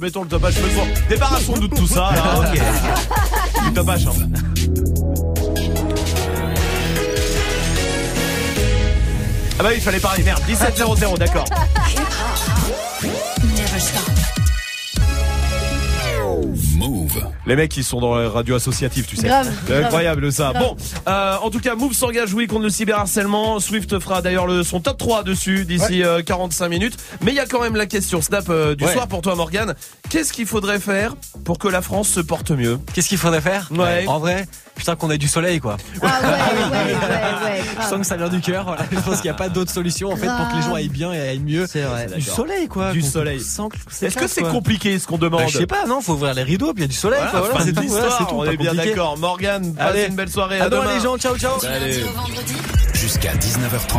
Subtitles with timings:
[0.00, 2.12] Mettons le topage, feu de Débarrassons-nous de tout ça.
[2.14, 2.52] là.
[3.64, 4.06] Du topage.
[4.06, 4.12] hein.
[9.58, 10.40] Ah bah oui, il fallait parler, merde.
[10.48, 11.46] 17-0-0, d'accord.
[17.48, 19.26] Les mecs qui sont dans la radio associative, tu sais.
[19.26, 19.84] Grave, C'est grave.
[19.86, 20.50] incroyable ça.
[20.52, 20.62] Grave.
[20.62, 20.76] Bon,
[21.08, 23.58] euh, en tout cas, Move s'engage oui contre le cyberharcèlement.
[23.58, 26.96] Swift fera d'ailleurs le son top 3 dessus d'ici euh, 45 minutes.
[27.22, 28.92] Mais il y a quand même la question Snap euh, du Ouais.
[28.92, 29.74] soir pour toi Morgan.
[30.10, 33.68] Qu'est-ce qu'il faudrait faire pour que la France se porte mieux Qu'est-ce qu'il faudrait faire
[33.74, 34.04] Ouais.
[34.06, 34.46] En vrai,
[34.76, 35.76] putain qu'on ait du soleil quoi.
[36.02, 38.64] Ah ouais, ouais, ouais, ouais, Je sens que ça vient du cœur.
[38.64, 38.84] Voilà.
[38.92, 40.88] Je pense qu'il n'y a pas d'autre solution en fait pour que les gens aillent
[40.88, 41.66] bien et aillent mieux.
[41.66, 42.06] C'est vrai.
[42.14, 42.92] Du soleil quoi.
[42.92, 43.38] Du soleil.
[43.40, 46.42] Est-ce que c'est compliqué ce qu'on demande Bah, Je sais pas, non, faut ouvrir les
[46.42, 47.18] rideaux, puis il y a du soleil.
[47.20, 49.16] Voilà, quoi, voilà, fin de l'histoire, tout, on est bien d'accord.
[49.18, 50.06] Morgan, passez Allez.
[50.08, 50.60] une belle soirée.
[50.60, 51.52] À À demain les gens, ciao ciao.
[52.94, 53.98] Jusqu'à 19h30.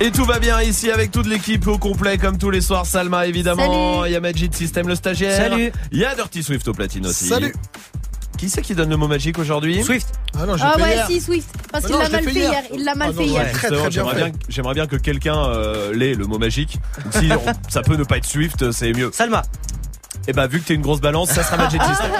[0.00, 2.86] Et tout va bien ici avec toute l'équipe au complet comme tous les soirs.
[2.86, 4.08] Salma évidemment, Salut.
[4.10, 5.36] il y a Magic System le stagiaire.
[5.36, 5.72] Salut.
[5.90, 7.26] Il y a Dirty Swift au platine aussi.
[7.26, 7.52] Salut.
[8.36, 10.06] Qui c'est qui donne le mot magique aujourd'hui Swift.
[10.38, 11.06] Ah non, j'ai Ah ouais, hier.
[11.08, 11.48] si, Swift.
[11.72, 12.50] Parce Ah qu'il l'a mal fait hier.
[12.52, 12.62] hier.
[12.72, 13.42] Il l'a mal Ah fait non, hier.
[13.42, 13.50] ouais.
[13.50, 14.24] Très, très bien j'aimerais fait.
[14.30, 16.78] bien, j'aimerais bien que quelqu'un euh, l'ait le mot magique.
[17.10, 19.10] Si on- ça peut ne pas être Swift, c'est mieux.
[19.12, 19.42] Salma.
[20.26, 22.10] Et bah vu que t'es une grosse balance, ça sera Magic System.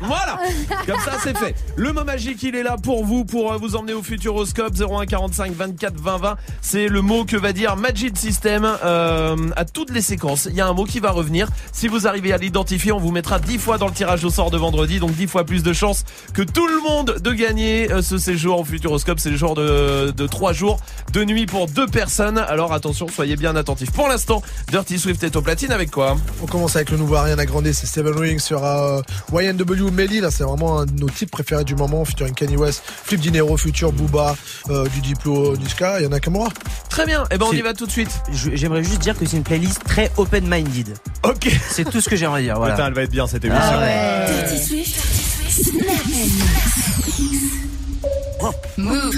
[0.00, 0.38] voilà,
[0.86, 1.54] comme ça c'est fait.
[1.76, 5.06] Le mot magique il est là pour vous, pour euh, vous emmener au Futuroscope 01
[5.06, 6.36] 45 24 20 20.
[6.60, 10.48] C'est le mot que va dire Magic System euh, à toutes les séquences.
[10.50, 11.48] Il y a un mot qui va revenir.
[11.72, 14.50] Si vous arrivez à l'identifier, on vous mettra 10 fois dans le tirage au sort
[14.50, 16.04] de vendredi, donc 10 fois plus de chances
[16.34, 19.20] que tout le monde de gagner euh, ce séjour au Futuroscope.
[19.20, 20.80] C'est le jour de, de 3 jours
[21.12, 22.38] de nuit pour deux personnes.
[22.38, 23.92] Alors attention, soyez bien attentifs.
[23.92, 26.16] Pour l'instant, Dirty Swift est au platine avec quoi?
[26.42, 29.00] On commence avec le nouveau Ariana Grande, c'est Steven Ring sur euh,
[29.32, 30.20] YNW Melly.
[30.20, 32.04] Là, c'est vraiment un de nos titres préférés du moment.
[32.04, 34.36] Featuring Kanye West, Flip Dinero, Future, Booba,
[34.70, 36.00] euh, du Diplo, Niska.
[36.00, 36.48] Il y en a Kamura.
[36.88, 38.10] Très bien, et ben on y va tout de suite.
[38.32, 40.94] J'aimerais juste dire que c'est une playlist très open-minded.
[41.22, 41.48] Ok.
[41.70, 42.56] C'est tout ce que j'aimerais dire.
[42.56, 42.74] Voilà.
[42.74, 43.62] Putain, elle va être bien cette émission.
[43.64, 44.26] Ah ouais.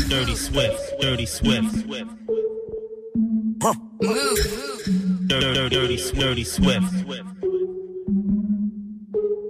[0.09, 1.75] Dirty Swift, Dirty Swift.
[5.29, 7.44] Dirty, dirty, dirty, dirty Swift.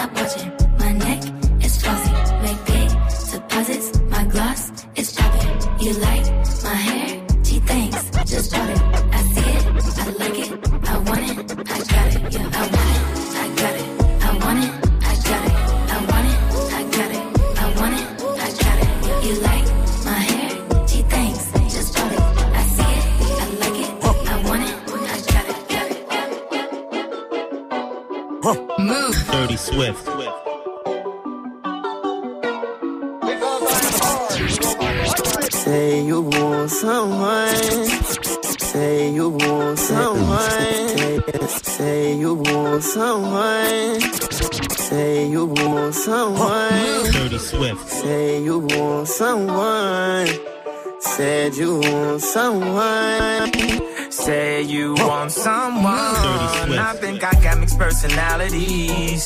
[0.00, 0.50] stop watching.
[0.78, 1.22] My neck
[1.64, 2.12] is flossy.
[2.44, 2.88] Make big
[3.32, 4.00] deposits.
[4.08, 4.62] My gloss
[4.96, 5.50] is chopping.
[5.84, 6.26] You like
[6.64, 7.06] my hair?
[7.44, 8.02] She thinks.
[8.30, 8.80] Just bought it.
[9.12, 9.62] I see it.
[9.98, 10.50] I like it.
[10.88, 11.36] I want it.
[11.70, 12.22] I got it.
[12.34, 13.02] Yeah, I want it.
[13.42, 13.86] I got it.
[14.24, 14.72] I want it.
[15.04, 15.54] I got it.
[15.94, 16.38] I want it.
[16.72, 17.24] I got it.
[17.60, 18.06] I want it.
[18.44, 18.90] I got it.
[19.06, 19.66] Yeah, you like
[20.08, 20.50] my hair?
[20.90, 21.42] She thinks.
[21.74, 22.20] Just bought it.
[22.20, 23.04] I see it.
[23.42, 23.90] I like it.
[24.04, 24.74] I want it.
[25.12, 25.58] I got it.
[25.72, 25.88] Got
[28.56, 28.78] it.
[28.78, 29.19] Move.
[29.40, 30.04] Dirty Swift.
[35.50, 37.86] Say you want someone.
[38.58, 40.88] Say you want someone.
[41.48, 44.00] Say you want someone.
[44.76, 47.10] Say you want someone.
[47.10, 47.88] Dirty Swift.
[47.88, 50.28] Say you want someone.
[51.00, 53.89] Said you want someone.
[54.24, 55.86] Say you want someone.
[56.78, 59.24] I think I got mixed personalities.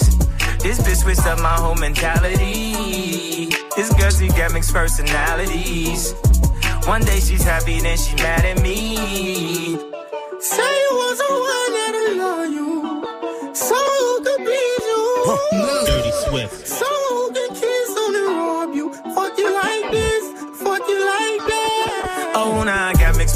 [0.59, 3.47] This bitch switched up my whole mentality.
[3.77, 6.15] This girl, she got mixed personalities.
[6.87, 8.97] One day she's happy, then she mad at me.
[10.41, 13.55] Say you want someone that'll love you.
[13.55, 15.39] So who could please you.
[15.87, 16.67] Dirty Swift.
[16.67, 18.93] So who can kiss on and rob you?
[19.15, 20.25] Fuck you like this,
[20.63, 22.33] fuck you like that.
[22.37, 22.94] Oh, now I got mixed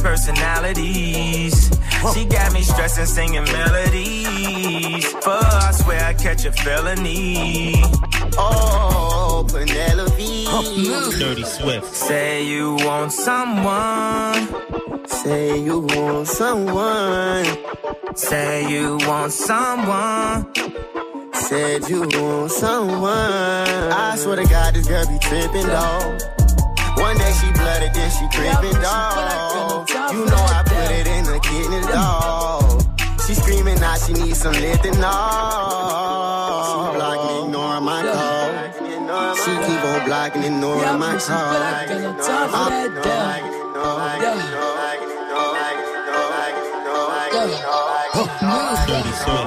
[0.08, 1.70] personalities.
[2.14, 5.04] She got me stressing, singing melodies.
[5.24, 7.74] Fuck, I swear I catch a felony.
[8.38, 10.44] Oh, Penelope.
[11.18, 11.94] Dirty Swift.
[11.94, 14.48] Say you want someone.
[15.06, 17.44] Say you want someone.
[18.14, 20.46] Say you want someone.
[21.34, 23.82] Said you want someone.
[24.04, 26.20] I swear to God, this girl be tripping, dog.
[26.98, 29.88] One day she blooded, then she creeping, dog.
[30.12, 32.82] You know I put it in the kidney, dog.
[33.26, 35.00] She screaming now she needs some lifting, She
[36.96, 38.48] blocking, ignoring my call.
[39.36, 41.56] She keep on blocking, ignoring my call.
[42.54, 43.57] I'm-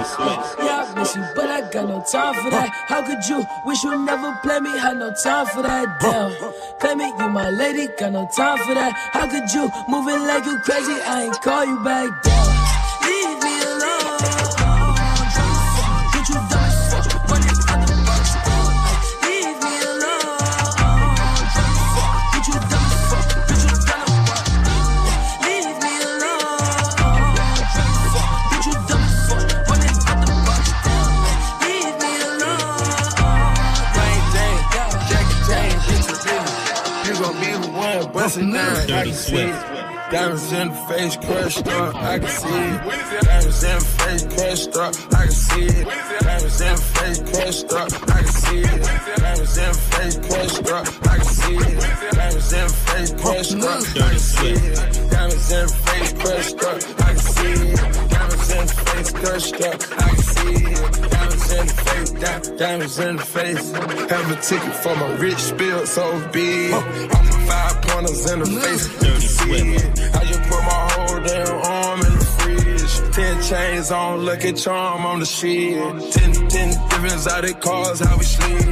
[0.01, 2.69] Yeah, I miss you, but I got no time for that.
[2.87, 4.77] How could you wish you never play me?
[4.77, 5.99] Had no time for that.
[6.01, 6.31] Damn,
[6.79, 8.93] play me, you my lady, got no time for that.
[8.93, 10.97] How could you moving like you crazy?
[11.05, 12.50] I ain't call you back down.
[38.31, 40.11] Bustin' down, I can see it.
[40.11, 43.23] Diamonds in the face, crushed up, I can see it.
[43.23, 45.87] Diamonds in the face, crushed up, I can see it.
[46.21, 48.81] Diamonds in the face, crushed up, I can see it.
[49.17, 52.13] Diamonds in the face, crushed up, I can see it.
[52.13, 55.11] Diamonds in the face, crushed up, I can see it.
[55.11, 58.10] Diamonds in the face, crushed up, I can see it.
[58.61, 61.09] In the face, crushed up, I can see it.
[61.09, 63.71] Diamonds in the face, di- diamonds in the face.
[64.11, 66.71] Have a ticket for my rich spill, so big.
[66.71, 70.15] I'm five pointers in the face, you can see it.
[70.15, 73.15] I just put my whole damn arm in the fridge.
[73.15, 76.11] Ten chains on, lucky charm on the shit.
[76.13, 78.63] Ten, ten different exotic cars, how we slid.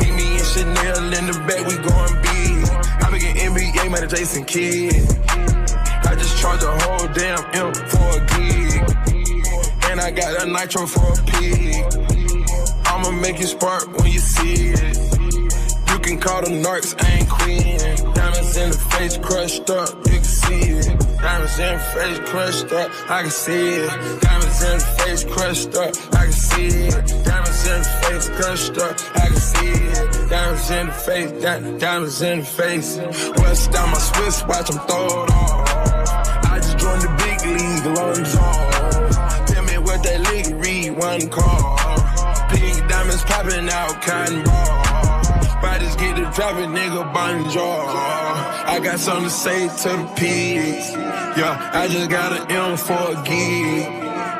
[0.00, 2.66] Meet me and Chanel in the back, we going big.
[2.98, 5.06] I be getting NBA man, Jason Kidd.
[6.02, 9.15] I just charge a whole damn M for a gig.
[9.96, 11.74] And I got a nitro for a pig.
[12.84, 14.94] I'ma make it spark when you see it.
[15.88, 18.12] You can call them narcs, I ain't queen.
[18.12, 20.98] Diamonds in the face crushed up, you can see it.
[21.16, 24.20] Diamonds in the face crushed up, I can see it.
[24.20, 27.24] Diamonds in the face crushed up, I can see it.
[27.24, 30.28] Diamonds in the face crushed up, I can see it.
[30.28, 32.98] Diamonds in the face, di- diamonds in the face.
[33.38, 36.52] West down my Swiss watch, I'm throw it off.
[36.52, 38.65] I just joined the big league, lungs off.
[40.96, 41.76] One call.
[42.50, 44.82] Pink diamonds popping out, cotton ball.
[45.60, 47.84] Bodies get the dropping, nigga, bonjour.
[48.68, 50.92] I got something to say to the pigs.
[51.36, 53.84] Yeah, I just got an M for a gig.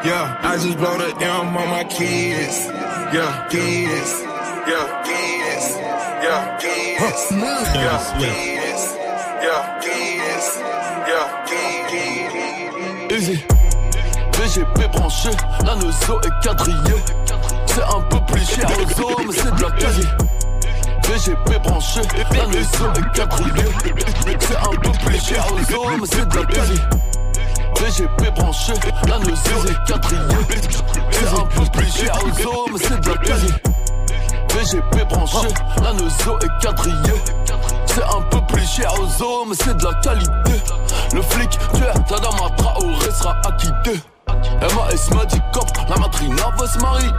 [0.04, 2.66] Yeah, I just blow the M on my kids.
[3.14, 4.22] Yeah, kids.
[4.66, 5.76] Yeah, kids.
[6.24, 7.00] Yeah, kids.
[7.00, 8.84] Yeah, kids.
[9.44, 10.56] Yeah, kids.
[11.08, 13.12] Yeah, kids.
[13.12, 13.55] Easy.
[14.56, 15.28] VGP branché,
[15.66, 17.04] la nozo est quadrillée.
[17.66, 20.08] C'est un peu plus cher aux mais c'est de la quasi.
[21.04, 22.00] VGP branché,
[22.32, 23.70] la nozo est quadrillée.
[24.40, 26.80] C'est un peu plus cher aux mais c'est de la quasi.
[27.82, 28.72] VGP branché,
[29.06, 30.22] la nozo est quadrillée.
[31.10, 33.52] C'est un peu plus cher aux mais c'est de la quasi.
[34.54, 35.48] VGP branché,
[35.82, 37.22] la nozo est quadrillée.
[37.84, 40.62] C'est un peu plus cher aux mais c'est de la qualité.
[41.12, 44.00] Le flic, tu es Tadama Traoré sera acquitté.
[44.28, 47.10] MAS m'a dit cop, la matrina va se marier.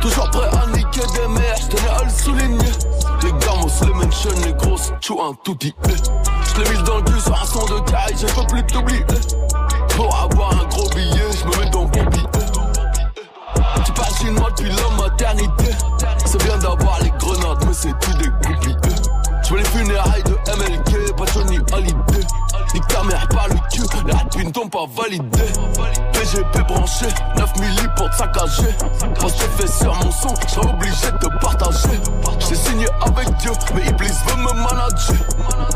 [0.00, 2.72] Toujours prêt à niquer des mères, j'tenais à le souligner.
[3.22, 5.74] Les gamos, les mentions, les grosses, chou un tout dit.
[6.54, 9.04] J'l'ai mis dans le cul sur un son de caille, je peux plus t'oublier.
[9.96, 12.24] Pour avoir un gros billet, j'me mets dans bon billet.
[13.84, 15.70] Tu passes une moi depuis la maternité.
[16.24, 18.76] C'est bien d'avoir les grenades, mais c'est tout des goupilles.
[19.44, 22.13] Je veux les funérailles de MLK, pas Johnny Hallyday.
[22.74, 25.44] Nique ta mère par le cul, les rapines t'ont pas validé.
[26.12, 27.06] PGP branché,
[27.38, 28.74] 9 milli pour te saccager.
[29.20, 32.00] Quand je fais sur mon son, je serai obligé de te partager.
[32.40, 35.16] J'ai signé avec Dieu, mais Iblis veut me manager.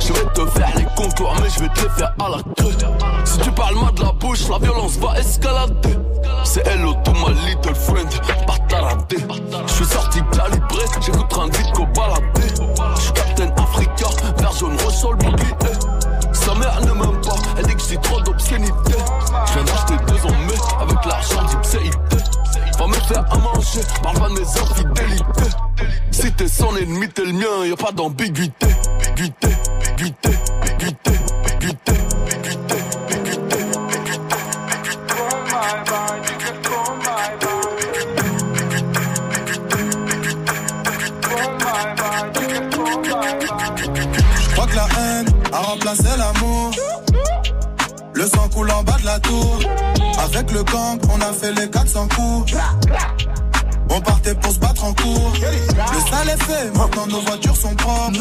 [0.00, 2.76] Je vais te faire les contours, mais je vais te les faire à la queue.
[3.24, 5.96] Si tu parles mal de la bouche, la violence va escalader.
[6.42, 8.08] C'est hello to my little friend,
[8.44, 9.18] pas taradé.
[9.66, 12.48] Je suis sorti calibré, j'écoute un vite qu'au baladé.
[12.96, 14.08] Je suis Captain Africa,
[14.38, 15.54] vert jaune, ressort le bouclier.
[16.68, 18.72] Mère ne m'aime pas, elle dit que j'ai trop d'obscénité.
[19.46, 22.16] Je viens d'acheter deux en mai avec l'argent d'Ipséité.
[22.78, 25.50] Va me faire à manger, parle pas de mes infidélités.
[26.10, 28.66] Si t'es son ennemi, t'es le mien, y a pas d'ambiguïté.
[28.66, 29.48] Ambiguïté,
[29.80, 30.28] ambiguïté,
[30.60, 31.12] ambiguïté,
[31.56, 31.92] ambiguïté,
[33.08, 34.28] ambiguïté, ambiguïté,
[44.40, 46.70] Je crois que la haine a remplacé l'amour.
[48.14, 49.58] Le sang coule en bas de la tour.
[50.24, 52.54] Avec le gang, on a fait les 400 coups.
[53.90, 55.32] On partait pour se battre en cours.
[55.34, 58.18] Le sale est fait, maintenant nos voitures sont propres.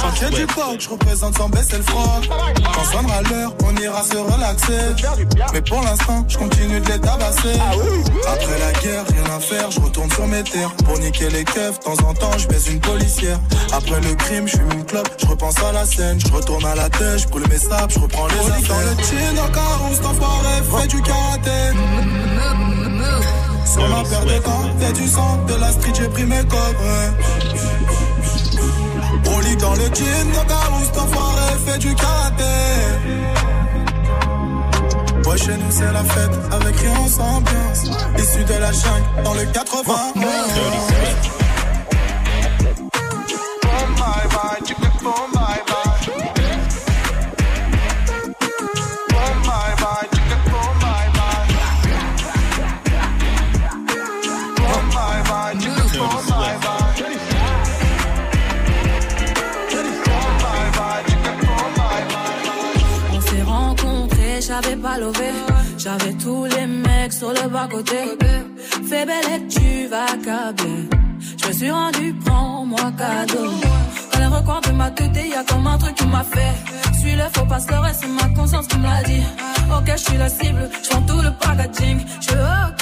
[0.00, 2.28] Chantier du coq, je représente sans baisser le froc.
[2.74, 5.04] Quand sonnera l'heure, on ira se relaxer.
[5.52, 7.58] Mais pour l'instant, je continue de les tabasser.
[8.26, 10.72] Après la guerre, rien à faire, je retourne sur mes terres.
[10.84, 13.38] Pour niquer les keufs, de temps en temps, je baise une policière.
[13.72, 16.18] Après le crime, je fume une clope, je repense à la scène.
[16.20, 18.76] Je retourne à la tête, je brûle mes sables, je reprends les affaires.
[18.76, 21.50] dans le chin, dans le carrosse, t'enfoiré, fais du karaté.
[23.88, 24.66] Ma paire de gants.
[24.80, 26.76] Y'a du sang, de la street, j'ai pris mes codes.
[29.32, 32.44] On lit dans le jean, cas où cet enfoiré fait du karaté.
[35.26, 37.84] Ouais, chez nous c'est la fête, avec rien sans ambiance.
[38.18, 39.94] Issu de la jungle, dans le 80.
[45.02, 45.39] On
[65.78, 67.96] j'avais tous les mecs sur le bas-côté.
[68.88, 70.88] Fais belle et tu vas câbler.
[71.42, 73.50] Je me suis rendu, prends-moi cadeau.
[74.12, 76.98] Dans les recoins de ma tête, y a comme un truc qui m'a fait.
[76.98, 79.22] Suis le faux pas c'est ma conscience qui me l'a dit.
[79.76, 82.00] Ok, je suis la cible, je tout le packaging.
[82.20, 82.79] Je ok.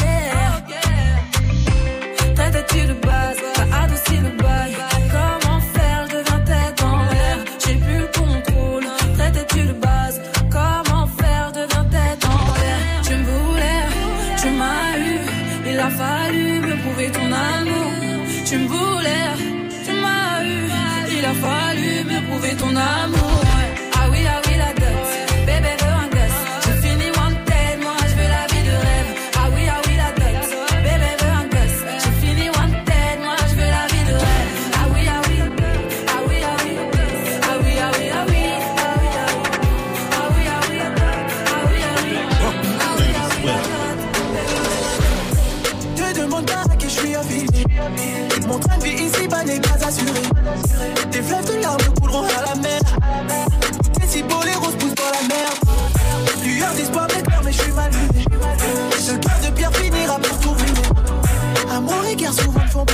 [62.18, 62.84] Guerre souvent ne font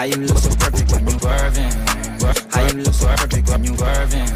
[0.00, 1.72] How you look so perfect when you swerving?
[2.48, 4.28] How you look so perfect when you swerving?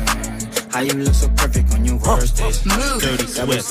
[0.69, 2.61] How you look so perfect when you worst it?
[3.01, 3.63] Dirty Never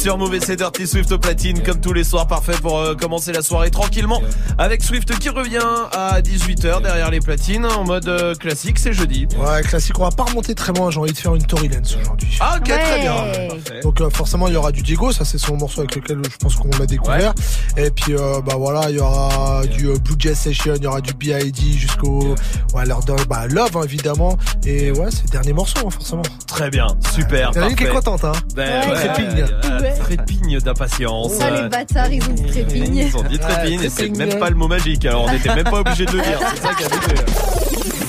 [0.00, 3.32] sur Mauvais c'est Dirty Swift au platine comme tous les soirs parfait pour euh, commencer
[3.32, 4.20] la soirée tranquillement
[4.56, 5.58] avec Swift qui revient
[5.92, 9.26] à 18h derrière les platines en mode euh, classique c'est jeudi.
[9.38, 11.96] Ouais, classique, on va pas remonter très loin, j'ai envie de faire une Tory Lanez
[12.00, 12.36] aujourd'hui.
[12.40, 13.14] Ah ok très bien.
[13.48, 13.80] Parfait.
[13.82, 16.36] Donc euh, forcément il y aura du Diego, ça c'est son morceau avec lequel je
[16.36, 17.34] pense qu'on l'a découvert.
[17.76, 20.86] Et puis euh, bah voilà, il y aura du euh, Blue Jazz Session, il y
[20.86, 21.72] aura du B.I.D.
[21.72, 22.34] jusqu'au
[22.74, 24.36] ouais, leur bah, Love hein, évidemment.
[24.64, 26.22] Et ouais, c'est le dernier morceau hein, forcément.
[26.58, 27.52] Très bien, super.
[27.54, 28.32] Il y en a une qui est contente hein.
[28.56, 28.88] Ben, Ouais.
[28.90, 29.44] ouais, Trépigne.
[29.64, 29.94] euh, Ouais.
[29.96, 31.32] Trépigne d'impatience.
[31.38, 32.96] Les bâtards, ils ont dit trépigne.
[32.96, 35.64] Ils ont dit trépigne et c'est même pas le mot magique alors on n'était même
[35.70, 36.40] pas obligé de le dire.
[36.56, 37.67] C'est ça qui a déçu.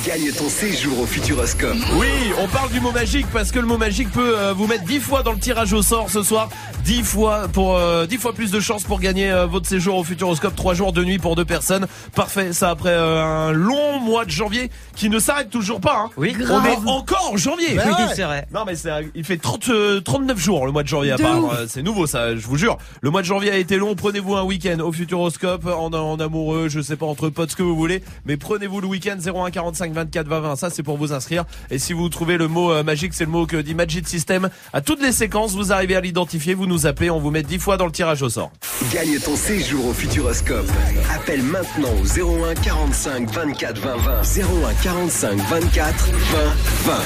[0.10, 1.78] Gagne ton séjour au Futuroscope.
[2.00, 2.08] Oui,
[2.40, 5.00] on parle du mot magique parce que le mot magique peut euh, vous mettre 10
[5.02, 6.50] fois dans le tirage au sort ce soir.
[6.84, 10.04] 10 fois pour euh, 10 fois plus de chances pour gagner euh, votre séjour au
[10.04, 11.86] Futuroscope 3 jours de nuit pour deux personnes.
[12.16, 16.10] Parfait, ça après euh, un long mois de janvier qui ne s'arrête toujours pas hein.
[16.18, 17.76] Oui, On est encore en janvier.
[17.76, 18.14] Ben oui, ouais.
[18.16, 18.48] c'est vrai.
[18.52, 21.22] Non mais c'est il fait 30 euh, 39 jours le mois de janvier à De
[21.22, 23.94] part euh, c'est nouveau ça je vous jure le mois de janvier a été long
[23.94, 27.62] prenez-vous un week-end au Futuroscope en, en amoureux je sais pas entre potes ce que
[27.64, 30.56] vous voulez mais prenez-vous le week-end 01 45 24 20 20.
[30.56, 31.46] Ça, c'est pour vous inscrire.
[31.70, 34.50] Et si vous trouvez le mot euh, magique, c'est le mot que dit Magic System.
[34.74, 37.60] À toutes les séquences, vous arrivez à l'identifier, vous nous appelez, on vous met 10
[37.60, 38.52] fois dans le tirage au sort.
[38.94, 40.70] Gagne ton séjour au Futuroscope.
[41.14, 44.22] Appelle maintenant au 01 45 24 20 20.
[44.22, 47.00] 01 45 24 20 20.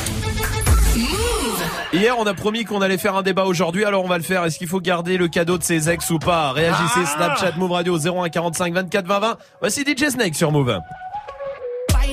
[1.94, 4.44] Hier, on a promis qu'on allait faire un débat aujourd'hui, alors on va le faire.
[4.44, 6.52] Est-ce qu'il faut garder le cadeau de ses ex ou pas?
[6.52, 9.38] Réagissez, Snapchat, Move Radio 01 45 24 20 20.
[9.62, 10.80] Voici DJ Snake sur Move.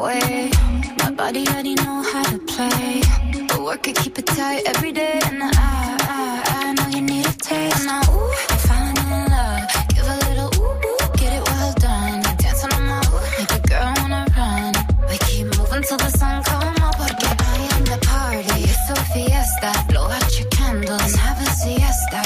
[0.00, 0.50] Way.
[0.98, 3.02] My body already know how to play.
[3.48, 5.20] But work it, keep it tight every day.
[5.24, 7.84] And I, I, I know you need a taste.
[7.86, 9.62] Now, ooh, I'm falling in love.
[9.94, 12.22] Give a little ooh, ooh, get it well done.
[12.42, 14.72] Dancing on my ooh, make a girl wanna run.
[15.08, 16.94] We keep moving till the sun come up.
[16.98, 18.60] Porque I am the party.
[18.72, 19.70] It's a fiesta.
[19.88, 22.20] Blow out your candles and have a siesta.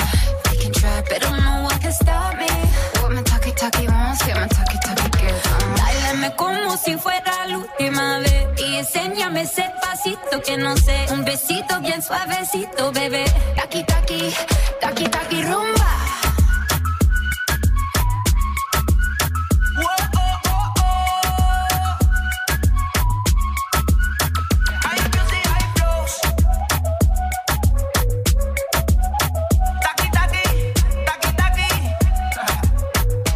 [0.51, 2.51] We can try, but don't know what can stop me.
[3.01, 5.49] What my talkie talkie wants, get my talkie talkie gets.
[5.79, 7.12] Bailame como si fuera
[8.95, 13.25] enséñame ese pasito que no sé, un besito bien suavecito, bebé.
[13.57, 14.35] Taki taki,
[14.81, 15.89] taki taki rumba.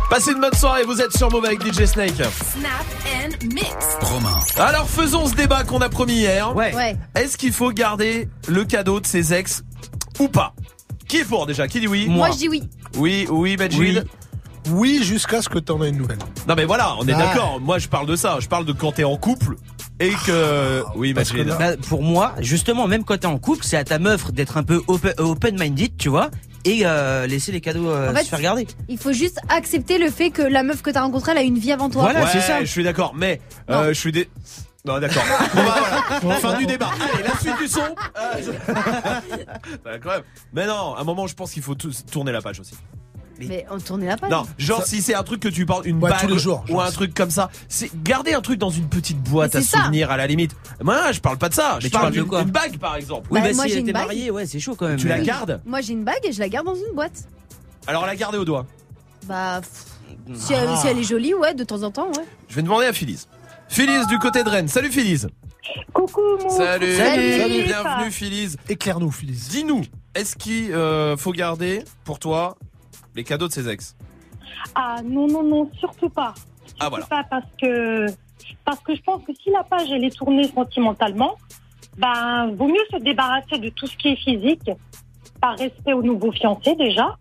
[0.09, 2.15] Passez une bonne soirée, vous êtes sur Move avec DJ Snake.
[2.15, 3.67] Snap and mix.
[4.01, 4.39] Romain.
[4.59, 6.55] Alors faisons ce débat qu'on a promis hier.
[6.55, 6.97] Ouais.
[7.15, 9.63] Est-ce qu'il faut garder le cadeau de ses ex
[10.19, 10.55] ou pas?
[11.09, 11.69] Qui est pour déjà?
[11.69, 12.07] Qui dit oui?
[12.09, 12.69] Moi, je dis oui.
[12.97, 14.01] Oui, oui, Majid Oui.
[14.71, 16.19] Oui, jusqu'à ce que t'en aies une nouvelle.
[16.49, 17.19] Non mais voilà, on est Ah.
[17.19, 17.61] d'accord.
[17.61, 18.39] Moi je parle de ça.
[18.41, 19.57] Je parle de quand t'es en couple
[20.01, 20.83] et que...
[20.97, 21.47] oui, Majid.
[21.59, 24.63] Bah, pour moi, justement, même quand t'es en couple, c'est à ta meuf d'être un
[24.65, 26.31] peu open- open-minded, tu vois,
[26.67, 28.67] et euh, laisser les cadeaux euh, En fait, se faire garder.
[28.89, 31.59] Il faut juste accepter le fait que la meuf que t'as rencontrée, elle a une
[31.59, 32.13] vie avant toi.
[32.13, 32.13] ouais,
[32.61, 33.15] je suis d'accord.
[33.15, 34.29] Mais euh, je suis des...
[34.85, 35.25] Non, d'accord.
[35.55, 35.77] Bon, bah,
[36.23, 36.37] voilà.
[36.37, 36.91] Fin du débat.
[37.15, 37.81] Allez, la suite du son.
[37.81, 38.53] Euh,
[39.85, 40.23] bah, quand même.
[40.53, 42.75] Mais non, à un moment, je pense qu'il faut tourner la page aussi.
[43.39, 44.31] Mais on tournait la page.
[44.31, 46.65] Non, genre si c'est un truc que tu parles, une Ouais, bague tous les jours,
[46.71, 50.11] ou un truc comme ça, c'est garder un truc dans une petite boîte à souvenirs
[50.11, 50.57] à la limite.
[50.83, 51.75] Moi, je parle pas de ça.
[51.77, 53.29] Mais je tu parle parles de d'une quoi une bague par exemple.
[53.31, 54.07] Oui, Bah, bah, moi, si j'ai elle une était bague.
[54.07, 54.97] mariée, ouais, c'est chaud quand même.
[54.99, 57.25] Tu la gardes Moi j'ai une bague et je la garde dans une boîte.
[57.87, 58.67] Alors la garder au doigt.
[59.27, 60.77] Bah, pff, si, elle, Ah.
[60.77, 62.25] si elle est jolie, ouais, de temps en temps, ouais.
[62.49, 63.27] Je vais demander à Phyllis.
[63.69, 64.69] Phyllis du côté de Rennes.
[64.69, 65.27] Salut Phyllis.
[65.93, 66.97] Coucou mon Salut.
[66.97, 67.65] Salut.
[67.65, 68.55] Bienvenue Phyllis.
[68.69, 69.49] Éclaire-nous, Phyllis.
[69.51, 69.83] Dis-nous,
[70.15, 72.57] est-ce qu'il euh, faut garder pour toi
[73.17, 73.97] les cadeaux de ses ex
[74.75, 76.35] Ah non, non, non, surtout pas.
[76.79, 77.07] Ah voilà.
[77.07, 78.07] Pas parce que,
[78.65, 81.37] parce que je pense que si la page elle est tournée sentimentalement,
[81.97, 84.71] ben, vaut mieux se débarrasser de tout ce qui est physique,
[85.41, 87.17] par respect au nouveau fiancé déjà.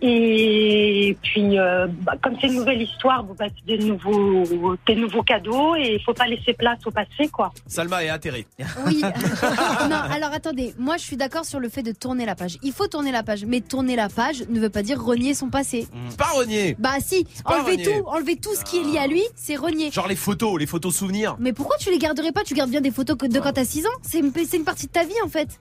[0.00, 5.22] Et puis, euh, bah, comme c'est une nouvelle histoire, bah, c'est des nouveaux, des nouveaux
[5.22, 7.52] cadeaux et il faut pas laisser place au passé, quoi.
[7.66, 8.46] Salma est atterrée.
[8.86, 9.00] Oui.
[9.90, 12.58] non, alors attendez, moi je suis d'accord sur le fait de tourner la page.
[12.62, 15.48] Il faut tourner la page, mais tourner la page ne veut pas dire renier son
[15.50, 15.88] passé.
[16.16, 16.76] Pas renier.
[16.78, 17.84] Bah si, pas enlever renier.
[17.84, 19.90] tout, enlever tout ce qui est lié à lui, c'est renier.
[19.90, 21.36] Genre les photos, les photos souvenirs.
[21.40, 22.44] Mais pourquoi tu les garderais pas?
[22.44, 23.90] Tu gardes bien des photos que- de quand t'as 6 ans?
[24.02, 25.60] C'est une, c'est une partie de ta vie en fait.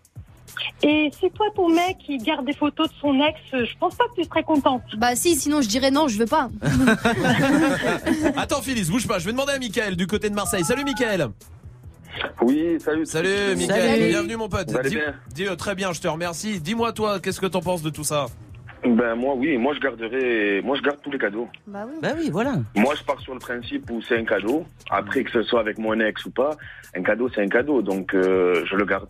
[0.83, 4.05] Et si toi, ton mec, il garde des photos de son ex, je pense pas
[4.15, 4.81] que tu serais contente.
[4.97, 6.49] Bah si, sinon je dirais non, je veux pas.
[8.35, 10.63] Attends Phyllis, bouge pas, je vais demander à Mickaël du côté de Marseille.
[10.63, 11.27] Salut Mickaël.
[12.41, 13.05] Oui, salut.
[13.05, 14.07] Salut Mickaël, Salut.
[14.09, 14.67] bienvenue mon pote.
[14.67, 16.59] Dis- bien dis, euh, très bien, je te remercie.
[16.59, 18.25] Dis-moi toi, qu'est-ce que t'en penses de tout ça?
[18.83, 21.47] Ben moi oui, moi je garderai, moi je garde tous les cadeaux.
[21.65, 21.95] Bah oui.
[22.01, 22.53] Bah oui, voilà.
[22.75, 24.65] Moi je pars sur le principe où c'est un cadeau.
[24.89, 26.51] Après que ce soit avec mon ex ou pas,
[26.95, 29.07] un cadeau c'est un cadeau, donc euh, je le garde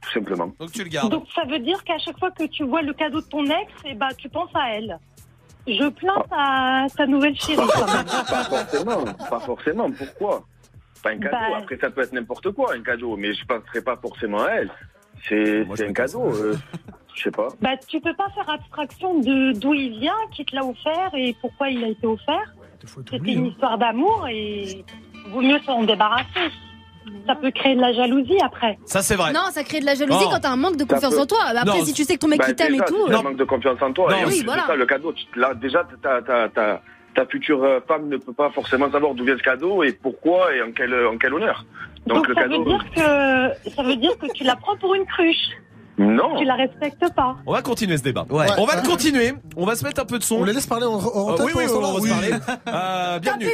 [0.00, 0.52] tout simplement.
[0.58, 1.10] Donc tu le gardes.
[1.10, 3.72] Donc ça veut dire qu'à chaque fois que tu vois le cadeau de ton ex,
[3.84, 4.98] eh bah, tu penses à elle.
[5.66, 8.04] Je plains ta, ta nouvelle chérie quand même.
[8.28, 9.90] Pas forcément, pas forcément.
[9.90, 10.44] Pourquoi?
[11.02, 11.30] Pas un cadeau.
[11.32, 14.48] Bah- Après ça peut être n'importe quoi un cadeau, mais je penserai pas forcément à
[14.50, 14.70] elle.
[15.28, 16.24] C'est c'est un cadeau.
[16.32, 16.56] euh,
[17.14, 17.48] je sais pas.
[17.60, 21.36] Bah, tu peux pas faire abstraction de d'où il vient, qui te l'a offert et
[21.40, 22.54] pourquoi il a été offert.
[22.86, 24.84] C'était une histoire d'amour et
[25.30, 26.48] vaut mieux s'en débarrasser.
[27.26, 28.78] Ça peut créer de la jalousie après.
[28.84, 29.32] Ça c'est vrai.
[29.32, 30.30] Non, ça crée de la jalousie Non.
[30.30, 31.38] quand t'as un manque de Ça confiance peut- en toi.
[31.52, 33.06] Bah, Après, Non, si tu sais que ton mec bah, il t'aime et déjà, tout.
[33.08, 34.10] c'est un euh, manque de confiance en toi.
[34.10, 34.66] Non, et oui, de voilà.
[34.66, 36.82] ça, le cadeau, tu- là, déjà, ta, ta, ta,
[37.14, 40.54] ta future euh, femme ne peut pas forcément savoir d'où vient ce cadeau et pourquoi
[40.54, 41.64] et en quel, en quel honneur.
[42.06, 42.64] Donc, Donc, le ça cadeau.
[42.64, 45.48] veut dire que ça veut dire que tu la prends pour une cruche.
[45.98, 46.36] Non.
[46.38, 47.36] Tu la respectes pas.
[47.46, 48.24] On va continuer ce débat.
[48.30, 48.46] Ouais.
[48.58, 49.34] On va le continuer.
[49.56, 50.36] On va se mettre un peu de son.
[50.36, 52.30] On les laisse parler en, en Euh, oui, oui, on va se parler.
[52.32, 52.38] oui.
[52.68, 53.46] Euh, bienvenue.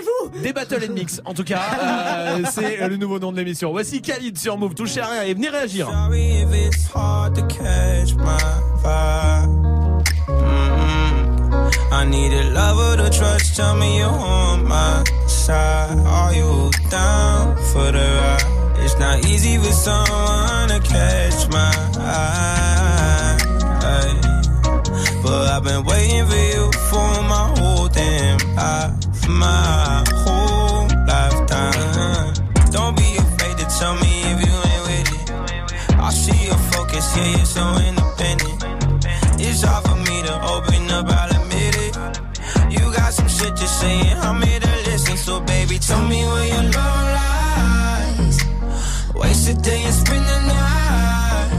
[0.43, 1.61] Des Battle and Mix, en tout cas.
[1.83, 3.71] euh, c'est le nouveau nom de l'émission.
[3.73, 4.75] Voici Khalid sur Move.
[4.75, 5.87] Touchez à rien et venez réagir.
[5.91, 8.37] Sorry if it's hard to catch my
[8.83, 10.05] vibe.
[10.29, 11.71] Mm-mm.
[11.93, 13.57] I need a lover to trust.
[13.57, 15.97] Tell me you're on my side.
[16.07, 18.85] Are you down for the ride?
[18.85, 20.54] It's not easy for someone
[20.85, 23.39] catch my eye.
[25.23, 32.35] But I've been waiting for you for my whole damn life, my whole lifetime.
[32.71, 35.31] Don't be afraid to tell me if you ain't with it.
[35.99, 38.65] I see your focus, yeah, you're so independent.
[39.41, 41.97] It's hard for me to open up, I'll admit it.
[42.71, 45.17] You got some shit to say, and I'm here to listen.
[45.17, 47.34] So, baby, tell me where your love lies.
[49.15, 51.51] Waste a day and spend the night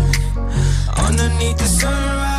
[0.97, 2.34] underneath the sunrise.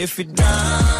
[0.00, 0.99] If you're down,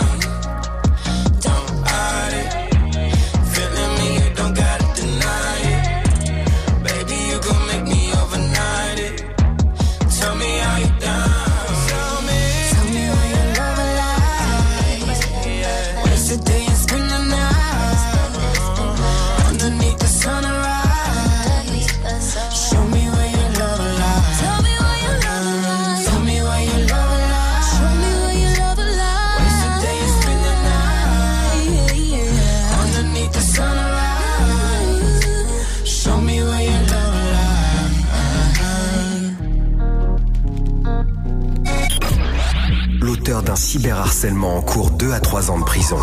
[44.32, 45.98] En cours 2 à 3 ans de prison.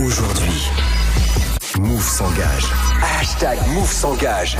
[0.00, 0.70] Aujourd'hui,
[1.78, 2.66] Move s'engage.
[3.20, 4.56] Hashtag Move s'engage.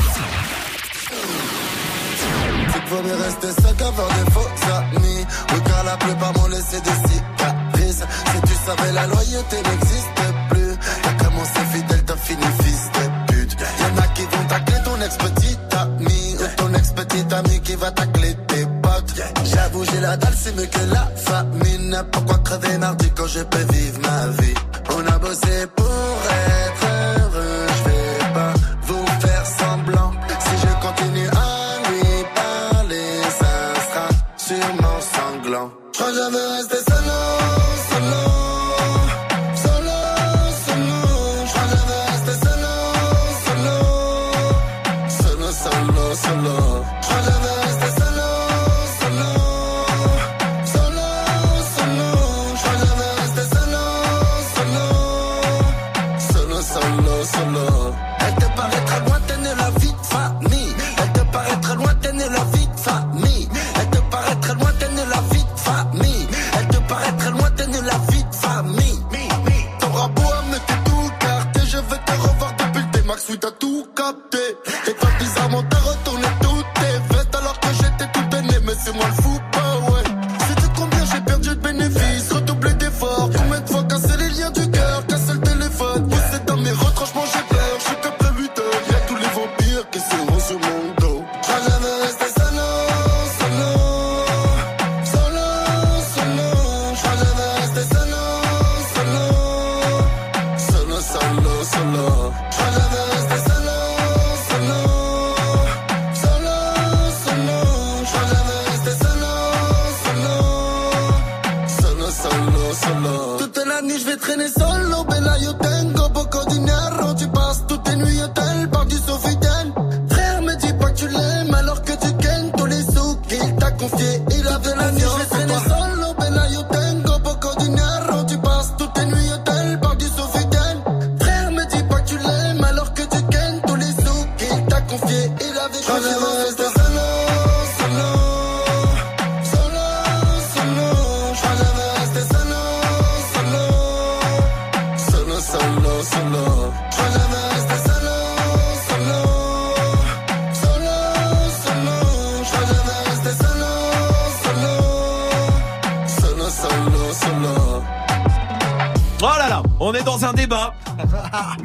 [2.91, 5.27] Vaut mieux rester seul qu'avoir des faux amis.
[5.53, 8.05] Oui, car la plupart m'ont laissé des cicatrices.
[8.27, 10.77] Si tu savais, la loyauté n'existe plus.
[11.03, 13.57] T'as commencé fidèle, t'as fini fils de pute.
[13.81, 16.37] Y'en a qui vont tacler ton ex-petit ami.
[16.39, 19.23] Ou ton ex-petit ami qui va tacler tes potes.
[19.45, 21.09] J'avoue, j'ai la dalle, c'est mieux que la
[22.11, 24.55] Pourquoi crever mardi quand je peux vivre ma vie?
[24.97, 26.82] On a bossé pour être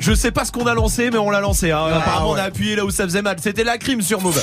[0.08, 1.72] Je sais pas ce qu'on a lancé, mais on l'a lancé.
[1.72, 1.86] hein.
[1.94, 3.36] Apparemment, on a appuyé là où ça faisait mal.
[3.42, 4.42] C'était la crime sur Move.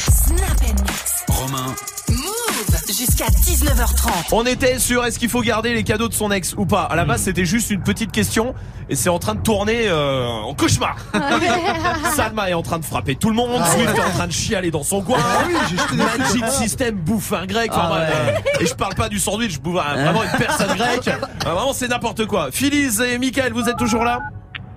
[1.29, 1.75] Romain.
[2.11, 4.11] Move jusqu'à 19h30.
[4.33, 6.83] On était sur est-ce qu'il faut garder les cadeaux de son ex ou pas?
[6.83, 8.55] À la base, c'était juste une petite question
[8.91, 10.97] et c'est en train de tourner euh, en cauchemar.
[12.15, 13.63] Salma est en train de frapper tout le monde.
[13.65, 13.97] Ah Swift ouais.
[13.99, 15.19] est en train de chialer dans son coin.
[15.19, 16.47] Ah oui, Magic.
[16.51, 17.71] System bouffe un grec.
[17.75, 17.99] Ah ouais.
[18.01, 21.09] euh, et je parle pas du sandwich, je bouffe un- vraiment une personne grecque.
[21.47, 22.49] Ah, Vraiment, c'est n'importe quoi.
[22.53, 24.21] Phyllis et Michael, vous êtes toujours là?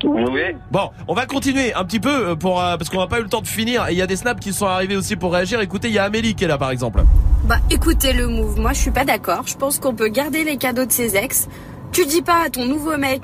[0.08, 0.42] Oui.
[0.72, 3.24] Bon, on va continuer un petit peu euh, pour euh, parce qu'on n'a pas eu
[3.24, 3.88] le temps de finir.
[3.88, 5.60] Et il y a des snaps qui sont arrivés aussi pour réagir.
[5.62, 7.04] Écoutez, il y a Amélie qui est là par exemple.
[7.46, 9.44] Bah écoutez le move, moi je suis pas d'accord.
[9.46, 11.48] Je pense qu'on peut garder les cadeaux de ses ex.
[11.92, 13.22] Tu dis pas à ton nouveau mec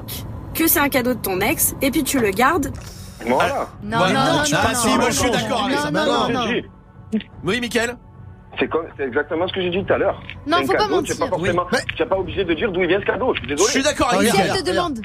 [0.54, 2.72] que c'est un cadeau de ton ex et puis tu le gardes.
[3.26, 3.68] Voilà.
[3.84, 5.10] Non, non, non, Ah, non, si, non,
[8.60, 10.22] C'est comme, c'est exactement ce que j'ai dit tout à l'heure.
[10.46, 11.16] Non, faut pas mentir.
[11.16, 13.34] Tu n'es pas forcément, tu n'es pas obligé de dire d'où il vient ce cadeau.
[13.34, 13.66] Je suis désolé.
[13.68, 14.52] Je suis d'accord avec Michael.
[14.56, 15.00] elle te demande.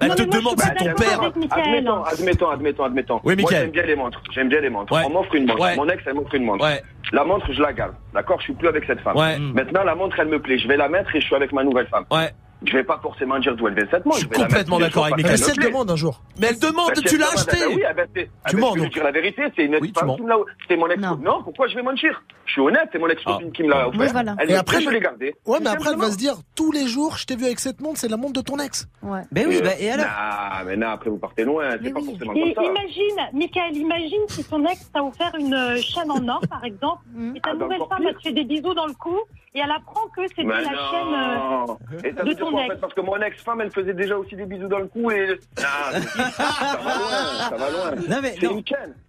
[0.00, 1.20] Elle te demande si ton père.
[1.50, 3.14] Admettons, admettons, admettons, admettons.
[3.16, 3.62] Oui, Moi, Mickaël.
[3.62, 4.22] j'aime bien les montres.
[4.32, 4.92] J'aime bien les montres.
[4.92, 5.02] Ouais.
[5.06, 5.60] On m'offre une montre.
[5.60, 5.76] Ouais.
[5.76, 6.64] Mon ex, elle m'offre une montre.
[6.64, 6.82] Ouais.
[7.12, 7.94] La montre, je la garde.
[8.14, 8.38] D'accord?
[8.38, 9.16] Je suis plus avec cette femme.
[9.16, 9.38] Ouais.
[9.38, 10.58] Maintenant, la montre, elle me plaît.
[10.58, 12.04] Je vais la mettre et je suis avec ma nouvelle femme.
[12.10, 12.30] Ouais.
[12.66, 14.16] Je vais pas forcément dire d'où elle vient cette montre.
[14.18, 15.66] Je suis vais complètement d'accord avec qu'elle me plaît.
[15.68, 16.20] demande un jour.
[16.38, 17.56] Mais elle demande, Bah, tu elle l'as demande, acheté.
[17.60, 18.92] bah oui, ah ben, c'est- ah Tu ben, mens, je vais lui donc.
[18.94, 21.00] dire la vérité, c'est une Oui, ex-femme qui me l'a C'était mon ex.
[21.02, 21.42] Non.
[21.42, 22.22] pourquoi je vais mentir?
[22.46, 24.00] Je suis honnête, c'est mon ex-copine qui me l'a offert.
[24.00, 24.36] Oui, voilà.
[24.38, 25.34] Elle Et après, je l'ai gardée.
[25.46, 27.80] Ouais, mais après, elle va se dire tous les jours, je t'ai vu avec cette
[27.80, 28.86] montre, c'est la montre de ton ex.
[29.02, 29.20] Ouais.
[29.32, 32.32] Ben oui, bah, et alors Ah, mais non, après vous partez loin, c'est pas forcément
[32.32, 32.62] comme ça.
[32.62, 37.00] imagine, Michael, imagine si ton ex t'a offert une euh, chaîne en or, par exemple,
[37.34, 39.16] et ta Ah, bah, nouvelle femme elle te fait des bisous dans le cou,
[39.54, 43.00] et elle apprend que c'était Mais la chaîne euh, de ton en fait, parce que
[43.00, 45.38] mon ex-femme, elle faisait déjà aussi des bisous dans le cou et.
[45.58, 47.90] Ah, ça va loin, ça va loin.
[48.08, 48.62] Non, mais c'est une.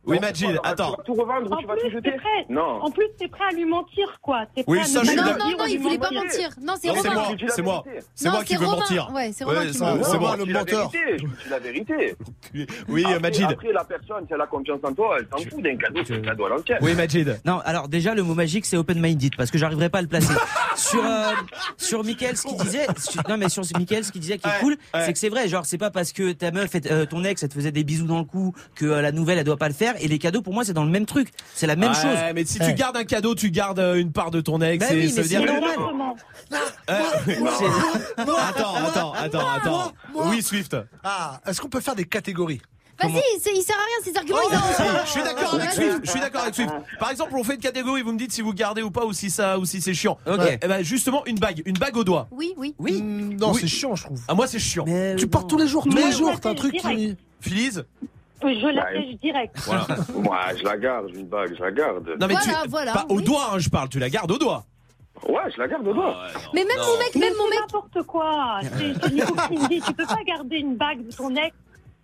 [0.05, 0.91] Oui, Majid, attends.
[0.91, 2.45] Tu vas tout revendre ou En tu vas plus, tout t'es jeter prêt.
[2.49, 2.81] Non.
[2.83, 4.43] En plus, t'es prêt à lui mentir, quoi.
[4.55, 6.49] Oui, prêt à ça, ne je suis Non, non, non, il voulait pas mentir.
[6.61, 7.13] Non, c'est c'est Romain.
[7.13, 7.83] moi, c'est moi.
[8.13, 9.11] C'est moi qui c'est veux mentir.
[9.13, 10.35] Ouais, c'est Ouais, Romain qui c'est moi, c'est moi.
[10.39, 12.15] Je dis la vérité, je dis la vérité.
[12.87, 13.45] Oui, Majid.
[13.49, 16.15] Après, la personne, si elle a confiance en toi, elle s'en fout d'un cadeau, c'est
[16.15, 16.79] un cadeau à l'entière.
[16.81, 17.39] Oui, Majid.
[17.45, 20.07] Non, alors déjà le mot magique c'est open minded parce que j'arriverai pas à le
[20.07, 20.33] placer.
[20.75, 21.31] sur euh,
[21.77, 22.85] sur Mickaël, ce qu'il disait,
[23.29, 25.47] non, mais sur ce Michael, ce qu'il disait qui est cool, c'est que c'est vrai.
[25.47, 27.83] Genre, c'est pas parce que ta meuf, elle- euh, ton ex, elle te faisait des
[27.83, 29.93] bisous dans le cou que euh, la nouvelle, elle doit pas le faire.
[29.99, 31.29] Et les cadeaux, pour moi, c'est dans le même truc.
[31.53, 32.17] C'est la même Ouais, chose.
[32.33, 32.67] Mais si Ouais.
[32.69, 34.85] tu gardes un cadeau, tu gardes euh, une part de ton ex.
[34.87, 35.45] Bah et oui, ça mais veut c'est dire.
[35.45, 36.15] normal.
[36.89, 36.99] Euh,
[37.39, 39.91] moi, attends, attends, attends, attends.
[40.15, 40.75] Oui, Swift.
[41.03, 42.61] Ah, est-ce qu'on peut faire des catégories?
[43.01, 43.21] Vas-y,
[43.55, 44.37] il sert à rien ces arguments.
[44.51, 45.71] ils Si, ont- je suis d'accord avec.
[45.71, 45.99] Swift.
[46.03, 46.73] Je suis d'accord avec Swift.
[46.99, 49.13] Par exemple, on fait une catégorie, vous me dites si vous gardez ou pas, ou
[49.13, 50.17] si ça, ou si c'est chiant.
[50.25, 50.39] Ok.
[50.39, 52.27] Ouais, eh ben, justement, une bague, une bague au doigt.
[52.31, 52.73] Oui, oui.
[52.79, 53.01] Oui.
[53.01, 53.59] Non, Oui.
[53.61, 54.21] c'est chiant, je trouve.
[54.27, 54.85] Ah, moi, c'est chiant.
[55.17, 57.15] Tu portes tous les jours, tous les jours, t'as un truc qui.
[57.41, 57.85] Philise
[58.41, 59.55] Je la tèche direct.
[59.65, 59.85] Voilà.
[60.15, 62.07] Moi, je la garde, une bague, je la garde.
[62.19, 62.69] Non, mais Voilà, tu.
[62.69, 63.23] voilà, pas au oui.
[63.23, 64.65] doigt, hein, je parle, tu la gardes au doigt.
[65.29, 66.17] Ouais, je la garde au doigt.
[66.53, 67.59] Mais même mon mec, même mon mec.
[67.61, 68.59] n'importe quoi.
[68.63, 71.55] C'est c'est Nico qui me dit, tu peux pas garder une bague de ton ex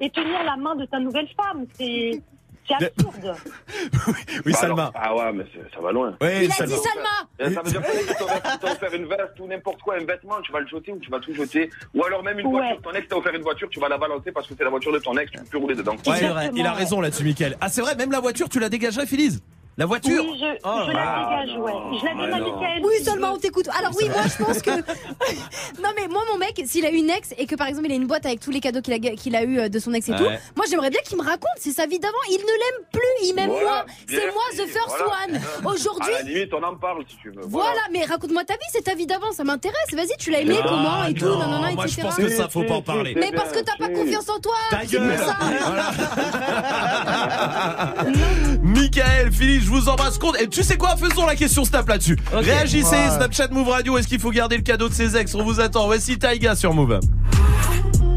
[0.01, 1.65] et tenir la main de ta nouvelle femme.
[1.77, 2.21] C'est
[2.67, 3.35] c'est absurde.
[4.45, 4.91] Oui, Bah Salma.
[4.95, 6.15] alors- ah ouais, mais ça va loin.
[6.21, 6.75] Ouais, Il a Salma.
[6.75, 7.09] dit Salma.
[7.39, 10.05] Et Ça veut dire que ton ex t'a offert une veste ou n'importe quoi, un
[10.05, 11.69] vêtement, tu vas le jeter ou tu vas tout jeter.
[11.95, 12.53] Ou alors même une Ouais.
[12.61, 14.69] voiture, ton ex t'a offert une voiture, tu vas la balancer parce que c'est la
[14.69, 15.95] voiture de ton ex, tu peux plus rouler dedans.
[16.07, 17.57] Ouais, il a raison là-dessus, Mickaël.
[17.61, 19.41] Ah, c'est vrai, même la voiture, tu la dégagerais, Philise
[19.77, 21.71] La voiture Oui, je, Oh je la dégage, ouais.
[21.99, 22.45] Je la donne à non.
[22.55, 22.81] Mickaël.
[22.83, 23.67] Oui, seulement je on t'écoute.
[23.79, 24.69] Alors oui, moi je pense que
[25.81, 27.95] non mais moi mon mec, s'il a une ex et que par exemple il a
[27.95, 30.09] une boîte avec tous les cadeaux qu'il a qu'il a eu euh, de son ex
[30.09, 31.49] et tout, moi j'aimerais bien qu'il me raconte.
[31.57, 32.13] C'est sa vie d'avant.
[32.29, 33.01] Il ne l'aime plus.
[33.29, 33.85] Il m'aime Voilà, moi.
[34.09, 35.05] C'est moi the first voilà.
[35.25, 35.39] one.
[35.73, 36.13] Aujourd'hui.
[36.13, 37.41] À la limite, on en parle si tu veux.
[37.43, 39.77] Voilà, mais raconte-moi ta vie, c'est ta vie d'avant, ça m'intéresse.
[39.93, 42.01] Vas-y, tu l'as aimé Ah, comment et tout, non, non, non, non, moi, je etc.
[42.03, 43.13] pense que ça, faut pas en parler.
[43.15, 44.55] Mais parce que t'as pas confiance en toi.
[44.69, 45.01] Ta gueule.
[48.63, 50.39] Michael, Philippe, je vous embrasse compte.
[50.39, 52.17] Et tu sais quoi Faisons la question Snap là-dessus.
[52.35, 52.43] Ok.
[52.45, 53.09] Réagissez, Ouais.
[53.15, 53.97] Snapchat Move Radio.
[53.97, 55.33] Est-ce qu'il faut garder le cadeau de ses ex?
[55.35, 55.85] On vous attend.
[55.85, 56.99] Voici Taiga sur Move.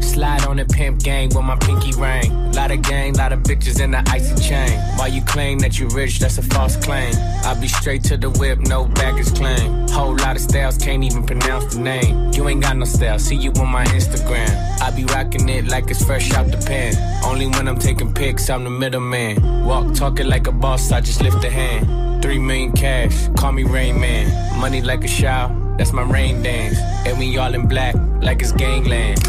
[0.01, 2.31] Slide on the pimp gang with my pinky ring.
[2.53, 4.79] Lot of gang, lot of bitches in the icy chain.
[4.97, 7.13] While you claim that you rich, that's a false claim.
[7.43, 9.87] I'll be straight to the whip, no baggage claim.
[9.89, 12.31] Whole lot of styles, can't even pronounce the name.
[12.33, 14.47] You ain't got no style, see you on my Instagram.
[14.79, 16.93] I be rocking it like it's fresh out the pen.
[17.25, 19.65] Only when I'm taking pics, I'm the middleman.
[19.65, 22.21] Walk talking like a boss, I just lift hand.
[22.21, 24.59] Three million cash, call me Rain Man.
[24.59, 26.77] Money like a shower, that's my rain dance.
[27.05, 29.19] And we all in black, like it's gangland.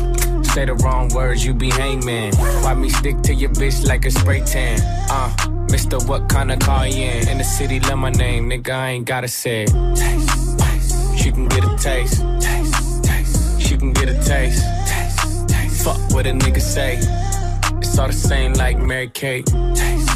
[0.46, 2.34] Say the wrong words, you be hangman.
[2.36, 4.80] Why me stick to your bitch like a spray tan?
[5.10, 5.30] Uh,
[5.70, 7.28] Mister, what kind of car you in?
[7.28, 9.70] In the city, love my name, nigga, I ain't gotta say it.
[11.18, 12.22] She can get a taste.
[12.40, 13.60] Taste, taste.
[13.60, 14.64] She can get a taste.
[14.86, 15.84] Taste, taste.
[15.84, 16.98] Fuck what a nigga say.
[17.78, 19.44] It's all the same like Mary Kate.
[19.74, 20.15] Taste,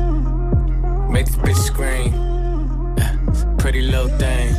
[1.11, 2.11] Make this bitch scream.
[3.57, 4.53] Pretty little thing.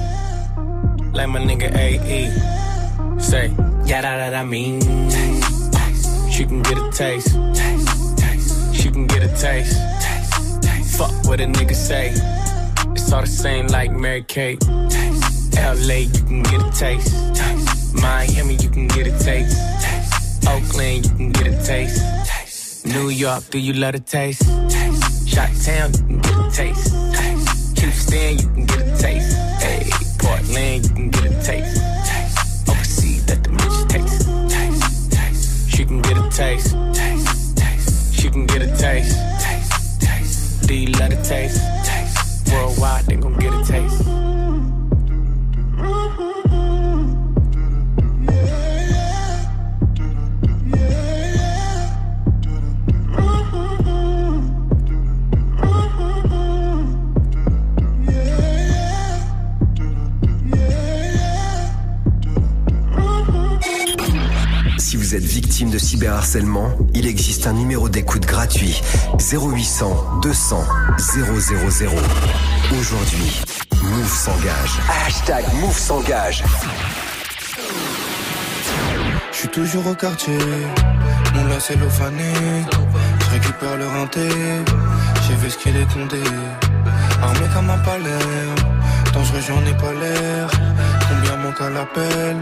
[1.12, 3.19] Like my nigga AE.
[3.19, 3.55] Say,
[3.87, 4.81] yeah, that, I mean.
[5.11, 6.31] Taste.
[6.31, 7.35] She can get a taste.
[7.55, 8.75] Taste, taste.
[8.75, 9.81] She can get a taste.
[10.03, 10.99] Taste, taste.
[10.99, 12.12] Fuck what a nigga say.
[12.93, 14.62] It's all the same like Mary Kate.
[15.57, 17.15] LA, you can get a taste.
[17.95, 19.57] Miami, you can get a taste.
[20.47, 22.85] Oakland, you can get a taste.
[22.85, 24.43] New York, do you love a taste.
[25.33, 26.92] Shot Town, you can get a taste.
[27.79, 29.37] Houston, you can get a taste.
[29.62, 32.68] Hey, Portland, you can get a taste.
[32.68, 35.71] Overseas, let the bitch taste.
[35.71, 36.77] She can get a taste.
[38.14, 39.16] She can get a taste.
[40.66, 41.61] Do you love taste.
[42.53, 43.16] Worldwide, they
[66.03, 68.83] cyberharcèlement, il existe un numéro d'écoute gratuit
[69.21, 70.65] 0800 200
[70.99, 71.27] 000.
[72.77, 73.41] Aujourd'hui,
[73.85, 74.81] Move s'engage.
[75.07, 76.43] Hashtag Move s'engage.
[79.31, 80.38] Je suis toujours au quartier,
[81.37, 82.33] mon lacet fané.
[83.21, 84.29] Je récupère le renté,
[85.29, 86.25] j'ai vu ce qu'il est condé.
[87.23, 88.27] Armé comme un palais,
[89.15, 90.51] dangereux j'en ai pas l'air.
[91.09, 92.37] Combien manque à l'appel?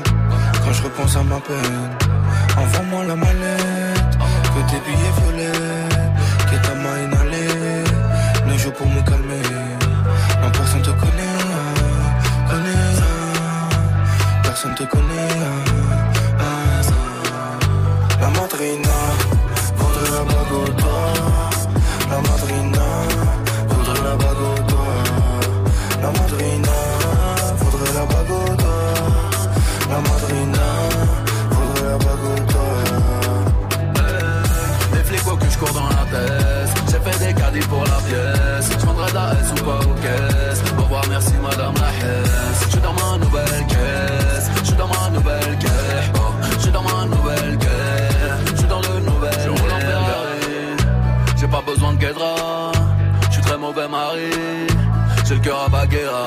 [0.65, 2.20] Quand je repense à ma peine
[2.91, 4.15] moi la mallette.
[4.53, 5.89] Que tes billets violets,
[6.51, 7.85] que ta main inhalée.
[8.47, 9.43] Ne joue pour me calmer.
[10.43, 11.39] Non, personne te connaît,
[12.51, 12.97] connaît.
[14.43, 15.29] Personne te connaît.
[18.21, 18.99] La madrina,
[19.77, 21.30] vendredi à Bogota.
[36.13, 38.71] J'ai fait des caddies pour la pièce.
[38.79, 42.65] Je vendrai la S ou pas aux caisses Au revoir merci madame la Hesse.
[42.65, 44.51] Je suis dans ma nouvelle caisse.
[44.61, 46.11] Je suis dans ma nouvelle caisse.
[46.17, 48.53] Oh, Je suis dans ma nouvelle caisse.
[48.53, 50.77] Je suis dans le nouvel Je roule en Ferrari.
[51.37, 52.73] J'ai pas besoin de guédra.
[53.29, 54.31] Je suis très mauvais mari.
[55.27, 56.25] J'ai le cœur à Baguera.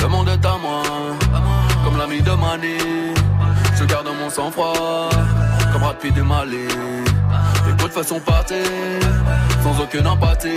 [0.00, 0.82] Le monde est à moi.
[1.84, 2.78] Comme l'ami de Mani.
[3.78, 5.10] Je garde mon sang-froid.
[5.72, 6.68] Comme Rapide du Mali
[7.92, 8.54] Façon partie,
[9.62, 10.48] sans aucune empathie.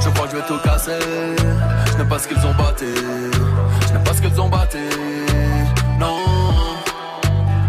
[0.00, 0.92] Je crois que je vais tout casser.
[1.90, 2.86] Je n'ai pas ce qu'ils ont batté.
[3.88, 4.78] Je n'ai pas ce qu'ils ont batté.
[5.98, 6.16] Non,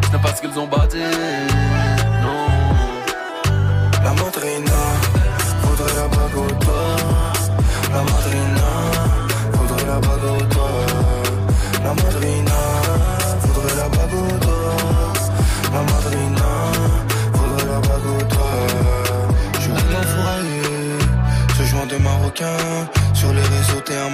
[0.05, 0.99] je n'ai pas ce qu'ils ont batté.
[2.21, 2.45] Non.
[4.03, 4.81] La madrina,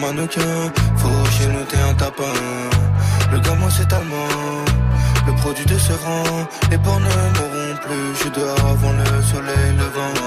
[0.06, 0.72] mannequin.
[1.36, 2.36] Chez nous, t'es un tapin.
[3.32, 4.66] Le gamin, c'est allemand.
[5.28, 8.08] Le produit de ce rang, les porcs ne mourront plus.
[8.14, 10.18] Je suis dehors avant le soleil levant.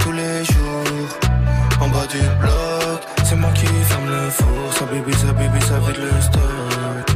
[0.00, 1.08] Tous les jours,
[1.80, 4.62] en bas du bloc, c'est moi qui ferme le four.
[4.76, 7.06] Ça bibi, ça bibi, ça vide le stock.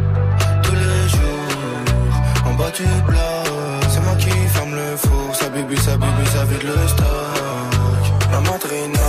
[0.64, 5.34] Tous les jours, en bas du bloc, c'est moi qui ferme le four.
[5.38, 8.04] Ça bibi, ça bibi, ça vide le stock.
[8.32, 9.08] La madrina,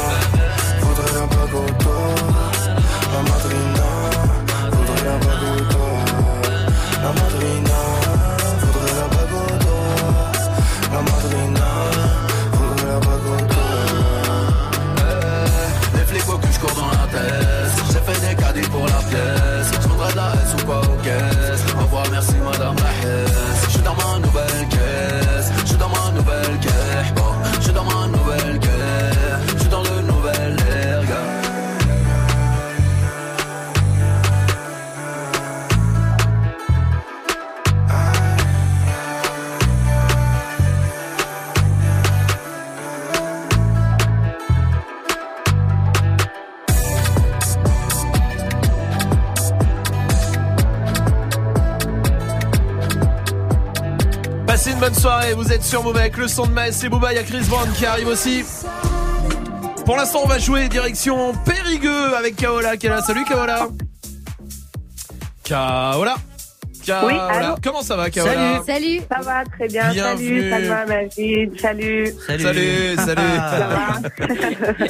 [0.82, 1.16] au doigt.
[1.20, 2.35] La
[3.32, 3.90] madrina,
[4.72, 6.06] faudrait la bague au doigt.
[7.04, 7.80] La madrina,
[8.62, 10.32] faudrait la bague au doigt.
[10.94, 11.70] La madrina,
[12.54, 13.86] faudrait la bague au doigt.
[16.14, 17.25] Les faut que je cours dans la tête.
[55.36, 57.46] Vous êtes sur Move avec le son de Maes et Booba, il y a Chris
[57.48, 58.44] Brown qui arrive aussi.
[59.86, 63.04] Pour l'instant, on va jouer direction Périgueux avec Kaola qui.
[63.04, 63.68] Salut Kaola.
[65.44, 66.16] Kaola.
[66.88, 69.00] Oui, allô Comment ça va Kaola Salut.
[69.12, 69.92] Ça va très bien.
[69.92, 70.50] Bienvenue.
[70.50, 71.60] Salut, Salma, Majid.
[71.60, 72.14] Salut.
[72.28, 72.96] Salut, salut.
[72.98, 73.22] salut.
[73.38, 74.26] Ça va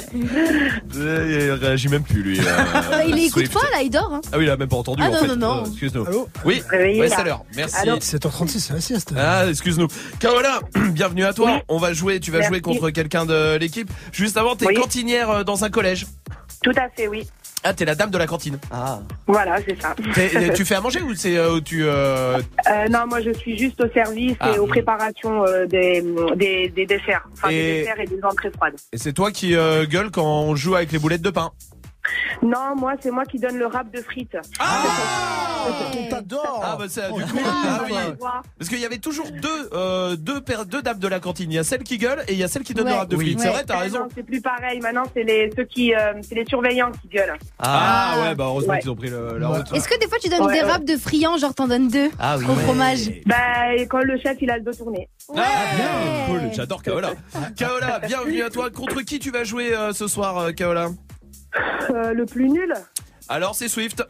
[0.94, 2.40] Il réagit même plus lui.
[2.40, 4.14] euh, il écoute pas là, il dort.
[4.14, 4.22] Hein.
[4.32, 5.28] Ah oui, il a même pas entendu Ah en non, fait.
[5.28, 5.62] non, non.
[5.64, 6.06] Euh, excuse-nous.
[6.08, 7.44] Allô Oui, ouais, c'est l'heure.
[7.56, 7.76] Merci.
[7.78, 9.14] Allô 7h36, c'est la sieste.
[9.18, 9.88] Ah, excuse-nous.
[10.20, 10.60] Kaola,
[10.92, 11.62] bienvenue à toi.
[11.68, 12.50] On va jouer, tu vas Merci.
[12.54, 13.90] jouer contre quelqu'un de l'équipe.
[14.12, 14.74] Juste avant, t'es Oui.
[14.76, 16.06] cantinière euh, dans un collège.
[16.64, 17.28] Tout à fait, oui.
[17.68, 18.60] Ah, t'es la dame de la cantine.
[18.72, 19.00] Ah.
[19.26, 19.96] Voilà, c'est ça.
[20.56, 22.38] tu fais à manger ou c'est euh, tu euh,
[22.70, 24.52] Euh, non, moi je suis juste au service Ah.
[24.56, 26.04] et aux préparations euh, des,
[26.36, 27.28] des, des desserts.
[27.34, 28.76] Enfin, Et- des desserts et des entrées froides.
[28.94, 31.52] et c'est toi qui euh, gueule quand on joue avec les boulettes de pain.
[32.42, 34.38] Non, moi c'est moi qui donne le rap de frites.
[36.10, 37.40] T'adores Ah bah c'est du coup.
[37.44, 37.94] Ah oui.
[38.60, 41.52] Parce qu'il y avait toujours deux euh, deux paires- deux dames de la cantine.
[41.52, 43.10] Il y a celle qui gueule et il y a celle qui donne le rap
[43.10, 43.40] de frites.
[43.40, 44.00] C'est vrai, t'as raison.
[44.02, 44.80] non, C'est plus pareil.
[44.80, 47.34] Maintenant, c'est les ceux qui, euh, c'est les surveillants qui gueulent.
[47.60, 48.80] Ah, ouais, bah heureusement Ouais.
[48.80, 49.74] qu'ils ont pris le, la route.
[49.74, 50.66] Est-ce que des fois tu donnes Ouais, des ouais.
[50.68, 52.46] wraps de friands, genre t'en donnes deux Ah oui.
[52.48, 55.10] au fromage Bah, et quand le chef il a le dos tourné.
[55.36, 55.42] Ah
[55.76, 57.12] bien, cool, j'adore Kaola.
[57.58, 58.70] Kaola, bienvenue à toi.
[58.70, 60.90] Contre qui tu vas jouer euh, ce soir, euh, Kaola?
[61.90, 62.74] Euh, le plus nul.
[63.28, 64.04] Alors c'est Swift.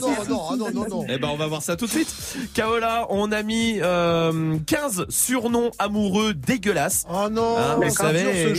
[0.00, 1.06] non, non, non, non, non.
[1.08, 2.14] Eh ben on va voir ça tout de suite.
[2.54, 7.04] Kaola, on a mis euh, 15 surnoms amoureux dégueulasses.
[7.10, 8.52] Oh non, Hein, vous savez,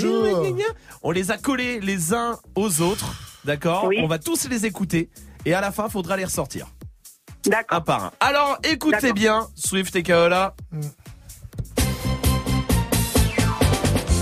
[1.01, 3.13] on les a collés les uns aux autres,
[3.45, 3.97] d'accord Oui.
[4.01, 5.09] On va tous les écouter
[5.45, 6.67] et à la fin, faudra les ressortir.
[7.45, 7.77] D'accord.
[7.77, 8.11] Un par un.
[8.19, 10.53] Alors, écoutez bien, Swift et Kaola.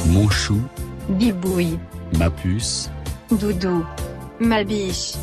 [0.08, 0.62] Mon chou,
[1.10, 1.80] Bibouille,
[2.18, 2.92] ma puce,
[3.32, 3.86] Doudou,
[4.40, 5.14] ma biche,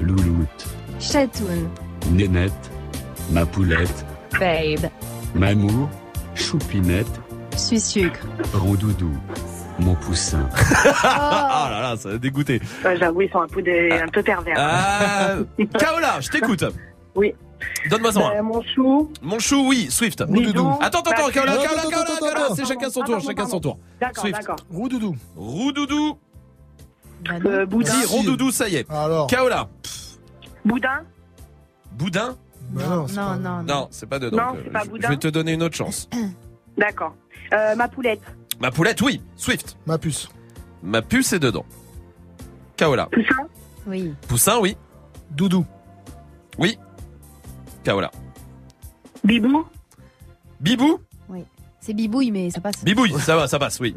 [0.00, 0.66] louloute,
[1.00, 1.68] Chatoun,
[2.10, 2.70] nénette,
[3.30, 4.04] ma poulette,
[4.38, 4.90] Babe,
[5.34, 5.88] mamour,
[6.34, 7.06] choupinette,
[7.56, 8.26] Sucre.
[8.54, 9.12] rondoudou,
[9.78, 10.48] mon poussin.
[11.04, 12.60] ah là là, ça va dégoûter.
[12.84, 14.54] Ouais, J'avoue, ils sont un peu, des, un peu pervers.
[14.58, 15.36] Ah,
[15.78, 16.64] Kaola, je t'écoute.
[17.14, 17.34] Oui.
[17.88, 18.38] Donne-moi un.
[18.38, 19.10] Euh, mon chou.
[19.22, 20.22] Mon chou, oui, Swift.
[20.24, 20.72] Bidon.
[20.80, 21.82] Attends, attends, attends, Bah, Kaola, Kaola,
[22.18, 23.78] Kaola, c'est chacun son pardon, tour, chacun son tour.
[24.00, 24.36] D'accord, Swift.
[24.40, 24.56] d'accord.
[24.70, 25.14] Roudoudou.
[25.36, 26.18] Roudoudou.
[27.30, 27.92] Euh, Boudin.
[27.92, 28.90] Si, Rondoudou, ça y est.
[28.90, 29.26] Alors.
[29.26, 29.68] Kaola.
[30.64, 31.02] Boudin.
[31.92, 32.36] Boudin
[32.70, 33.88] bah non, Non, non, non.
[33.90, 34.36] C'est pas dedans.
[34.36, 35.08] Non, euh, c'est pas Je- Boudin.
[35.08, 36.08] Je vais te donner une autre chance.
[36.78, 37.14] D'accord.
[37.52, 38.22] Euh, ma poulette.
[38.60, 39.20] Ma poulette, oui.
[39.36, 39.76] Swift.
[39.86, 40.28] Ma puce.
[40.82, 41.66] Ma puce est dedans.
[42.76, 43.06] Kaola.
[43.12, 43.46] Poussin.
[43.86, 44.14] Oui.
[44.28, 44.76] Poussin, oui.
[45.30, 45.66] Doudou.
[46.58, 46.78] Oui.
[47.84, 48.10] Kaola.
[49.24, 49.66] Bibou.
[50.60, 50.98] Bibou
[51.28, 51.44] Oui.
[51.80, 52.84] C'est bibouille, mais ça passe.
[52.84, 53.94] Bibouille, ça va, ça passe, oui.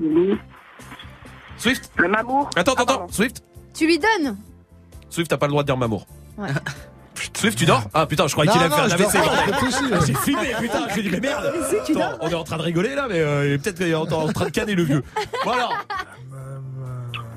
[1.57, 3.07] Swift Le mamour Attends, attends, ah, attends.
[3.09, 3.43] Swift
[3.73, 4.37] Tu lui donnes
[5.09, 6.05] Swift, t'as pas le droit de dire mamour.
[6.37, 6.49] Ouais.
[7.33, 10.53] Swift, tu dors Ah putain, je croyais qu'il Non, allait faire la je J'ai filmé,
[10.59, 11.53] putain, j'ai dit mais merde.
[12.21, 14.45] On est en train de rigoler là, mais euh, peut-être qu'il est en en train
[14.45, 15.03] de canner le vieux.
[15.43, 15.69] Voilà.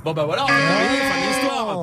[0.05, 1.83] Bon bah voilà, on a terminé, fin de l'histoire.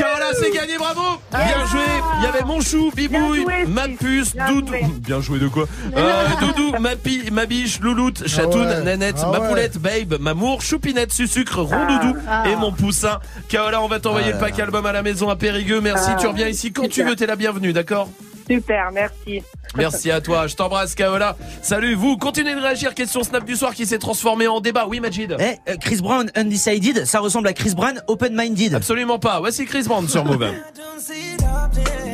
[0.00, 1.80] Carola, c'est gagné, bravo Bien joué
[2.18, 4.72] Il y avait mon chou, Bibouille, ma puce, Doudou.
[5.06, 8.82] Bien joué de quoi euh, Doudou, ma, pi, ma biche, Louloute, Chatoune.
[8.82, 9.78] Nanette, ma poulette.
[9.78, 13.20] Babe, Mamour, Choupinette, Sucre, Rondoudou et mon poussin.
[13.48, 15.82] Carola, on va t'envoyer le pack album à la maison à Périgueux.
[15.82, 18.08] Merci, tu reviens ici quand tu veux, t'es la bienvenue, d'accord?
[18.48, 19.42] Super, merci.
[19.76, 21.36] Merci à toi, je t'embrasse Kaola.
[21.62, 22.94] Salut vous, continuez de réagir.
[22.94, 24.86] Question Snap du soir qui s'est transformée en débat.
[24.88, 28.74] Oui Majid Eh, euh, Chris Brown Undecided, ça ressemble à Chris Brown Open Minded.
[28.74, 30.44] Absolument pas, voici Chris Brown sur Move.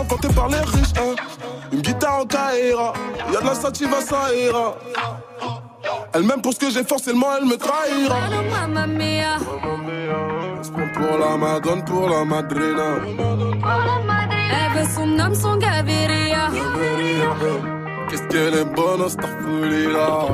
[0.00, 0.94] inventé par les riches.
[0.98, 1.14] Hein.
[1.72, 2.92] Une guitare en Kaira,
[3.32, 4.74] y'a de la sativa, ça ira.
[6.12, 8.16] Elle m'aime pour ce que j'ai, forcément elle me trahira.
[8.50, 9.38] Mamma mia.
[10.94, 12.96] Pour la Madone, pour la Madrina.
[14.52, 16.48] Elle veut son homme, son Gaviria.
[18.08, 20.26] Qu'est-ce qu'elle est bonne, cette folie là.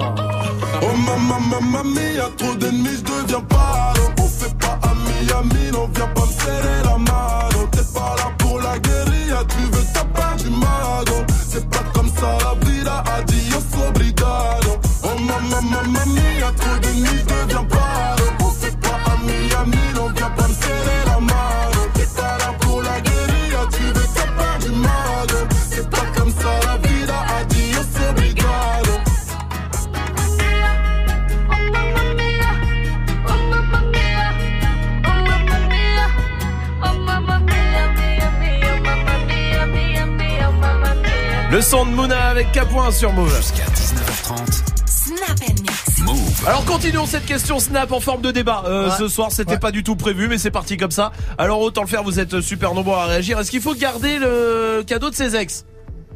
[0.82, 4.04] Oh maman, maman mia, trop d'ennemis, je deviens palo.
[4.18, 7.68] On fait pas à Miami, on vient pas me serrer la mano.
[7.96, 11.24] Pas là pour la guérilla, tu veux ta part du mago.
[11.48, 12.75] C'est pas comme ça la vie
[41.68, 43.34] son de Mouna avec Capoin sur Move.
[43.36, 44.62] Jusqu'à 19h30.
[44.86, 45.98] Snap and Mix.
[46.04, 46.44] Move.
[46.46, 48.62] Alors continuons cette question Snap en forme de débat.
[48.66, 48.94] Euh, Ouais.
[48.98, 49.58] Ce soir, c'était Ouais.
[49.58, 51.10] pas du tout prévu, mais c'est parti comme ça.
[51.38, 52.04] Alors autant le faire.
[52.04, 53.38] Vous êtes super nombreux à réagir.
[53.40, 55.64] Est-ce qu'il faut garder le cadeau de ses ex?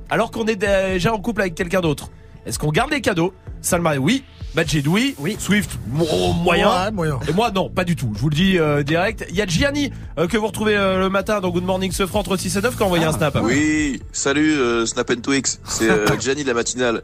[0.09, 2.11] Alors qu'on est déjà en couple avec quelqu'un d'autre
[2.47, 3.35] Est-ce qu'on garde les cadeaux?
[3.61, 4.23] Salma, oui.
[4.55, 5.15] Majid, oui.
[5.19, 5.37] Oui.
[5.39, 6.69] Swift, mo- moyen.
[6.69, 7.21] Ouais, moyen.
[7.29, 8.11] Et moi, non, pas du tout.
[8.15, 9.25] Je vous le dis euh, direct.
[9.31, 12.21] Il y a Gianni euh, que vous retrouvez euh, le matin dans Good Morning Sofran
[12.21, 13.39] entre 6 et 9 qui a envoyé un snap.
[13.43, 17.03] Oui, salut euh, Snap and Twix, c'est euh, Gianni de la matinale.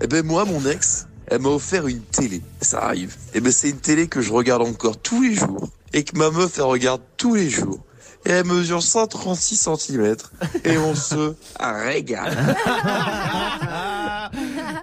[0.00, 2.40] Eh ben moi, mon ex, elle m'a offert une télé.
[2.62, 3.14] Ça arrive.
[3.34, 6.30] Eh ben c'est une télé que je regarde encore tous les jours et que ma
[6.30, 7.80] meuf elle regarde tous les jours.
[8.24, 10.16] Et elle mesure 136 cm
[10.64, 12.56] et on se régale.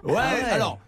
[0.03, 0.79] Ouais, alors,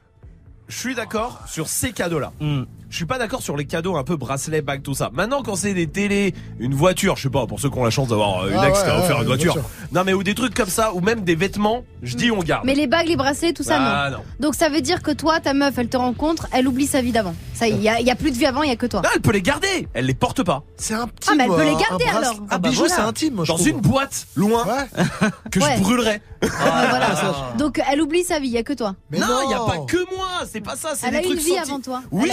[0.68, 2.32] je suis d'accord sur ces cadeaux-là.
[2.40, 2.64] Hmm.
[2.96, 5.10] Je suis pas d'accord sur les cadeaux un peu bracelet, bague, tout ça.
[5.12, 7.90] Maintenant, quand c'est des télés, une voiture, je sais pas, pour ceux qui ont la
[7.90, 9.58] chance d'avoir euh, une Ah ex ouais, qui a offert ouais, une voiture.
[9.92, 12.64] Non, mais ou des trucs comme ça, ou même des vêtements, je dis on garde.
[12.66, 14.20] Mais les bagues, les bracelets, tout ça, Ah, non.
[14.20, 14.24] non.
[14.40, 17.12] Donc ça veut dire que toi, ta meuf, elle te rencontre, elle oublie sa vie
[17.12, 17.36] d'avant.
[17.54, 19.02] Ça, il y, y a plus de vie avant, il y a que toi.
[19.02, 20.64] Non, elle peut les garder, elle les porte pas.
[20.78, 21.28] C'est un petit.
[21.30, 22.36] Ah, mais elle peut les un garder, alors.
[22.44, 22.96] Un Ah, bah bijou, voilà.
[22.96, 23.68] c'est intime, moi, je Dans trouve.
[23.68, 24.66] une boîte, loin,
[25.52, 25.76] que Ouais.
[25.76, 26.22] je brûlerais.
[27.58, 28.96] Donc elle oublie sa vie, il y a que toi.
[29.12, 31.28] non, il y a pas que moi, c'est pas ça, c'est Elle des a une
[31.30, 32.02] trucs vie avant toi.
[32.12, 32.30] Oui,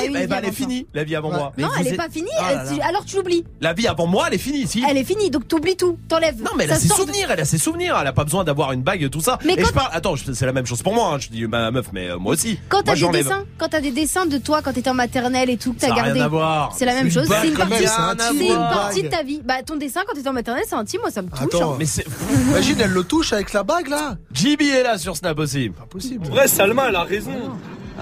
[0.53, 1.53] Est finie, la vie avant moi.
[1.59, 2.29] non, elle est pas finie.
[2.39, 2.87] Ah là elle- là.
[2.87, 3.45] alors tu l'oublies.
[3.61, 4.85] La vie avant moi, elle est finie, si.
[4.89, 6.41] Elle est finie, donc t'oublies tout, t'enlèves.
[6.43, 8.25] Non mais elle Ça a ses de- souvenirs, elle a ses souvenirs, elle a pas
[8.25, 9.39] besoin d'avoir une bague tout ça.
[9.45, 11.13] Mais et je parle, attends, c'est la même chose pour moi.
[11.15, 11.19] hein.
[11.19, 12.59] Je dis ma meuf, mais euh, moi aussi.
[12.69, 15.57] Quand t'as des dessins, quand t'as des dessins de toi quand t'étais en maternelle et
[15.57, 16.75] tout que Ça t'as a gardé, rien à voir.
[16.77, 17.27] c'est la même chose.
[17.29, 19.41] C'est une partie, de ta vie.
[19.45, 21.41] Bah ton dessin quand t'étais en maternelle, c'est intime, moi ça me touche.
[21.41, 21.77] Attends, hein.
[21.79, 22.05] mais c'est.
[22.51, 24.17] Imagine, elle le touche avec la bague là.
[24.33, 25.71] JB est là sur Snap aussi.
[25.71, 26.27] Pas possible.
[26.27, 27.31] En vrai, Salma, elle a raison.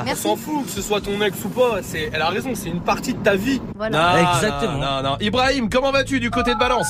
[0.07, 1.83] On s'en fout que ce soit ton ex ou pas.
[1.83, 3.61] C'est, elle a raison, c'est une partie de ta vie.
[3.77, 4.15] Voilà.
[4.23, 4.79] Non, Exactement.
[4.79, 5.17] Non, non.
[5.21, 6.89] Ibrahim, comment vas-tu du côté de Balance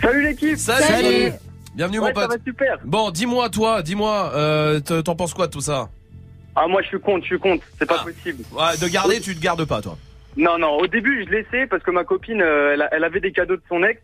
[0.00, 0.84] Salut l'équipe Salut.
[0.84, 1.32] Salut.
[1.74, 2.38] Bienvenue Ouais, mon ça pote.
[2.38, 2.78] va super.
[2.84, 5.88] Bon, dis-moi toi, dis-moi, euh, t'en penses quoi de tout ça?
[6.56, 7.64] Ah, moi je suis contre, je suis contre.
[7.78, 8.04] C'est pas Ah.
[8.04, 8.44] possible.
[8.52, 9.96] Ouais, de garder, tu te gardes pas toi.
[10.36, 13.56] Non, non, au début je laissais parce que ma copine, euh, elle avait des cadeaux
[13.56, 14.00] de son ex.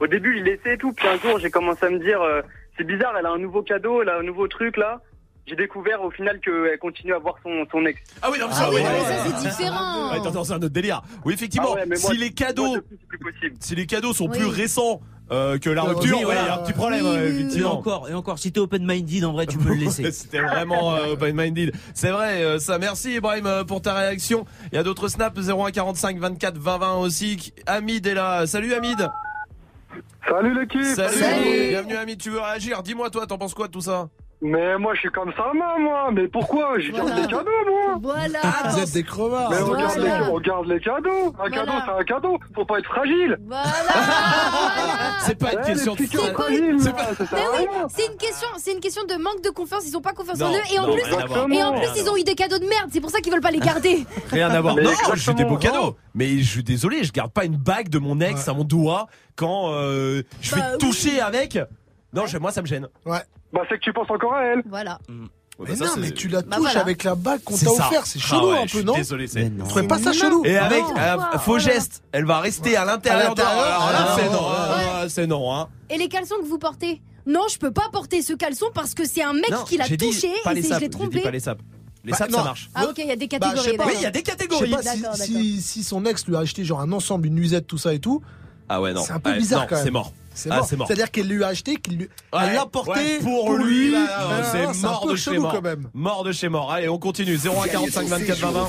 [0.00, 0.92] Au début je laissais et tout.
[0.92, 2.42] Puis un jour j'ai commencé à me dire, euh,
[2.76, 5.00] c'est bizarre, elle a un nouveau cadeau, elle a un nouveau truc là.
[5.46, 8.00] J'ai découvert au final qu'elle continue à voir son, son ex.
[8.20, 8.82] Ah oui, non, mais Ah ça, oui, oui.
[8.82, 10.10] mais ça c'est différent.
[10.10, 11.02] Ouais, attends, attends, c'est un autre délire.
[11.24, 13.56] Oui, effectivement, Ah ouais, mais moi, si les cadeaux, moi, depuis, c'est plus possible.
[13.60, 14.38] si les cadeaux sont Oui.
[14.38, 16.60] plus récents euh, que la Oui, rupture, oui, ouais, il y a voilà.
[16.60, 17.32] un petit problème, Oui, ouais, oui, oui.
[17.32, 17.78] Et effectivement.
[17.78, 20.10] encore, et encore, si t'es open-minded, en vrai, tu peux le laisser.
[20.12, 21.72] C'était vraiment euh, open-minded.
[21.94, 22.78] C'est vrai, euh, ça.
[22.78, 24.46] Merci Ibrahim euh, pour ta réaction.
[24.72, 27.52] Il y a d'autres snaps 0145 24 20 20 aussi.
[27.66, 28.46] Hamid est là.
[28.48, 29.08] Salut Hamid.
[30.28, 31.14] Salut l'équipe Salut.
[31.14, 31.68] Salut.
[31.68, 32.18] Bienvenue Hamid.
[32.20, 32.82] Tu veux réagir?
[32.82, 34.08] Dis-moi toi, t'en penses quoi de tout ça?
[34.42, 36.10] Mais moi je suis comme ça, moi.
[36.12, 37.22] Mais pourquoi Je garde Voilà.
[37.22, 37.98] les cadeaux, moi.
[38.02, 38.40] Voilà.
[38.70, 39.50] Vous êtes des crevards.
[39.50, 39.82] Mais on Voilà.
[39.86, 41.08] garde, les, on garde les cadeaux.
[41.26, 41.56] Un Voilà.
[41.56, 42.38] cadeau, c'est un cadeau.
[42.54, 43.38] Faut pas être fragile.
[43.46, 43.64] Voilà.
[45.26, 48.80] C'est pas une question de petits C'est pas- à oui, c'est une question, c'est une
[48.80, 49.82] question de manque de confiance.
[49.88, 52.16] Ils ont pas confiance en eux et en non, plus, et en plus ils ont
[52.16, 52.90] eu des cadeaux de merde.
[52.92, 54.04] C'est pour ça qu'ils veulent pas les garder.
[54.30, 54.76] Rien à voir.
[54.76, 55.96] Mais Non, j'ai des beaux cadeaux.
[56.14, 58.50] Mais je suis désolé, je garde pas une bague de mon ex Ouais.
[58.50, 60.78] à mon doigt quand euh, je vais Bah oui.
[60.78, 61.58] toucher avec.
[62.16, 62.88] Non, moi ça me gêne.
[63.04, 63.20] Ouais.
[63.52, 64.62] Bah c'est que tu penses encore à elle.
[64.68, 64.98] Voilà.
[65.58, 66.80] Ouais, Mais bah, ça, non, mais tu la touches Bah voilà.
[66.80, 68.04] avec la bague qu'on t'a offert.
[68.06, 69.48] C'est Ah chelou ouais, un peu, non Désolé, c'est.
[69.48, 72.84] Vous trouvez pas ça chelou Et avec Non, euh, faux geste, elle va rester à
[72.84, 73.34] l'intérieur.
[73.34, 75.68] de- Alors là, c'est non, euh, c'est non, hein.
[75.88, 79.04] Et les caleçons que vous portez Non, je peux pas porter ce caleçon parce que
[79.06, 81.20] c'est un mec Non, qui l'a touché pas et je l'ai trompé.
[81.22, 81.60] pas les sapes.
[82.04, 82.70] Les Bah, sapes, ça marche.
[82.74, 83.70] Ah ok, il y a des Bah, je catégories.
[83.70, 83.86] sais pas.
[83.86, 84.70] Oui, il y a des catégories.
[84.70, 84.82] pas
[85.14, 88.20] si, son ex lui a acheté genre un ensemble, une nuisette, tout ça et tout.
[88.68, 89.02] Ah ouais, non.
[89.02, 89.84] C'est un peu Ouais, bizarre non, quand même.
[89.84, 90.12] C'est mort.
[90.36, 90.66] C'est Ah, mort.
[90.68, 90.86] c'est mort.
[90.86, 92.08] C'est-à-dire qu'elle lui a acheté, qu'il lui...
[92.32, 93.94] Ouais, l'a porté ouais, pour lui.
[93.96, 95.52] Ah, c'est un mort peu de chez mort.
[95.52, 95.88] quand même.
[95.94, 96.70] Mort de chez mort.
[96.70, 97.36] Allez, on continue.
[97.38, 98.68] 0145 Gagne ton 24 séjour 20 au 20.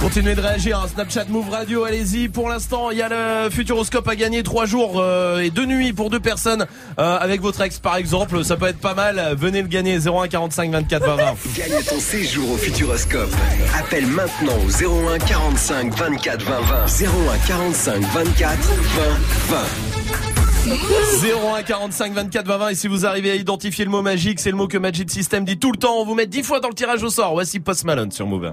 [0.00, 0.78] Continuez de réagir.
[0.78, 0.86] hein.
[0.92, 2.28] Snapchat Move Radio, allez-y.
[2.28, 5.92] Pour l'instant, il y a le Futuroscope à gagner trois jours euh, et deux nuits
[5.92, 6.66] pour deux personnes
[6.98, 8.44] euh, avec votre ex, par exemple.
[8.44, 9.34] Ça peut être pas mal.
[9.36, 9.98] Venez le gagner.
[9.98, 11.22] 0145 24 20 20.
[11.56, 13.30] Gagne ton séjour au Futuroscope.
[13.78, 14.68] Appelle maintenant au
[15.14, 16.86] 01 45 24 20 20.
[16.86, 18.58] 01 45 24
[19.48, 19.56] 20
[20.68, 20.76] 20.
[21.58, 24.50] 01 45 24 20 20 et si vous arrivez à identifier le mot magique, c'est
[24.50, 25.94] le mot que Magic System dit tout le temps.
[26.00, 27.32] On vous met 10 fois dans le tirage au sort.
[27.32, 28.52] Voici Post Malone sur Move.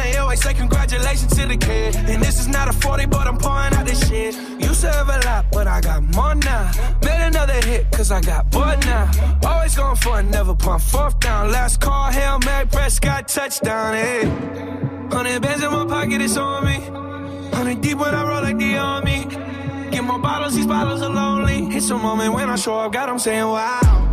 [0.41, 1.95] say congratulations to the kid.
[1.95, 4.35] And this is not a 40, but I'm pouring out this shit.
[4.59, 6.71] Used to have a lot, but I got more now.
[7.03, 9.11] Made another hit, cause I got bored now.
[9.45, 11.51] Always going for it, never pump fourth down.
[11.51, 14.23] Last call, Hail Mary, Prescott, touchdown, hey.
[15.11, 16.77] Hundred bands in my pocket, it's on me.
[17.55, 19.25] Hundred deep when I roll like the army.
[19.91, 21.75] Get more bottles, these bottles are lonely.
[21.75, 24.09] It's a moment when I show up, God, I'm saying wow.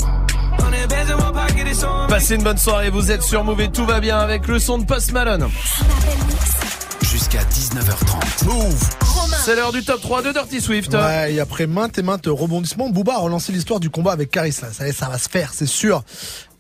[2.09, 4.79] Passez une bonne soirée, vous êtes sur Move et tout va bien avec le son
[4.79, 5.49] de Post Malone.
[7.03, 8.45] Jusqu'à 19h30.
[8.47, 8.89] Move.
[9.45, 10.93] C'est l'heure du top 3 de Dirty Swift.
[10.95, 14.57] Ouais, et après maintes et maintes rebondissements, Booba a relancé l'histoire du combat avec Caris.
[14.63, 14.69] Là.
[14.73, 16.03] Ça, ça va se faire, c'est sûr.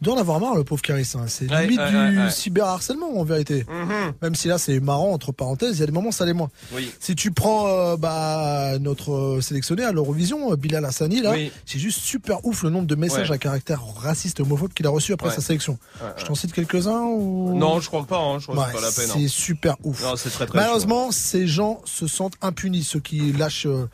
[0.00, 1.10] Il doit en avoir marre, le pauvre Caris.
[1.16, 1.24] hein.
[1.26, 2.30] C'est Ouais, limite ouais, du ouais, ouais.
[2.30, 3.66] cyberharcèlement, en vérité.
[4.22, 6.50] Même si là, c'est marrant, entre parenthèses, il y a des moments, ça l'est moins.
[6.72, 6.90] Oui.
[7.00, 11.50] Si tu prends euh, bah, notre euh, sélectionné à l'Eurovision, euh, Bilal Hassani, là, Oui.
[11.66, 13.34] c'est juste super ouf le nombre de messages Ouais.
[13.36, 15.34] à caractère raciste et homophobe qu'il a reçu après Ouais.
[15.34, 15.78] sa sélection.
[16.00, 17.56] Ouais, Je t'en cite quelques-uns ou...
[17.58, 19.10] Non, je crois pas, hein, je crois que Ouais, c'est pas la peine.
[19.10, 19.14] hein.
[19.20, 20.02] c'est super ouf.
[20.02, 23.88] Non, c'est très très Malheureusement, ces gens se sentent impunis, ceux qui lâchent euh,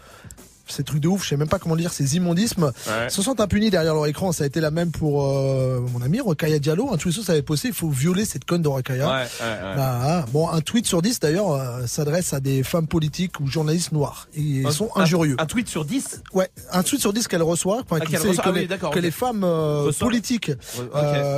[0.68, 3.08] ces trucs de ouf, je sais même pas comment dire, ces immondismes, Ouais.
[3.08, 4.32] se sentent impunis derrière leur écran.
[4.32, 6.92] Ça a été la même pour euh, mon ami Rokaya Diallo.
[6.92, 9.06] Un tweet ça avait posté, il faut violer cette conne de Rokaya.
[9.06, 9.76] Ouais, ouais, ouais.
[9.76, 13.46] Bah, ah, bon, un tweet sur 10 d'ailleurs euh, s'adresse à des femmes politiques ou
[13.46, 14.28] journalistes noirs.
[14.34, 15.36] Ils Un- sont injurieux.
[15.38, 18.44] Un, tweet sur 10 Ouais, un tweet sur 10 qu'elle reçoit, Ah, qu'elle sait reçoit.
[18.44, 18.66] que, Ah les,
[19.02, 20.50] que femmes euh, politiques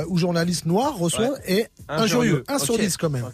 [0.07, 2.43] ou journalistes noirs reçoivent est injurieux.
[2.47, 2.81] 1 sur Ok.
[2.81, 3.25] 10 quand même.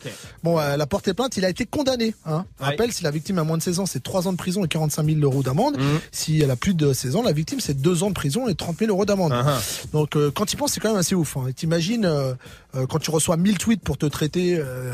[0.43, 2.15] Bon, euh, elle a porté plainte, il a été condamné.
[2.25, 2.45] Hein.
[2.59, 4.67] Rappelle, si la victime a moins de 16 ans, c'est 3 ans de prison et
[4.67, 5.77] 45 000 euros d'amende.
[6.11, 8.55] Si elle a plus de 16 ans, la victime, c'est 2 ans de prison et
[8.55, 9.31] 30 000 euros d'amende.
[9.33, 9.59] Ah, ah.
[9.93, 11.37] Donc, euh, quand tu penses, c'est quand même assez ouf.
[11.37, 11.45] Hein.
[11.49, 12.33] Et T'imagines, euh,
[12.75, 14.57] euh, quand tu reçois 1000 tweets pour te traiter...
[14.57, 14.93] euh,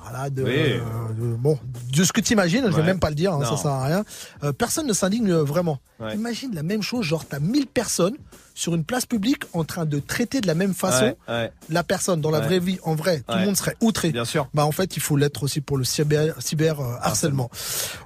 [0.00, 0.50] voilà, de, Oui.
[0.54, 0.78] euh,
[1.18, 1.58] de- bon,
[1.92, 2.82] de ce que tu imagines, je vais Ouais.
[2.86, 4.04] même pas le dire, hein, ça sert à rien.
[4.44, 5.80] Euh, personne ne s'indigne vraiment.
[5.98, 6.14] Ouais.
[6.14, 8.14] Imagine la même chose, genre t'as 1000 personnes
[8.58, 11.52] sur une place publique en train de traiter de la même façon Ouais, ouais.
[11.70, 12.46] la personne dans la Ouais.
[12.46, 14.10] vraie vie, en vrai, tout le monde serait outré.
[14.10, 14.48] Bien sûr.
[14.52, 17.50] Bah en fait, il faut l'être aussi pour le cyber, cyber euh, harcèlement.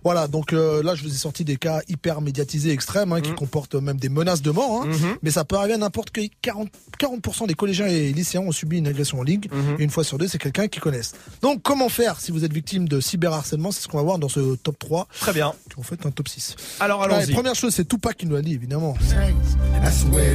[0.04, 3.30] Voilà, donc euh, là je vous ai sorti des cas hyper médiatisés extrêmes hein, qui
[3.30, 3.36] Mhm.
[3.36, 4.82] comportent même des menaces de mort.
[4.82, 4.86] hein.
[4.88, 5.16] Mhm.
[5.22, 6.30] Mais ça peut arriver à n'importe qui.
[6.42, 9.40] 40, 40% des collégiens et lycéens ont subi une agression en ligne.
[9.78, 11.14] Et une fois sur deux, c'est quelqu'un qu'ils connaissent.
[11.40, 13.72] Donc comment faire si vous êtes victime de cyberharcèlement?
[13.72, 15.08] C'est ce qu'on va voir dans ce top 3.
[15.20, 15.52] Très bien.
[15.78, 16.56] En fait, un top 6.
[16.80, 17.32] Alors allons-y.
[17.32, 18.94] première chose, c'est Tupac qui nous l'a dit, évidemment.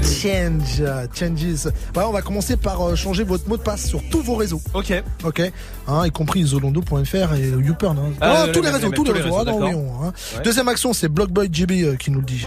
[0.07, 1.71] Change, euh, changes.
[1.93, 4.61] Voilà, on va commencer par euh, changer votre mot de passe sur tous vos réseaux.
[4.73, 4.93] Ok.
[5.23, 5.41] Ok,
[5.87, 7.97] hein, y compris zolondo.fr et YouPorn.
[7.99, 8.13] Hein.
[8.21, 9.35] Ah, Ah, tous le- les le- réseaux, tous les réseaux.
[9.35, 9.81] réseaux, Ah, non, oui, d'accord.
[10.01, 10.13] on, hein.
[10.37, 10.43] Ouais.
[10.43, 12.45] Deuxième action, c'est Blockboy JB euh, qui nous le dit.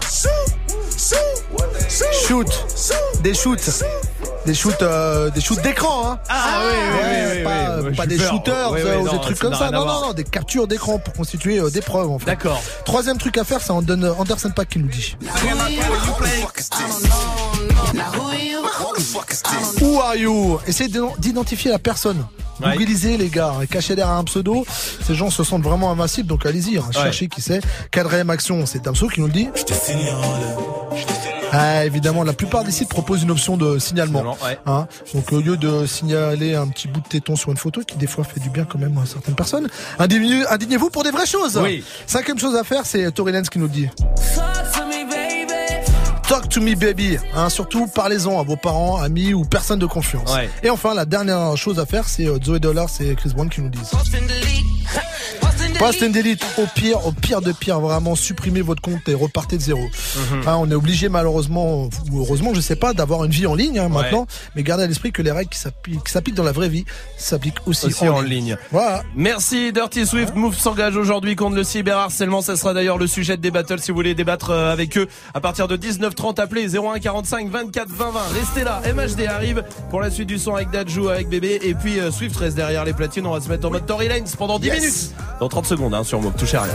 [2.27, 2.47] Shoot,
[3.23, 3.83] des shoots,
[4.47, 6.13] des shoots, euh, des shoots d'écran.
[6.13, 6.19] Hein.
[6.29, 8.31] Ah, oui, oui, Ouais, oui, oui, pas, oui, oui, pas j'ai des peur.
[8.33, 9.65] shooters Oui, oui, euh, ou non, des trucs ça comme n'a ça.
[9.69, 10.07] rien à Non, non, voir.
[10.09, 12.27] non, des captures d'écran pour constituer euh, des preuves en fait.
[12.27, 12.63] D'accord.
[12.85, 15.17] Troisième truc à faire, c'est Andon- Anderson Pack qui nous dit.
[19.81, 20.59] Who are you?
[20.67, 22.25] Essayez d'ident- d'identifier la personne.
[22.61, 22.73] Ouais.
[22.73, 24.67] Mobilisez les gars, hein, cachez derrière un pseudo.
[25.07, 27.61] Ces gens se sentent vraiment invincibles, donc allez-y, hein, cherchez qui c'est.
[27.91, 29.49] Quatrième action, c'est Damso qui nous le dit.
[31.53, 34.37] Ah, évidemment, la plupart des sites proposent une option de signalement.
[34.45, 34.59] Ouais.
[34.67, 34.87] Hein.
[35.15, 38.07] Donc au lieu de signaler un petit bout de téton sur une photo, qui des
[38.07, 41.59] fois fait du bien quand même à certaines personnes, indignez- indignez-vous pour des vraies choses.
[41.63, 41.85] Oui.
[42.07, 43.89] Cinquième chose à faire, c'est Tory Lanez qui nous le dit.
[46.29, 50.33] Talk to me baby, hein, surtout parlez-en à vos parents, amis ou personnes de confiance.
[50.33, 50.49] Ouais.
[50.63, 53.61] Et enfin, la dernière chose à faire, c'est euh, Zoé Dollar, c'est Chris Brown qui
[53.63, 53.91] nous disent.
[55.81, 59.57] Post and delete, au pire, au pire de pire, vraiment supprimez votre compte et repartez
[59.57, 59.81] de zéro.
[59.81, 60.43] Mhm.
[60.47, 63.79] Hein, on est obligé malheureusement, ou heureusement, je sais pas, d'avoir une vie en ligne
[63.79, 64.03] hein, Ouais.
[64.03, 66.85] maintenant, mais gardez à l'esprit que les règles qui s'appliquent dans la vraie vie
[67.17, 68.59] s'appliquent aussi, Aussi en ligne.
[68.71, 69.03] Voilà.
[69.17, 70.35] Merci Dirty Swift.
[70.35, 72.43] Move s'engage aujourd'hui contre le cyberharcèlement.
[72.43, 75.09] Ça sera d'ailleurs le sujet de des battles si vous voulez débattre euh, avec eux
[75.33, 76.41] à partir de 19h30.
[76.43, 78.21] Appelez 01 45 24 20 20.
[78.39, 78.83] Restez là.
[78.95, 81.59] MHD arrive pour la suite du son avec Dajou, avec Bébé.
[81.63, 83.27] Et puis euh, Swift reste derrière les platines.
[83.27, 84.79] On va se mettre en mode Tory Lanez pendant 10 Yes.
[84.79, 85.15] minutes.
[85.41, 86.33] Dans 30 secondes hein, sur Move.
[86.35, 86.73] Touchez à rien.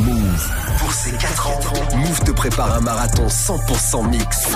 [0.00, 0.50] Move.
[0.78, 1.60] Pour ses 4 ans,
[1.96, 4.48] Move te prépare un marathon 100% mix.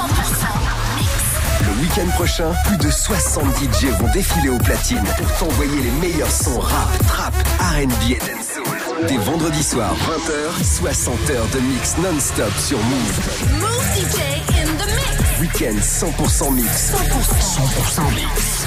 [1.63, 6.31] Le week-end prochain, plus de 70 DJ vont défiler aux platines pour t'envoyer les meilleurs
[6.31, 9.07] sons rap, trap, R&B et dancehall.
[9.09, 13.61] Dès vendredi soir, 20h, 60 heures de mix non-stop sur Move.
[13.61, 14.21] Move DJ
[14.51, 15.41] in the mix.
[15.41, 16.93] Week-end 100% mix.
[16.93, 18.64] 100%, mix.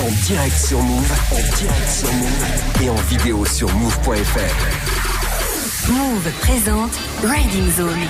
[0.00, 5.00] En direct sur Move, en direct sur Move et en vidéo sur move.fr.
[5.88, 6.92] Move présente
[7.24, 8.00] Riding Zone,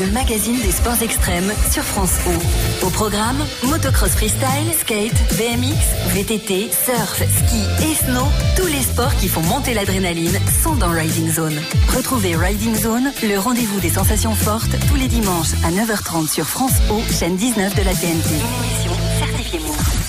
[0.00, 2.86] le magazine des sports extrêmes sur France O.
[2.86, 5.76] Au programme, motocross freestyle, skate, BMX,
[6.14, 11.30] VTT, surf, ski et snow, tous les sports qui font monter l'adrénaline sont dans Riding
[11.30, 11.60] Zone.
[11.94, 16.74] Retrouvez Riding Zone, le rendez-vous des sensations fortes, tous les dimanches à 9h30 sur France
[16.90, 18.34] O, chaîne 19 de la TNT.
[18.34, 19.99] Émission certifiée Move.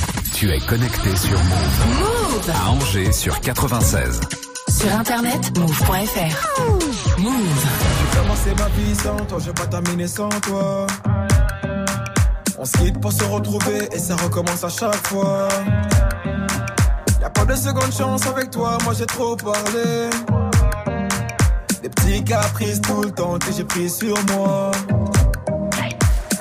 [0.41, 1.99] Tu es connecté sur Move.
[1.99, 4.21] Move À Angers sur 96.
[4.75, 7.19] Sur internet, move.fr.
[7.19, 7.33] Move.
[8.01, 10.87] J'ai commencé ma vie sans toi, je vais pas terminer sans toi.
[12.57, 15.47] On se quitte pour se retrouver et ça recommence à chaque fois.
[17.21, 20.09] Y a pas Pas de seconde chance avec toi, moi j'ai trop parlé.
[21.83, 24.71] Des petits caprices tout le temps que j'ai pris sur moi.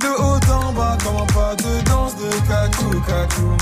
[0.00, 3.56] De haut en bas, comme un pas de danse de cacou, cacou.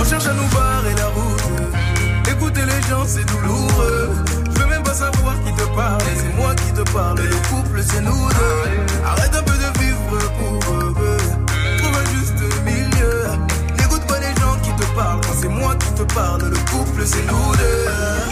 [0.00, 2.28] On cherche à nous barrer la route.
[2.28, 4.10] Écouter les gens, c'est douloureux.
[4.50, 6.02] Je veux même pas savoir qui te parle.
[6.16, 7.18] C'est moi qui te parle.
[7.18, 9.04] Le couple, c'est nous deux.
[9.06, 10.94] Arrête un peu de vivre pour eux.
[11.78, 13.26] Trouve un juste milieu.
[13.78, 15.20] N'écoute pas les gens qui te parlent.
[15.40, 18.31] C'est moi qui te parle, le couple, c'est nous deux.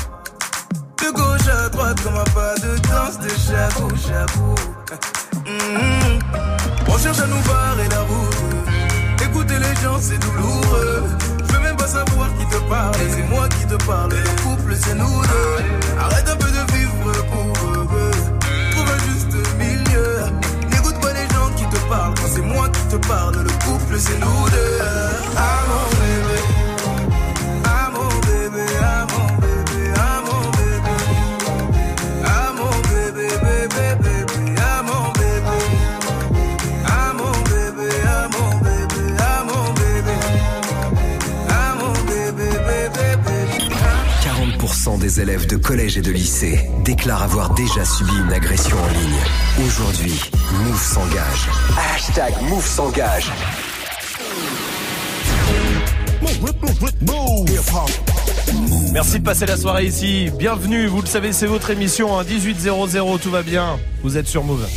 [2.03, 4.55] Comme un pas de danse de chabou, chabou.
[6.87, 9.23] On cherche à nous barrer la route.
[9.23, 11.03] Écouter les gens c'est douloureux.
[11.47, 12.95] Je veux même pas savoir qui te parle.
[13.09, 14.11] C'est moi qui te parle.
[14.11, 15.99] Le couple c'est nous deux.
[15.99, 18.11] Arrête un peu de vivre pour eux.
[18.71, 20.17] Trouve un juste milieu.
[20.71, 22.13] N'écoute pas les gens qui te parlent.
[22.33, 24.79] C'est moi qui te parle, le couple c'est nous deux.
[25.37, 26.60] Ah bébé.
[45.01, 49.65] Des élèves de collège et de lycée déclarent avoir déjà subi une agression en ligne.
[49.65, 50.13] Aujourd'hui,
[50.63, 51.49] Move s'engage.
[51.95, 53.31] Hashtag Move s'engage.
[58.93, 60.29] Merci de passer la soirée ici.
[60.37, 63.79] Bienvenue, vous le savez, c'est votre émission, hein, 1800, tout va bien.
[64.03, 64.67] Vous êtes sur Move.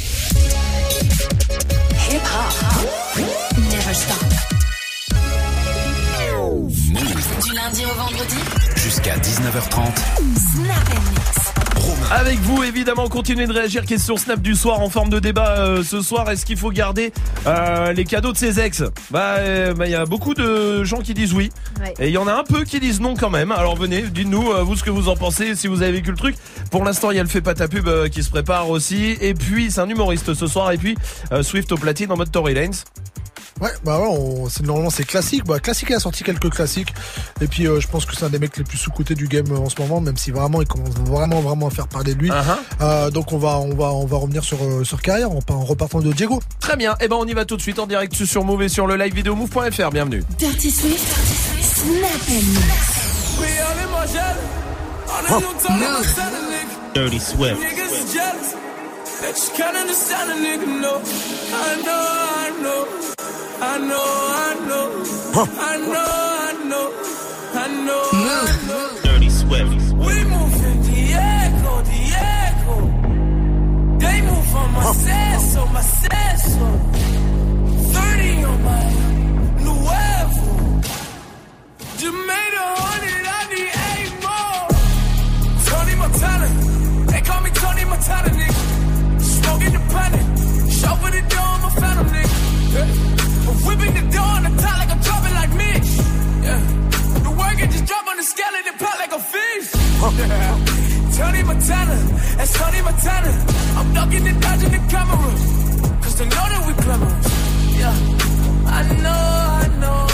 [2.11, 3.21] Hip hop.
[3.59, 4.25] Never stop.
[7.43, 8.64] Du lundi au vendredi.
[9.05, 9.97] Jusqu'à 19h30.
[10.55, 11.55] Snap and mix.
[12.11, 13.85] Avec vous, évidemment, continuez de réagir.
[13.85, 16.31] Question Snap du soir en forme de débat euh, ce soir.
[16.31, 17.13] Est-ce qu'il faut garder
[17.47, 18.83] euh, les cadeaux de ses ex?
[19.11, 21.51] Bah, euh, bah, il y a beaucoup de gens qui disent oui.
[21.81, 21.93] Ouais.
[21.99, 23.53] Et il y en a un peu qui disent non quand même.
[23.53, 26.17] Alors venez, dites-nous euh, vous ce que vous en pensez, si vous avez vécu le
[26.17, 26.37] truc.
[26.71, 29.17] Pour l'instant, il y a le fait pas ta pub euh, qui se prépare aussi.
[29.21, 30.71] Et puis, c'est un humoriste ce soir.
[30.73, 30.97] Et puis,
[31.33, 32.77] euh, Swift au platine en mode Tory Lanez.
[33.61, 35.45] Ouais, bah ouais, on- c'est normalement c'est classique.
[35.45, 36.93] Bah classique, il a sorti quelques classiques.
[37.41, 39.47] Et puis euh, je pense que c'est un des mecs les plus sous-cotés du game
[39.53, 42.21] euh, en ce moment, même si vraiment il commence vraiment vraiment à faire parler de
[42.21, 42.31] lui.
[42.81, 45.65] Euh, donc on va on va on va revenir sur euh, sur carrière en, en
[45.65, 46.41] repartant de Diego.
[46.61, 46.97] Très bien.
[47.01, 48.97] Et ben, on y va tout de suite en direct sur Move et sur le
[48.97, 49.91] live vidéo move.fr.
[49.91, 50.25] Bienvenue.
[50.39, 51.05] Dirty Swift.
[51.87, 52.59] Nigga.
[56.95, 57.61] Dirty Swift.
[57.61, 58.55] Niggas jealous.
[59.21, 61.01] That you can't understand a nigga, no.
[61.53, 63.14] I know, I know.
[63.61, 64.87] I know, I know.
[65.35, 66.05] I know,
[66.39, 66.87] I know.
[67.55, 69.01] I know, I know.
[69.03, 69.73] Dirty Swift.
[69.93, 72.75] We move in Diego, Diego.
[73.99, 76.69] They move on my seso, my seso.
[77.93, 78.85] 30 on my
[79.65, 80.81] Nuevo.
[81.99, 84.69] Just made a hundred, I need eight more.
[85.67, 86.49] Tony Montana,
[87.11, 89.21] they call me Tony Montana, nigga.
[89.21, 90.25] Smoking the planet,
[90.73, 92.75] chauffeur the door, I'm a phantom, nigga.
[92.75, 93.24] Yeah.
[93.67, 95.91] Whipping the door on the top like I'm dropping like Mitch.
[96.47, 96.61] Yeah.
[97.27, 99.69] The work it just drop on the it pop like a fish.
[101.17, 101.97] Tony Montana,
[102.37, 103.33] that's Tony Montana.
[103.79, 105.33] I'm ducking and dodging the camera.
[106.03, 107.29] Cause they know that we glamorous.
[107.79, 107.95] Yeah.
[108.67, 109.25] I know,
[109.63, 110.07] I know.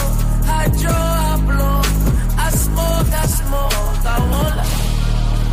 [0.45, 1.81] I draw, I blow.
[2.37, 4.05] I smoke, I smoke.
[4.05, 4.75] I won't lie.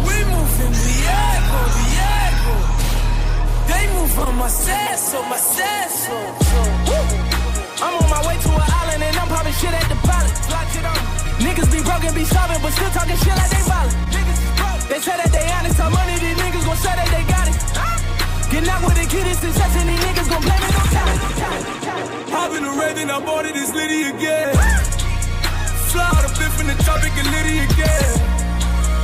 [0.07, 2.55] We move in Diego, Diego.
[3.70, 5.39] They move on my seso, my
[7.79, 10.35] I'm on my way to an island and I'm popping shit at the pilot.
[11.39, 13.95] Niggas be broken, be solvent, but still talking shit like they violent.
[14.91, 17.55] They say that they honest, how money these niggas gon' say that they got it.
[18.51, 21.22] Get out with the kid, it's success and these niggas gon' blame it on talent.
[22.35, 24.59] Popping the red and I bought it, it's Liddy again.
[25.95, 28.14] Fly out a fifth in the tropic and Liddy again.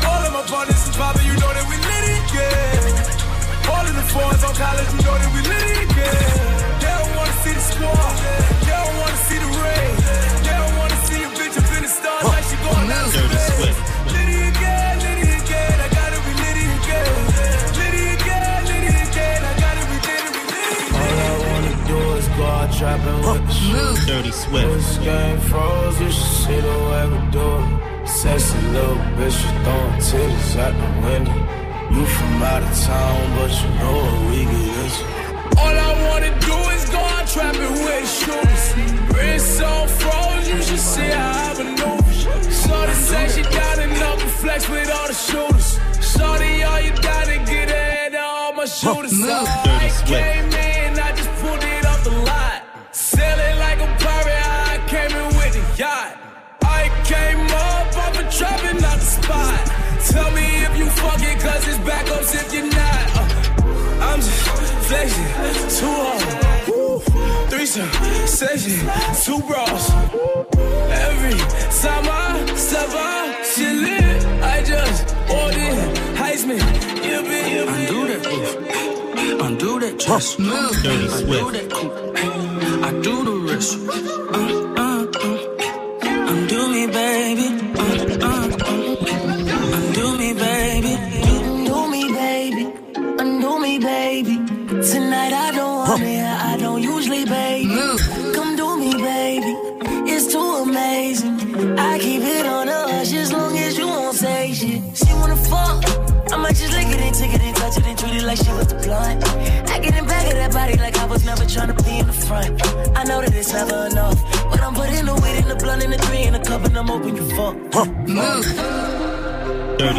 [0.03, 2.83] All of my partners is popping, you know that we Liddy again.
[3.71, 6.74] All of the fours on college, you know that we Liddy again.
[7.45, 8.17] They don't wanna see the squad,
[8.65, 9.95] they don't wanna see the rain.
[10.45, 13.21] They don't wanna see a bitch up in the stars like she going out to
[13.21, 13.77] bed.
[14.15, 17.13] Liddy again, Liddy again, I gotta be Liddy again.
[17.77, 21.05] Liddy again, Liddy again, I gotta be Liddy, be Liddy again.
[21.05, 24.07] All I wanna do is go out trapping with the shoes.
[24.07, 24.73] Dirty Swift.
[24.73, 28.09] This game froze, you should see the way we do it.
[28.09, 31.37] Sexy little bitch, you throwing titties out the window.
[31.93, 35.05] You from out of town, but you know what we get into.
[35.61, 36.34] All I wanna
[37.35, 38.65] trapping with shooters.
[39.13, 42.13] Wrist so froze, you should see how I maneuver.
[42.63, 45.69] Shorty say she down and up and flex with all the shooters.
[46.01, 49.19] Shorty, all you gotta get ahead of all my shooters.
[49.19, 52.63] So I came in, I just pulled it off the lot.
[52.93, 56.15] Sailing like a pirate, I came in with the yacht.
[56.63, 59.59] I came up off a trapping out the spot.
[60.07, 63.05] Tell me if you fucking, cause it's backups if you're not.
[63.19, 64.41] Uh, I'm just
[64.87, 66.54] flexing, too hard.
[67.65, 67.71] Woo.
[67.71, 68.79] Threesome, session,
[69.25, 69.91] two bras.
[70.91, 71.33] Every
[71.81, 74.25] time I step out, shit lit.
[74.43, 76.61] I just ordered Heisman.
[77.03, 77.89] You been, you been.
[77.89, 79.41] Undo that.
[79.47, 80.39] Undo that chest.
[80.39, 80.73] Move.
[80.83, 81.64] Dirty Undo Swift.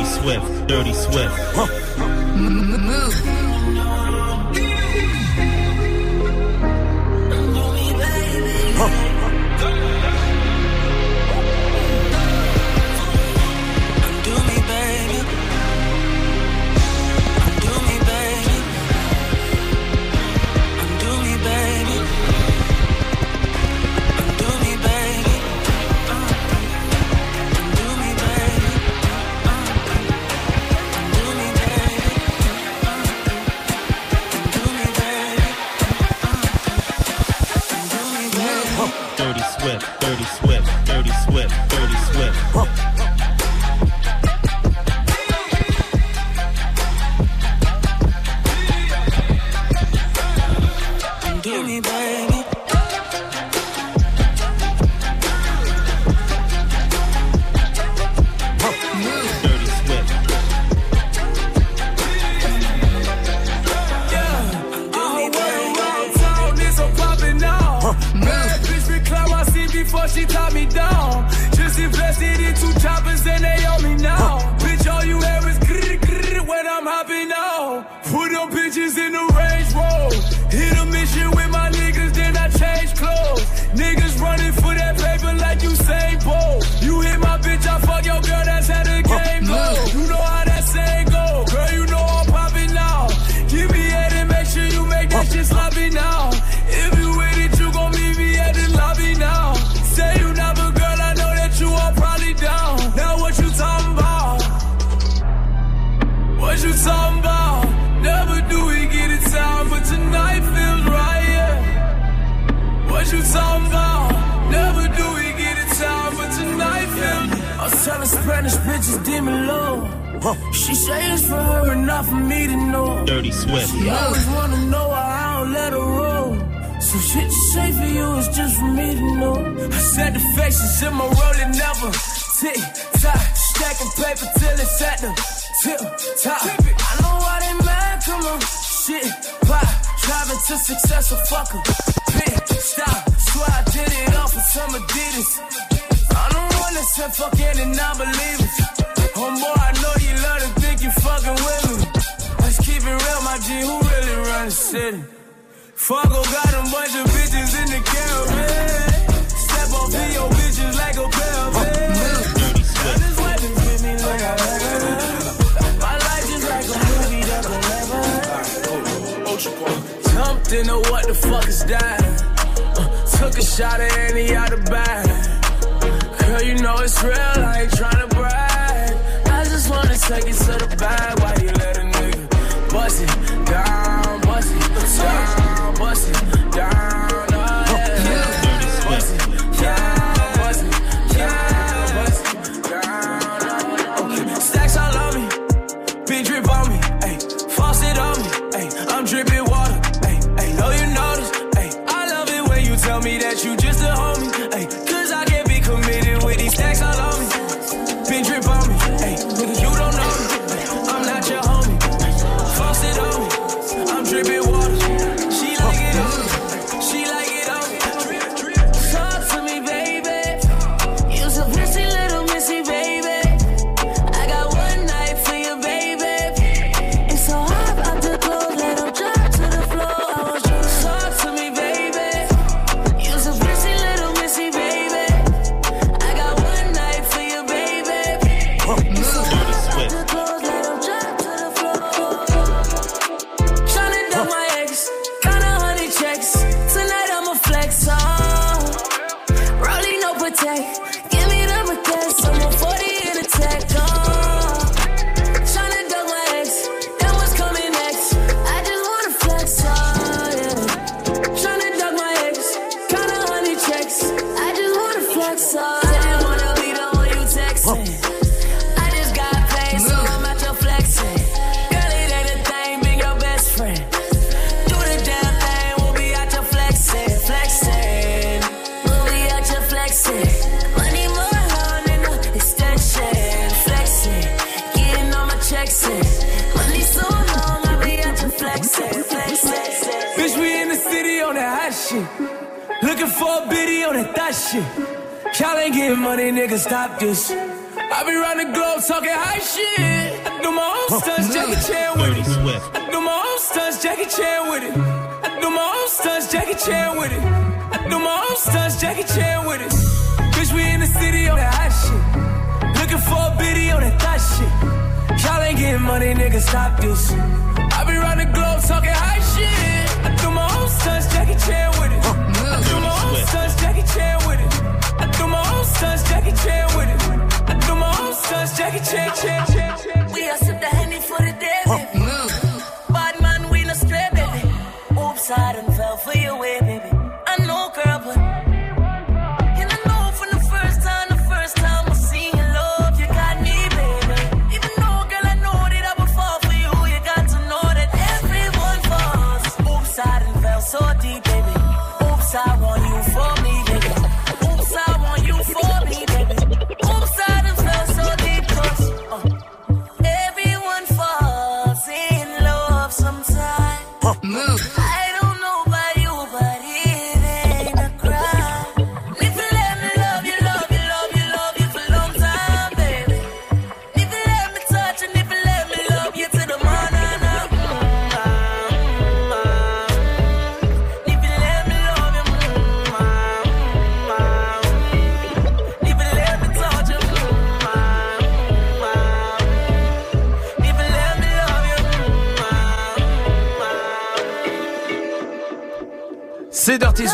[0.06, 0.68] Dirty Swift.
[0.68, 1.58] Dirty Swift.
[1.58, 1.85] Undo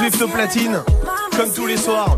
[0.02, 0.82] Swift au platine,
[1.38, 2.18] comme tous les soirs.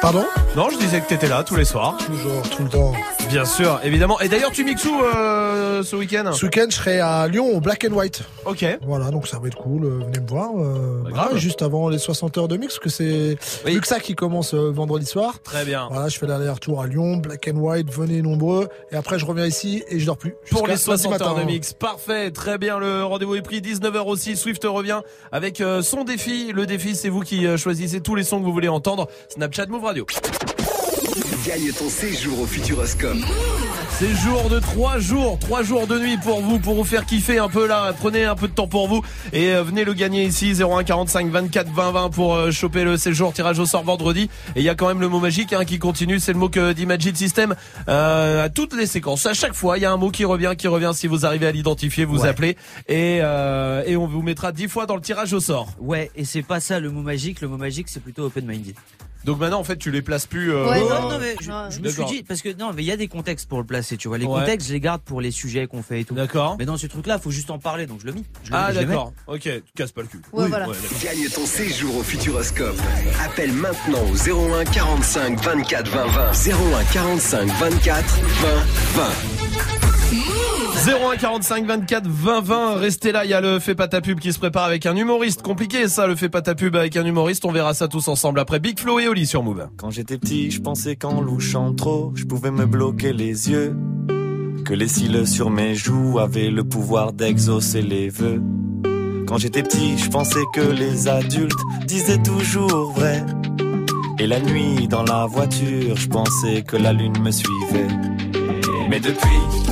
[0.00, 0.24] Pardon?
[0.56, 1.98] Non, je disais que t'étais là tous les soirs.
[1.98, 2.92] Toujours, tout le temps.
[3.32, 4.20] Bien sûr, évidemment.
[4.20, 6.30] Et d'ailleurs, tu mixes où euh, ce week-end?
[6.34, 8.24] Ce week-end, je serai à Lyon au Black and White.
[8.44, 8.62] Ok.
[8.82, 9.86] Voilà, donc ça va être cool.
[9.86, 10.50] Euh, venez me voir.
[10.54, 13.80] Euh, bah, juste avant les 60 heures de mix, parce que c'est oui.
[13.80, 15.38] que qui commence euh, vendredi soir.
[15.42, 15.88] Très bien.
[15.90, 17.90] Voilà, je fais l'aller-retour à Lyon, Black and White.
[17.90, 18.68] Venez nombreux.
[18.90, 20.34] Et après, je reviens ici et je dors plus.
[20.50, 21.44] Pour les 60 heures de hein.
[21.46, 22.32] mix, parfait.
[22.32, 22.78] Très bien.
[22.78, 23.62] Le rendez-vous est pris.
[23.62, 24.36] 19 h aussi.
[24.36, 25.00] Swift revient
[25.30, 26.52] avec euh, son défi.
[26.52, 29.08] Le défi, c'est vous qui choisissez tous les sons que vous voulez entendre.
[29.30, 30.04] Snapchat Move Radio.
[31.46, 33.16] Gagne ton séjour au Futuroscope.
[33.98, 37.48] Séjour de 3 jours, 3 jours de nuit pour vous, pour vous faire kiffer un
[37.48, 37.92] peu là.
[37.98, 39.02] Prenez un peu de temps pour vous
[39.32, 43.32] et euh, venez le gagner ici 01 45 24 20 pour euh, choper le séjour
[43.32, 44.30] tirage au sort vendredi.
[44.54, 46.48] Et il y a quand même le mot magique hein, qui continue, c'est le mot
[46.48, 47.56] que dit Magic System
[47.88, 49.26] euh, à toutes les séquences.
[49.26, 50.92] À chaque fois, il y a un mot qui revient, qui revient.
[50.94, 52.56] Si vous arrivez à l'identifier, vous appelez
[52.88, 55.70] et, euh, et on vous mettra dix fois dans le tirage au sort.
[55.80, 57.40] Ouais, et c'est pas ça le mot magique.
[57.40, 58.76] Le mot magique, c'est plutôt open minded.
[59.24, 60.52] Donc maintenant, en fait, tu les places plus.
[60.52, 61.46] euh, Ouais, euh, non, non, mais je,
[61.76, 63.64] je me suis dit parce que non, mais il y a des contextes pour le
[63.64, 64.18] placer, tu vois.
[64.18, 64.40] Les Ouais.
[64.40, 66.14] contextes, je les garde pour les sujets qu'on fait et tout.
[66.14, 66.56] D'accord.
[66.58, 68.24] Mais dans ce truc-là, faut juste en parler, donc je le mis.
[68.44, 68.84] Je le- Ah mets.
[68.84, 69.12] d'accord.
[69.28, 70.20] Ok, tu casses pas le cul.
[70.32, 70.66] Ouais, voilà.
[71.02, 72.76] Gagne ton séjour au Futuroscope.
[73.24, 76.32] Appelle maintenant au 01 45 24 20 20.
[76.32, 78.18] 01 45 24
[78.96, 80.41] 20 20.
[80.84, 82.74] 01 45 24 20 20.
[82.74, 84.96] Restez là, il y a le fait pas ta pub qui se prépare avec un
[84.96, 85.40] humoriste.
[85.40, 87.44] Compliqué ça, le fait pas ta pub avec un humoriste.
[87.44, 89.68] On verra ça tous ensemble après Big Flo et Oli sur Move.
[89.76, 93.76] Quand j'étais petit, je pensais qu'en louchant trop, je pouvais me bloquer les yeux.
[94.64, 98.42] Que les cils sur mes joues avaient le pouvoir d'exaucer les vœux.
[99.28, 103.24] Quand j'étais petit, je pensais que les adultes disaient toujours vrai.
[104.18, 107.88] Et la nuit, dans la voiture, je pensais que la lune me suivait.
[108.90, 109.71] Mais depuis,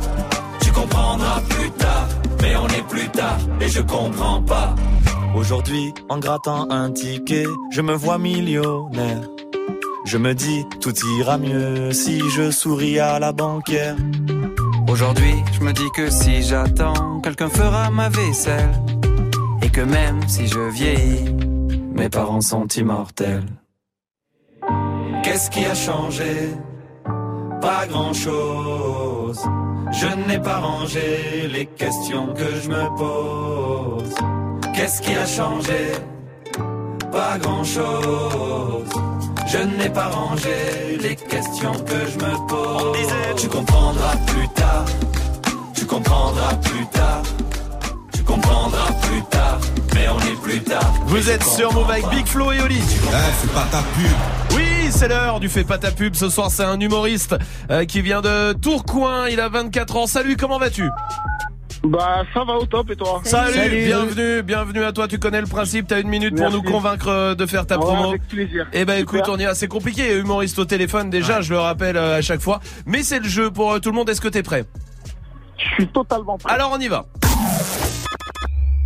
[0.71, 2.07] Tu comprendras plus tard.
[2.41, 4.73] Mais on est plus tard et je comprends pas.
[5.35, 9.21] Aujourd'hui, en grattant un ticket, je me vois millionnaire.
[10.05, 13.95] Je me dis, tout ira mieux si je souris à la banquière.
[14.89, 18.71] Aujourd'hui, je me dis que si j'attends, quelqu'un fera ma vaisselle.
[19.61, 21.35] Et que même si je vieillis,
[21.93, 23.45] mes parents sont immortels.
[25.23, 26.49] Qu'est-ce qui a changé?
[27.61, 29.10] Pas grand-chose.
[29.91, 34.13] Je n'ai pas rangé les questions que je me pose.
[34.73, 35.91] Qu'est-ce qui a changé?
[37.11, 38.89] Pas grand-chose.
[39.47, 42.83] Je n'ai pas rangé les questions que je me pose.
[42.87, 44.85] On disait, tu comprendras plus tard.
[45.75, 47.23] Tu comprendras plus tard.
[48.13, 49.50] Tu comprendras plus tard.
[49.93, 50.93] Mais on est plus tard.
[51.05, 52.79] Vous êtes sur Move avec Big Flo et Oli.
[52.81, 54.55] c'est pas ta pub.
[54.57, 56.15] Oui, c'est l'heure du fait pas ta pub.
[56.15, 57.35] Ce soir, c'est un humoriste
[57.69, 59.27] euh, qui vient de Tourcoing.
[59.27, 60.07] Il a 24 ans.
[60.07, 60.89] Salut, comment vas-tu?
[61.83, 63.21] Bah ça va au top et toi?
[63.23, 65.07] Salut, bienvenue, bienvenue à toi.
[65.07, 65.87] Tu connais le principe.
[65.87, 68.09] T'as une minute pour nous convaitre euh, de faire ta Ouais, promo.
[68.09, 68.67] avec plaisir.
[68.71, 69.19] Eh ben Super.
[69.19, 69.55] écoute, on y a.
[69.55, 71.41] C'est compliqué, humoriste au téléphone déjà.
[71.41, 72.59] Je le rappelle euh, à chaque fois.
[72.85, 74.09] Mais c'est le jeu pour tout le monde.
[74.09, 74.65] Est-ce que t'es prêt?
[75.57, 76.53] Je suis totalement prêt.
[76.53, 77.05] Alors on y va.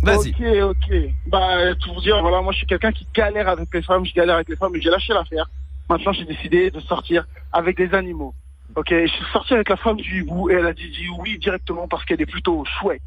[0.06, 0.30] Vas-y.
[0.30, 0.94] Ok, ok.
[1.26, 4.12] Bah, pour vous dire, voilà, moi je suis quelqu'un qui galère avec les femmes, je
[4.14, 5.48] galère avec les femmes, mais j'ai lâché l'affaire.
[5.88, 8.34] Maintenant, j'ai décidé de sortir avec des animaux.
[8.74, 11.38] Ok, je suis sorti avec la femme du hibou et elle a dit, dit oui
[11.38, 13.02] directement parce qu'elle est plutôt chouette.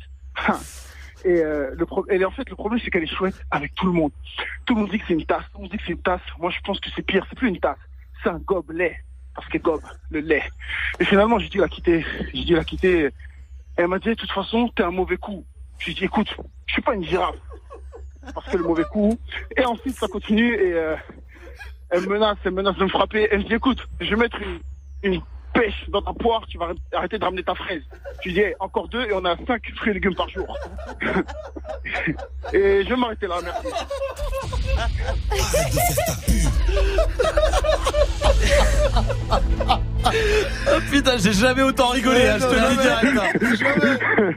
[1.26, 3.86] Et, euh, le pro- et en fait, le problème, c'est qu'elle est chouette avec tout
[3.86, 4.12] le monde.
[4.66, 5.44] Tout le monde dit que c'est une tasse.
[5.52, 6.22] Tout le monde dit que c'est une tasse.
[6.40, 7.26] Moi, je pense que c'est pire.
[7.30, 7.78] C'est plus une tasse.
[8.24, 8.98] C'est un gobelet.
[9.36, 9.82] Parce qu'elle gobe
[10.12, 10.44] le lait.
[11.00, 12.06] Et finalement, j'ai dû la quitter.
[12.34, 13.10] J'ai dû la quitter.
[13.76, 15.44] Elle m'a dit, de toute façon, t'es un mauvais coup.
[15.80, 16.30] J'ai dit, écoute,
[16.68, 17.36] je suis pas une girafe.
[18.34, 19.18] Parce que le mauvais coup.
[19.58, 20.96] Et ensuite, ça continue et euh,
[21.90, 23.28] elle menace, elle menace de me frapper.
[23.32, 24.38] Elle me dit, écoute, je vais mettre
[25.04, 25.22] une
[25.54, 27.82] pêche dans ta poire, tu vas arrêter de ramener ta fraise.
[28.24, 30.58] Lui dis, hey, encore deux et on a cinq fruits et légumes par jour.
[32.54, 33.68] et je vais m'arrêter là, merci.
[40.06, 42.28] Oh, putain, j'ai jamais autant rigolé.
[42.28, 43.18] hein, je te le dis direct.
[43.18, 44.34] hein.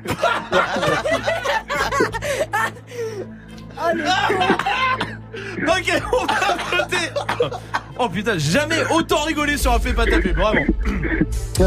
[3.95, 5.22] Le
[5.67, 7.51] Ok, on va voter.
[7.99, 10.65] Oh putain, jamais autant rigolé sur un fait pas ta pub, vraiment.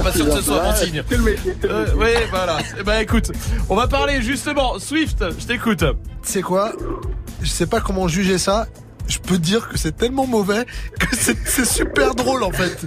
[0.03, 1.03] Pas sûr que ce soit bon signe.
[1.65, 2.57] Euh, oui, voilà.
[2.85, 3.31] Ben écoute,
[3.69, 4.79] on va parler justement.
[4.79, 5.79] Swift, je t'écoute.
[6.23, 6.73] Tu sais quoi?
[7.41, 8.67] Je sais pas comment juger ça.
[9.07, 10.65] Je peux te dire que c'est tellement mauvais
[10.99, 12.86] que c'est super drôle en fait.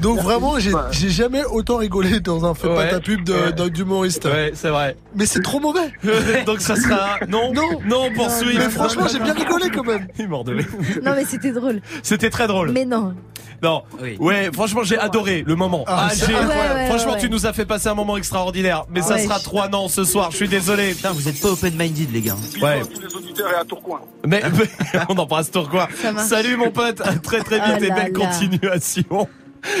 [0.00, 3.28] Donc vraiment, j'ai jamais autant rigolé dans un fait pas ta pub
[3.70, 4.24] d'humoriste.
[4.24, 4.96] Ouais, c'est vrai.
[5.14, 5.92] Mais c'est trop mauvais.
[6.46, 8.58] Donc ça sera non, non, non pour Swift.
[8.58, 10.06] Mais franchement, j'ai bien rigolé quand même.
[10.18, 10.54] Il mort de.
[10.54, 11.80] Non, mais c'était drôle.
[12.02, 12.70] C'était très drôle.
[12.72, 13.14] Mais non.
[13.62, 13.82] Non.
[14.18, 15.84] Ouais, franchement, j'ai adoré le moment.
[15.86, 16.74] Ah, Ah, c'est j'ai- incroyable.
[16.74, 18.84] Ouais, ouais, franchement, ouais, tu nous as fait passer un moment extraordinaire.
[18.90, 19.24] Mais ça Ouais.
[19.24, 20.30] sera trois non ce soir.
[20.30, 20.94] Je suis désolé.
[20.94, 22.36] Putain, vous êtes pas open-minded, les gars.
[22.62, 22.80] Ouais.
[22.80, 24.00] Tous les auditeurs et à Tourcoing.
[24.26, 25.88] Mais, mais on embrasse Tourcoing.
[26.18, 27.00] Salut mon pote.
[27.02, 28.26] À très très vite Ah et là belle là.
[28.26, 29.28] continuation.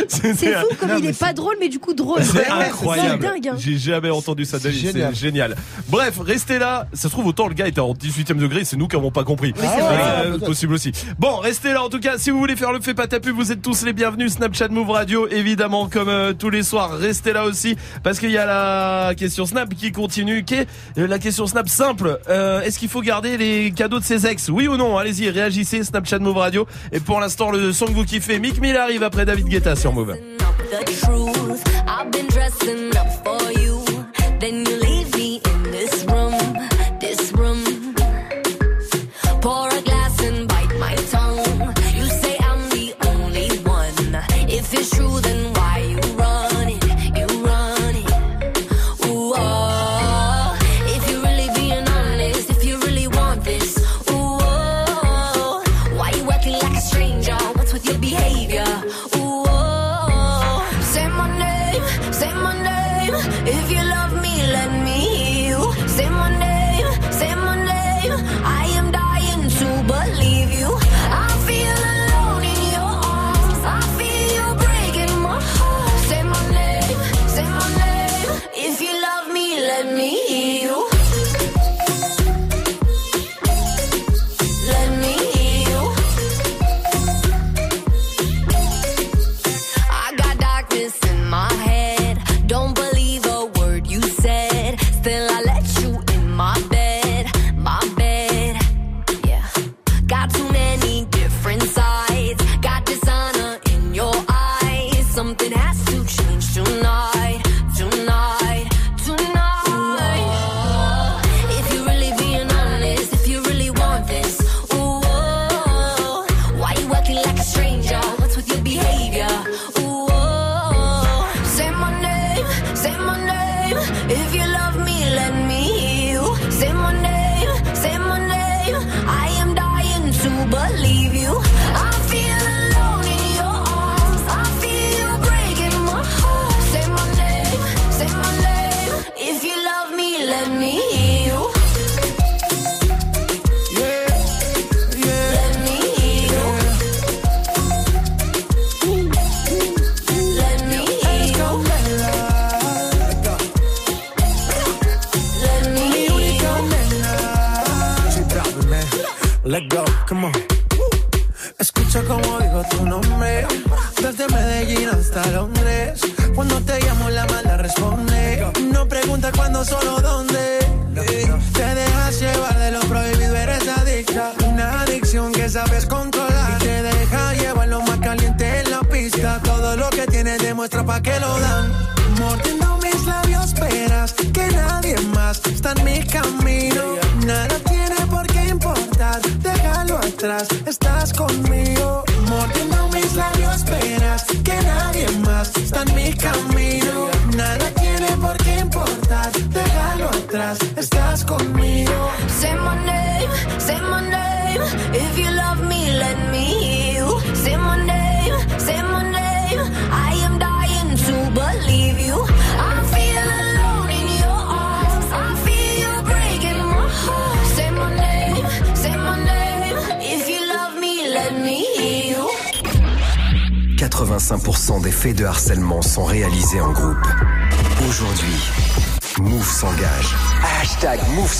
[0.08, 2.22] C'est fou comme il est pas drôle, mais du coup drôle.
[2.22, 3.26] C'est incroyable.
[3.26, 3.56] Hein.
[3.58, 4.70] J'ai jamais entendu ça de.
[4.70, 5.56] C'est génial.
[5.88, 6.86] Bref, restez là.
[6.92, 9.10] Ça se trouve autant le gars était en 18 e degré, c'est nous qui n'avons
[9.10, 9.52] pas compris.
[9.62, 10.92] Euh, possible aussi.
[11.18, 12.18] Bon, restez là en tout cas.
[12.18, 14.32] Si vous voulez faire le fait pas tapu, vous êtes tous les bienvenus.
[14.32, 16.96] Snapchat Move Radio, évidemment, comme euh, tous les soirs.
[16.98, 20.44] Restez là aussi parce qu'il y a la question Snap qui continue.
[20.44, 20.66] Qui est
[20.98, 24.48] euh, la question Snap simple Euh, Est-ce qu'il faut garder les cadeaux de ses ex?
[24.48, 24.96] Oui ou non?
[24.96, 25.82] Allez-y, réagissez.
[25.84, 26.66] Snapchat Move Radio.
[26.92, 29.92] Et pour l'instant, le son que vous kiffez, Mick Mill arrive après David Guetta sur
[29.92, 30.16] Move.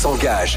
[0.00, 0.56] S'engage.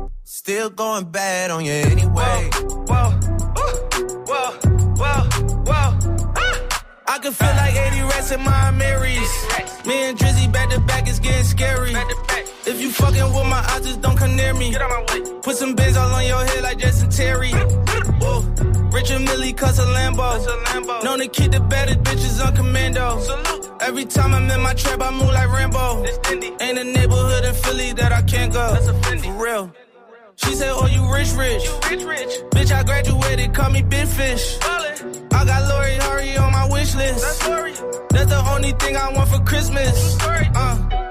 [0.43, 2.49] Still going bad on you anyway.
[2.49, 3.11] Whoa, whoa,
[4.25, 4.51] whoa,
[4.97, 5.21] whoa.
[5.69, 6.83] whoa, ah!
[7.07, 9.31] I can feel like 80 rats in my Marys.
[9.85, 11.93] Me and Drizzy back to back is getting scary.
[12.65, 14.71] If you fucking with my eyes, just don't come near me.
[14.71, 15.41] Get on my way.
[15.43, 17.51] Put some bins all on your head like Jason Terry.
[17.51, 18.41] Whoa.
[18.91, 21.03] Richard Millie cuss a Lambo.
[21.03, 23.19] Known to keep the better bitches on commando.
[23.19, 23.69] Salute.
[23.79, 26.03] Every time I'm in my trap, I move like Rambo.
[26.59, 28.73] Ain't a neighborhood in Philly that I can't go.
[29.21, 29.71] For real.
[30.43, 31.63] She said, Oh, you rich, rich.
[31.89, 32.33] rich, rich.
[32.51, 34.57] Bitch, I graduated, call me Big Fish.
[34.61, 37.41] I got Lori Hurry on my wish list.
[38.09, 40.17] That's, the only thing I want for Christmas.
[40.21, 41.10] Uh,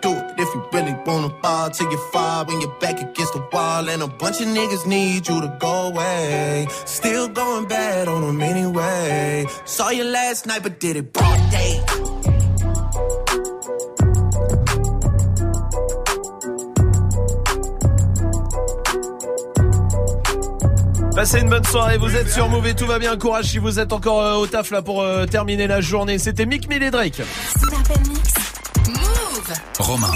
[0.41, 3.87] If you really wanna ball till you fall when you're back against the wall.
[3.87, 6.67] And a bunch of niggas need you to go away.
[6.85, 9.45] Still going bad on them anyway.
[9.65, 11.79] Saw you last night, but did it broad day.
[21.15, 23.79] Passez une bonne soirée, vous êtes sur Move et tout va bien, courage si vous
[23.79, 26.17] êtes encore euh, au taf là pour euh, terminer la journée.
[26.17, 27.21] C'était Mick Mill et Drake.
[29.79, 30.11] Romain.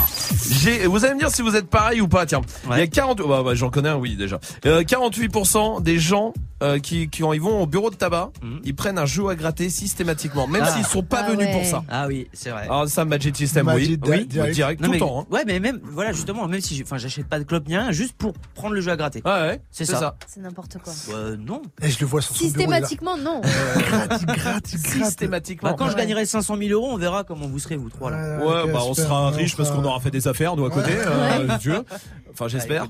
[0.88, 2.42] Vous allez me dire si vous êtes pareil ou pas, tiens.
[2.72, 4.40] Il y a 40, bah, bah, j'en connais un, oui, déjà.
[4.66, 6.34] Euh, 48% des gens
[6.64, 8.32] euh, qui, qui, ils vont au bureau de tabac,
[8.64, 10.72] ils prennent un jeu à gratter systématiquement, même Ah.
[10.72, 11.52] s'ils sont pas Ah venus ouais.
[11.54, 11.84] pour ça.
[11.90, 12.64] Ah oui, c'est vrai.
[12.64, 14.12] Alors ça, Magic System, Magic oui.
[14.20, 14.54] oui, direct.
[14.54, 15.20] direct, Non, tout mais, le temps.
[15.22, 15.26] Hein.
[15.32, 18.14] Ouais, mais même, voilà, justement, même si, enfin, j'achète pas de clope ni rien, juste
[18.14, 19.22] pour prendre le jeu à gratter.
[19.26, 20.16] Ouais, ouais, c'est ça.
[20.28, 20.94] C'est n'importe quoi.
[21.14, 21.62] Euh, non.
[21.82, 22.46] Et je le vois sur bureau.
[22.46, 23.42] Systématiquement, non.
[23.78, 24.68] Gratte, gratte.
[24.68, 25.72] Systématiquement.
[25.72, 28.38] Bah, quand je gagnerai 500 000 euros, on verra comment vous serez, vous trois, là.
[28.38, 31.48] Ouais, bah on sera riche parce qu'on aura fait des affaires, nous à côté, euh,
[31.54, 31.86] si tu veux.
[32.32, 32.88] Enfin, j'espère.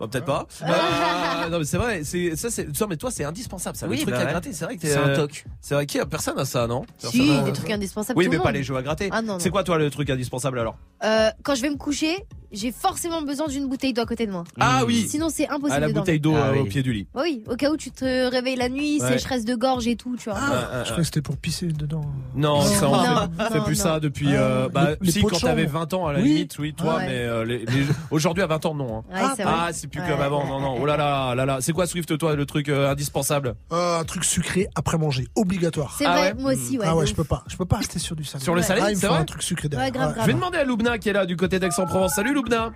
[0.00, 0.46] Bah, peut-être pas.
[0.62, 3.86] Euh, non, mais c'est vrai, c'est, ça, c'est, non, mais toi, c'est indispensable, ça.
[3.86, 4.30] Oui, le truc bah à ouais.
[4.30, 5.44] gratter, c'est vrai que t'es, C'est un euh, toc.
[5.60, 6.84] C'est vrai qu'il y a personne à ça, non?
[6.98, 8.18] Si, Personne des trucs indispensables.
[8.18, 8.56] Oui, tout mais le pas monde.
[8.56, 9.08] les jeux à gratter.
[9.12, 9.38] Ah non, non.
[9.38, 10.76] C'est quoi, toi, le truc indispensable alors?
[11.04, 12.16] Euh, quand je vais me coucher,
[12.52, 14.44] j'ai forcément besoin d'une bouteille d'eau à côté de moi.
[14.58, 15.06] Ah oui!
[15.08, 15.72] Sinon, c'est impossible.
[15.72, 16.58] Ah, la de bouteille d'eau Ah euh, oui.
[16.60, 17.06] au pied du lit.
[17.14, 19.12] Bah oui, au cas où tu te réveilles la nuit, Ouais.
[19.12, 20.38] sécheresse de gorge et tout, tu vois.
[20.38, 20.44] Ouais,
[20.80, 22.00] Je crois que c'était pour pisser dedans.
[22.34, 23.02] Non, ça, on Non,
[23.48, 23.82] fait, non, plus non.
[23.84, 24.28] ça depuis.
[24.34, 25.78] Ah, euh, bah, les- les si, quand t'avais chambre.
[25.78, 26.28] 20 ans, à la Oui.
[26.28, 27.06] limite, oui, toi, Ouais.
[27.06, 28.98] mais euh, les, les- aujourd'hui à 20 ans, non.
[28.98, 29.04] hein.
[29.14, 29.44] Ouais.
[29.44, 30.76] Ah, c'est plus Ouais, comme avant, non, non.
[30.80, 31.58] Oh là là, là là.
[31.60, 33.54] C'est quoi Swift, toi, le truc euh, indispensable?
[33.72, 35.94] Euh, un truc sucré après manger, obligatoire.
[35.98, 36.84] C'est Ah vrai, ouais moi aussi, ouais.
[36.88, 38.42] ah ouais, je peux pas, je peux pas rester sur du salé.
[38.42, 39.86] Sur le salé, ah, il me c'est un truc sucré derrière.
[39.86, 40.24] Ouais, grave, grave.
[40.24, 42.14] Je vais demander à Loubna qui est là du côté d'Aix-en-Provence.
[42.14, 42.70] Salut Loubna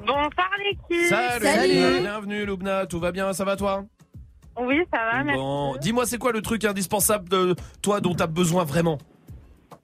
[0.00, 1.08] Bonsoir l'équipe.
[1.08, 2.00] Salut, Salut.
[2.00, 3.84] Bienvenue Loubna, tout va bien, ça va toi?
[4.60, 5.38] Oui, ça va, merci.
[5.40, 8.98] Bon, dis-moi c'est quoi le truc indispensable de toi dont t'as besoin vraiment?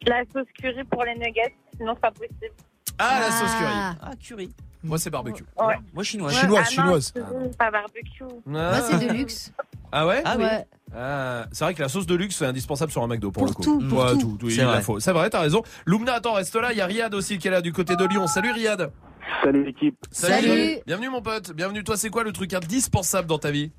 [0.07, 2.53] La sauce curry pour les nuggets, sinon c'est pas possible.
[2.99, 3.73] Ah, la sauce curry.
[3.75, 3.95] Ah.
[4.03, 4.51] Ah, curry.
[4.85, 5.45] Moi c'est barbecue.
[5.59, 5.75] Ouais.
[5.93, 6.35] Moi, chinoise.
[6.39, 7.15] Chinoise, ah chinoise.
[7.17, 8.23] Non, pas barbecue.
[8.23, 9.53] Ah, Moi, c'est de luxe.
[9.91, 10.37] Ah ouais Ah.
[10.37, 10.67] Ouais.
[10.97, 13.47] Ah, c'est vrai que la sauce de luxe c'est indispensable sur un McDo pour, Pour
[13.49, 13.63] le coup.
[13.63, 14.39] tout, pour Ouais, tout.
[14.51, 14.81] C'est vrai.
[14.83, 15.01] faut.
[15.01, 15.63] C'est vrai, t'as raison.
[15.85, 16.73] Loubna, attends, reste là.
[16.73, 18.27] Il y a Riyad aussi qui est là du côté de Lyon.
[18.29, 18.91] Salut Riyad.
[19.43, 19.97] Salut l'équipe.
[20.11, 20.79] Salut.
[20.87, 21.53] Bienvenue mon pote.
[21.53, 21.85] Bienvenue.
[21.85, 23.71] Toi, c'est quoi le truc indispensable dans ta vie?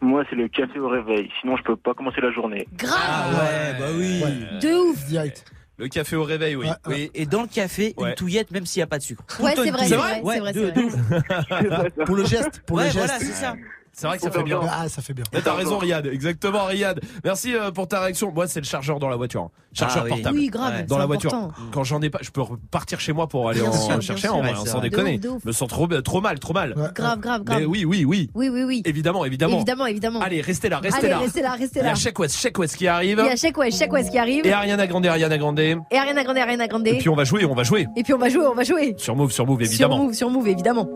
[0.00, 1.30] Moi, c'est le café au réveil.
[1.40, 2.66] Sinon, je peux pas commencer la journée.
[2.74, 2.98] Grave.
[3.00, 4.20] Ah ouais, bah oui.
[4.60, 5.06] De ouf.
[5.06, 5.44] Direct.
[5.78, 6.66] Le café au réveil, oui.
[6.68, 7.10] Ouais, oui.
[7.14, 8.10] Et dans le café, Ouais.
[8.10, 9.22] une touillette, même s'il n'y a pas de sucre.
[9.40, 10.40] Ouais, c'est vrai, c'est vrai, Ouais.
[12.06, 13.26] Pour le geste, pour Ouais, le voilà, geste.
[13.26, 13.54] c'est ça.
[13.98, 14.60] C'est vrai que ça fait bien.
[14.70, 15.24] Ah, ça fait bien.
[15.42, 17.00] T'as raison Riyad, exactement Riyad.
[17.24, 18.30] Merci euh, pour ta réaction.
[18.30, 19.44] Moi c'est le chargeur dans la voiture.
[19.44, 19.50] hein.
[19.72, 20.10] Chargeur Ah oui.
[20.10, 20.36] portable.
[20.38, 20.74] Oui, grave.
[20.74, 20.82] Ouais.
[20.84, 21.32] Dans la voiture.
[21.32, 21.54] important.
[21.72, 24.26] Quand j'en ai pas, je peux repartir chez moi pour aller Bien en sûr, chercher
[24.26, 24.36] sûr.
[24.36, 25.18] en vrai, hein, sans déconner.
[25.26, 25.42] Ouf.
[25.46, 26.74] Me sens trop trop mal, trop mal.
[26.76, 26.88] Ouais.
[26.94, 27.60] Grave, grave, grave.
[27.60, 28.30] Mais oui, oui, oui.
[28.34, 28.82] Oui, oui, oui.
[28.84, 29.56] Évidemment, évidemment.
[29.56, 30.20] Évidemment, évidemment.
[30.20, 31.18] Allez, restez là, restez Allez, là.
[31.20, 31.92] restez là, restez Il y là.
[31.92, 33.18] a Check West, Check West qui arrive.
[33.18, 34.44] Il y a Check West, Check West qui arrive.
[34.44, 35.58] Et Ariana Grande, Ariana Grande.
[35.58, 36.84] Et Et Ariana Grande, Ariana Grande.
[36.98, 37.86] puis on va jouer, on va jouer.
[37.96, 38.94] Et puis on va jouer, on va jouer.
[38.98, 39.98] Sur Move, sur Move, Sur évidemment.
[40.04, 40.86] Move, sur Move, évidemment.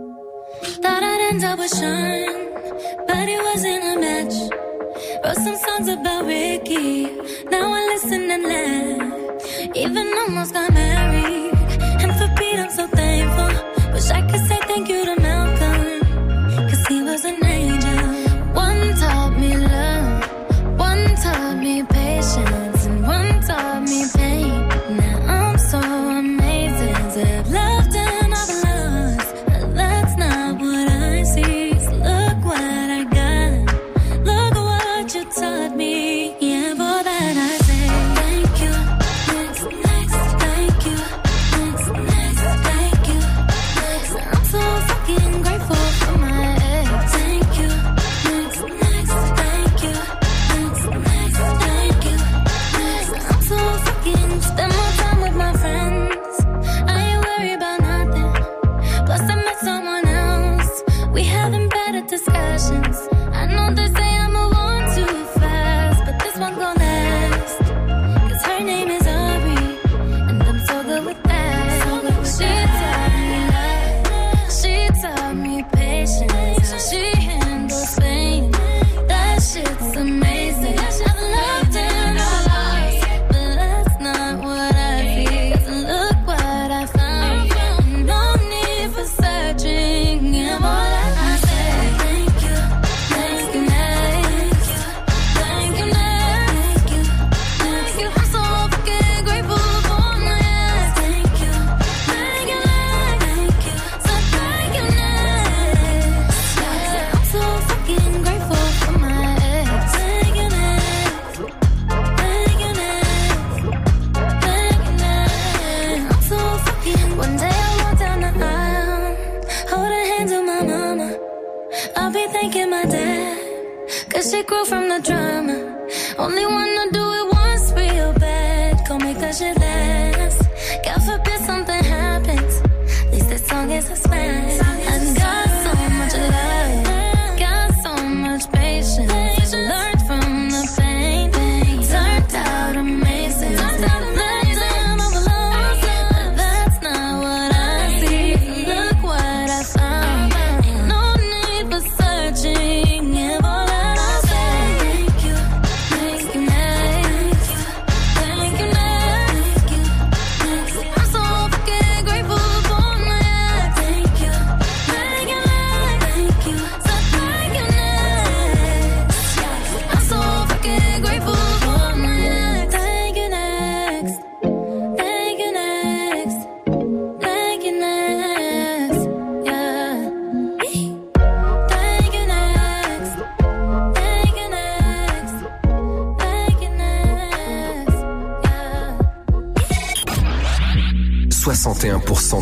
[3.07, 4.36] but it wasn't a match.
[5.24, 7.05] Wrote some songs about Ricky,
[7.51, 9.77] now I listen and laugh.
[9.77, 11.55] Even almost got married,
[12.02, 13.93] and for Pete I'm so thankful.
[13.93, 15.39] Wish I could say thank you to Mel.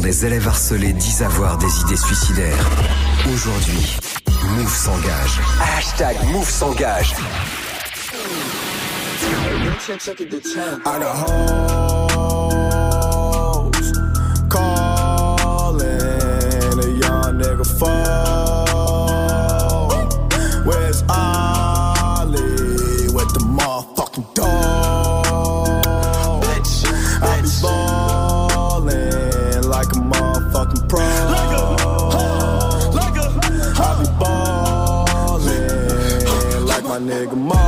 [0.08, 2.70] Les élèves harcelés disent avoir des idées suicidaires.
[3.30, 3.94] Aujourd'hui,
[4.56, 5.38] Move s'engage.
[5.76, 7.14] Hashtag Move s'engage.
[10.86, 11.97] Alors
[37.18, 37.36] nigga.
[37.36, 37.67] More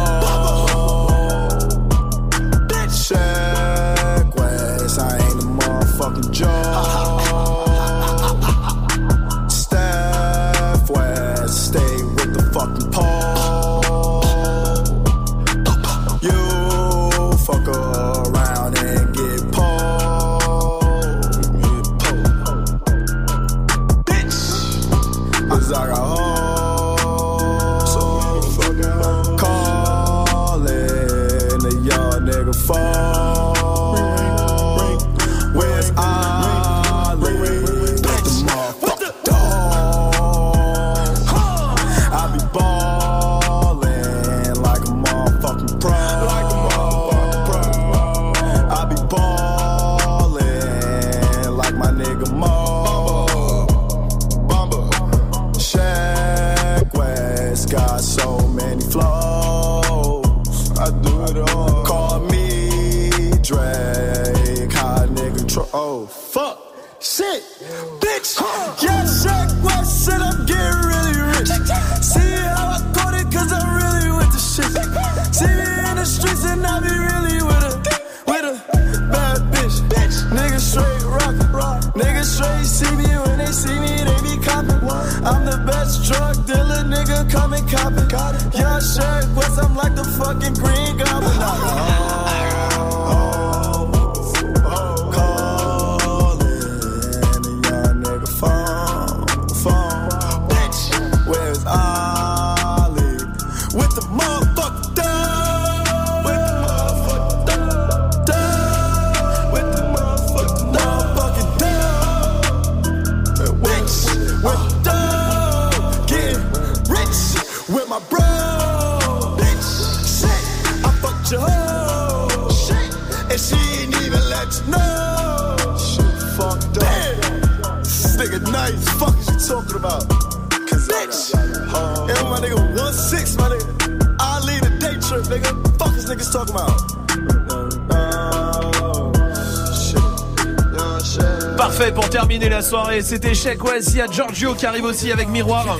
[142.70, 143.02] soirée.
[143.02, 143.90] C'était Check West.
[143.92, 145.76] Il y a Giorgio qui arrive aussi avec Miroir.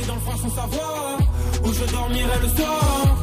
[1.65, 3.17] Où je dormirai le soir.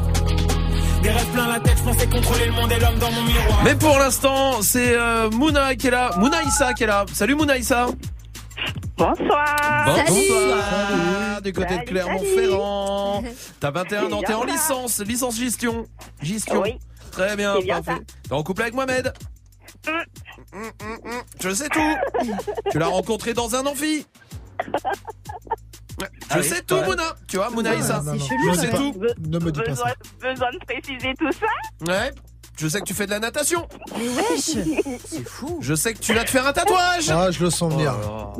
[1.03, 3.61] Des rêves plein la tête, je pensais contrôler le monde et l'homme dans mon miroir.
[3.65, 6.11] Mais pour l'instant, c'est euh, Mouna qui est là.
[6.17, 7.05] Mouna Issa qui est là.
[7.13, 7.87] Salut Mouna Issa.
[8.97, 9.85] Bonsoir.
[9.85, 11.41] Bonsoir.
[11.43, 13.23] Du côté Salut, de Clermont-Ferrand.
[13.59, 15.85] T'as 21 ans, t'es en licence, licence gestion.
[16.21, 16.61] Gestion.
[16.61, 16.79] Oui.
[17.11, 18.01] Très bien, bien parfait.
[18.23, 19.13] T'es en couple avec Mohamed.
[21.49, 21.95] Je sais tout.
[22.71, 24.05] tu l'as rencontré dans un amphi.
[25.99, 26.85] Je Ah oui, sais tout, ouais.
[26.85, 27.15] Mouna.
[27.27, 28.01] Tu vois, Mouna Issa.
[28.01, 28.19] non, non.
[28.47, 28.93] Je sais tout.
[29.19, 29.93] Ne me dis pas ça.
[30.21, 31.47] Besoin de préciser tout ça
[31.87, 32.11] Ouais.
[32.57, 33.67] Je sais que tu fais de la natation.
[33.95, 34.57] Mais wesh
[35.05, 35.59] C'est fou.
[35.61, 37.09] Je sais que tu vas te faire un tatouage.
[37.11, 37.93] Ah, je le sens venir.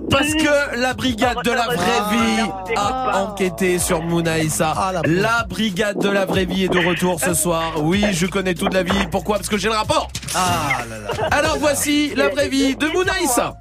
[0.10, 1.78] Parce que la brigade de la vraie
[2.12, 4.74] vie a enquêté sur Mouna Issa.
[5.06, 7.74] La brigade de la vraie vie est de retour ce soir.
[7.84, 9.08] Oui, je connais toute la vie.
[9.12, 9.38] Pourquoi?
[9.38, 10.08] Parce que j'ai le rapport.
[10.34, 11.10] Ah là là.
[11.30, 13.54] Alors voici la vraie vie de Mouna Issa.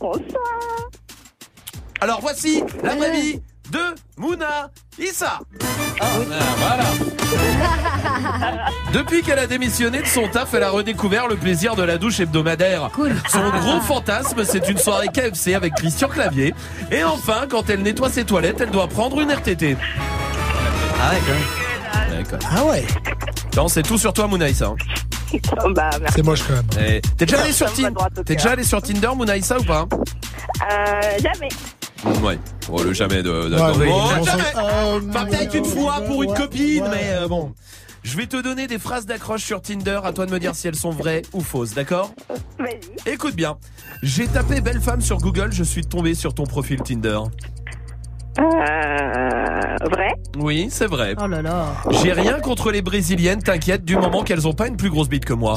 [0.00, 0.22] Bonsoir.
[2.00, 3.80] Alors voici la vraie vie de
[4.16, 5.38] Mouna Issa.
[6.00, 6.06] Ah,
[6.58, 6.84] voilà.
[8.92, 12.20] Depuis qu'elle a démissionné de son taf, elle a redécouvert le plaisir de la douche
[12.20, 12.90] hebdomadaire.
[13.28, 16.54] Son gros fantasme, c'est une soirée KFC avec Christian Clavier.
[16.90, 19.76] Et enfin, quand elle nettoie ses toilettes, elle doit prendre une RTT.
[21.00, 22.40] Ah ouais, quand même.
[22.54, 22.84] Ah ouais
[23.56, 24.72] Non, c'est tout sur toi, Mounaïssa.
[25.70, 26.14] bah, merci.
[26.16, 26.64] C'est moche quand même.
[26.88, 28.42] Eh, T'es déjà allé sur Tinder droit au T'es cœur.
[28.44, 29.86] déjà allé sur Tinder, Mounaïssa ou pas
[30.70, 31.48] Euh, jamais.
[32.22, 32.38] Ouais.
[32.70, 33.30] Oh, le jamais de.
[33.44, 33.76] Ouais, d'accord.
[33.78, 34.42] oui, Oh, jamais.
[34.56, 37.52] euh, Enfin, peut-être une fois pour une ouais, copine, ouais, mais euh, bon.
[38.02, 39.98] Je vais te donner des phrases d'accroche sur Tinder.
[40.04, 42.12] À toi de me dire si elles sont vraies ou fausses, d'accord
[42.58, 43.12] Vas-y.
[43.12, 43.56] Écoute bien.
[44.02, 45.48] J'ai tapé belle femme sur Google.
[45.52, 47.18] Je suis tombé sur ton profil Tinder.
[48.38, 48.44] Euh,
[49.90, 50.14] vrai?
[50.38, 51.14] Oui, c'est vrai.
[51.20, 51.72] Oh là là.
[52.02, 55.24] J'ai rien contre les brésiliennes, t'inquiète, du moment qu'elles ont pas une plus grosse bite
[55.24, 55.56] que moi.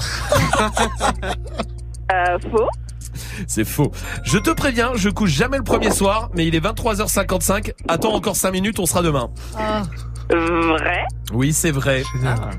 [2.11, 2.67] Euh, faux
[3.47, 3.91] C'est faux.
[4.23, 7.73] Je te préviens, je couche jamais le premier soir, mais il est 23h55.
[7.87, 9.29] Attends encore 5 minutes, on sera demain.
[9.55, 9.83] Oh,
[10.31, 11.05] Vrai?
[11.33, 12.03] Oui, c'est vrai.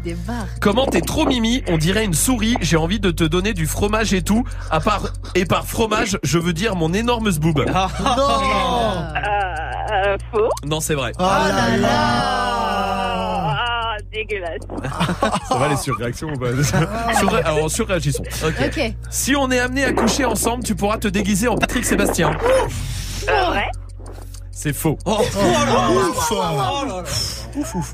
[0.03, 0.47] des barres.
[0.61, 4.13] Comment t'es trop mimi, on dirait une souris, j'ai envie de te donner du fromage
[4.13, 4.45] et tout.
[4.71, 5.03] À part,
[5.35, 7.65] et par fromage, je veux dire mon énorme zboob.
[7.67, 11.13] Non euh, Faux Non, c'est vrai.
[11.19, 12.50] Oh là là Ah,
[14.13, 14.61] dégueulasse.
[15.49, 16.53] Ça va les surréactions ou pas
[17.19, 18.25] Surré- Alors, surréagissons.
[18.45, 18.93] Ok.
[19.11, 22.31] Si on est amené à coucher ensemble, tu pourras te déguiser en Patrick Sébastien.
[23.29, 23.69] Euh, vrai?
[24.53, 24.99] C'est faux.
[25.07, 25.37] Ouf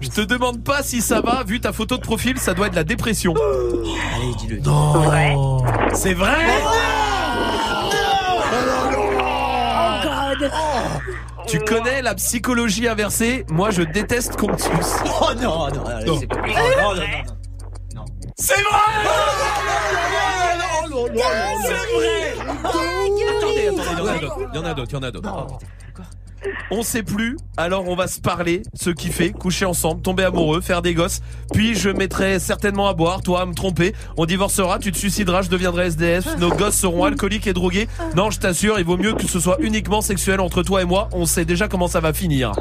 [0.01, 2.75] Je te demande pas si ça va, vu ta photo de profil, ça doit être
[2.75, 3.35] la dépression.
[4.17, 4.61] Allez, dis-le.
[4.63, 5.37] Vrai
[5.95, 6.35] C'est vrai?
[8.59, 10.51] Oh god.
[11.47, 14.97] Tu connais la psychologie inversée Moi, je déteste qu'on me suce.
[15.05, 16.19] Oh non, non, Non.
[16.21, 17.07] c'est pas- oh, non, non,
[17.95, 18.05] non.
[18.37, 18.63] C'est vrai
[21.07, 24.39] C'est vrai Attendez, attendez, il y en a d'autres.
[24.53, 25.59] Il y en a d'autres, il y en a d'autres.
[26.71, 30.61] On sait plus, alors on va se parler, ce qui fait, coucher ensemble, tomber amoureux,
[30.61, 31.21] faire des gosses,
[31.53, 35.43] puis je mettrai certainement à boire, toi à me tromper, on divorcera, tu te suicideras,
[35.43, 37.89] je deviendrai SDF, nos gosses seront alcooliques et drogués.
[38.17, 41.09] Non, je t'assure, il vaut mieux que ce soit uniquement sexuel entre toi et moi,
[41.13, 42.53] on sait déjà comment ça va finir.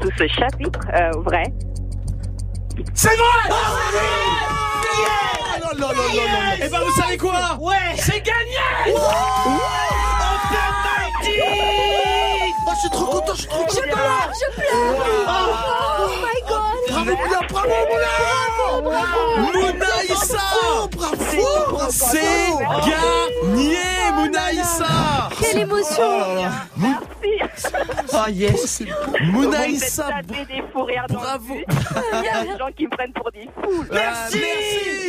[0.00, 1.44] Tout ce chapitre euh, Vrai.
[2.94, 3.54] C'est vrai Oh
[5.62, 6.66] là là là là là.
[6.66, 7.74] Et ben vous savez quoi Ouais.
[7.96, 9.56] C'est gagné Oh,
[12.76, 13.74] je suis trop content, je suis trop content.
[13.74, 14.68] Je pleure, je pleure.
[15.98, 16.76] Oh my god.
[16.88, 17.74] Bravo, Mouna, bravo,
[18.82, 19.02] Mouna.
[19.52, 20.46] Mouna Issa
[20.90, 21.16] Bravo,
[21.70, 21.90] bravo.
[21.90, 22.50] C'est
[22.86, 23.78] gagné
[24.14, 26.12] Mouna Issa Quelle émotion.
[28.12, 28.82] Ah yes.
[29.32, 30.20] Mouna Issa
[31.08, 31.54] Bravo.
[31.54, 33.84] Il y a des gens qui me prennent pour des fous.
[33.90, 34.40] Merci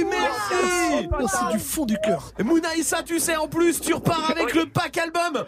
[0.09, 2.31] Merci Merci du fond du cœur.
[2.43, 5.45] Mouna Issa, tu sais, en plus, tu repars avec le pack album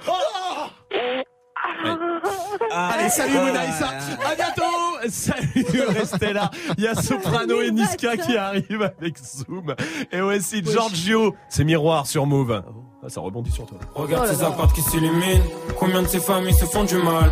[2.71, 3.87] Ah, Allez, salut Ah, Mounaïssa.
[4.29, 5.09] À bientôt.
[5.09, 5.65] Salut,
[5.99, 6.51] restez là.
[6.77, 9.75] Il y a Soprano et Niska qui arrivent avec Zoom.
[10.11, 11.35] Et aussi Giorgio.
[11.49, 12.61] C'est miroir sur Move.
[13.03, 13.77] Ah, ça rebondit sur toi.
[13.95, 15.43] Regarde ces appartes qui s'illuminent.
[15.77, 17.31] Combien de ces familles se font du mal?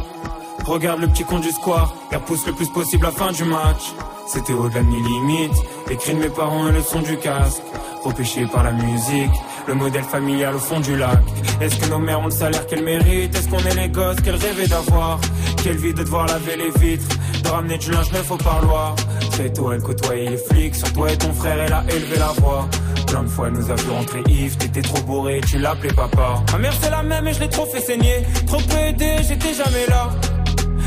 [0.65, 1.93] Regarde le petit con du square.
[2.11, 3.93] Il pousse le plus possible la fin du match.
[4.27, 5.57] C'était au-delà de mes limites.
[5.89, 7.61] Les cris de mes parents et le son du casque.
[8.03, 9.31] Repêché par la musique.
[9.67, 11.19] Le modèle familial au fond du lac.
[11.61, 13.35] Est-ce que nos mères ont le salaire qu'elles méritent?
[13.35, 15.19] Est-ce qu'on est les gosses qu'elles rêvaient d'avoir?
[15.63, 18.95] Quelle vie de devoir laver les vitres De ramener du linge neuf au parloir
[19.31, 22.31] Très tôt elle côtoyait les flics Sur toi et ton frère elle a élevé la
[22.39, 22.67] voix
[23.07, 26.41] Plein de fois elle nous a vu rentrer Yves T'étais trop bourré, tu l'appelais papa
[26.53, 29.53] Ma mère c'est la même et je l'ai trop fait saigner Trop peu aidé, j'étais
[29.53, 30.09] jamais là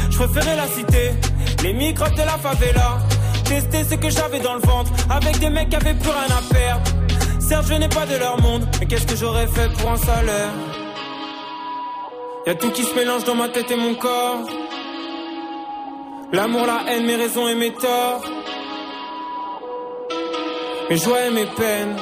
[0.08, 1.10] Je préférais la cité
[1.62, 2.98] Les microbes de la favela
[3.50, 6.54] Tester ce que j'avais dans le ventre Avec des mecs qui avaient plus rien à
[6.54, 6.82] perdre
[7.40, 10.52] Certes, je n'ai pas de leur monde, mais qu'est-ce que j'aurais fait pour un salaire?
[12.46, 14.46] Y'a tout qui se mélange dans ma tête et mon corps.
[16.32, 18.22] L'amour, la haine, mes raisons et mes torts.
[20.88, 21.96] Mes joies et mes peines.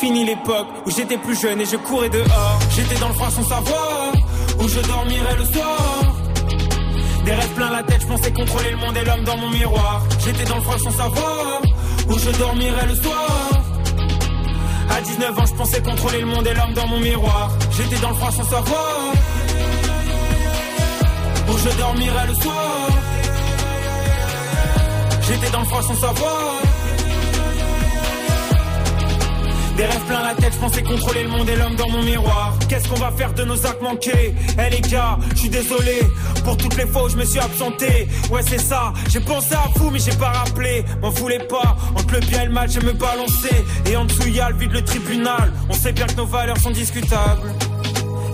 [0.00, 2.58] Fini l'époque où j'étais plus jeune et je courais dehors.
[2.74, 4.12] J'étais dans le froid sans savoir
[4.58, 5.99] où je dormirais le soir.
[7.24, 10.02] Des rêves plein la tête, je pensais contrôler le monde et l'homme dans mon miroir.
[10.24, 11.62] J'étais dans le froid sans savoir
[12.08, 13.50] où je dormirais le soir.
[14.90, 17.50] À 19 ans, je pensais contrôler le monde et l'homme dans mon miroir.
[17.76, 19.12] J'étais dans le froid sans savoir
[21.48, 22.88] où je dormirais le soir.
[25.28, 26.79] J'étais dans le froid sans savoir.
[29.80, 32.52] Des rêves plein la tête, je pensais contrôler le monde et l'homme dans mon miroir.
[32.68, 34.34] Qu'est-ce qu'on va faire de nos actes manqués?
[34.58, 36.00] Eh les gars, je suis désolé
[36.44, 38.06] pour toutes les fois où je me suis absenté.
[38.30, 40.84] Ouais c'est ça, j'ai pensé à vous mais j'ai pas rappelé.
[41.00, 43.64] M'en voulez pas, entre le bien et le mal, je me balancer.
[43.86, 45.50] Et en dessous y'a le vide le tribunal.
[45.70, 47.40] On sait bien que nos valeurs sont discutables.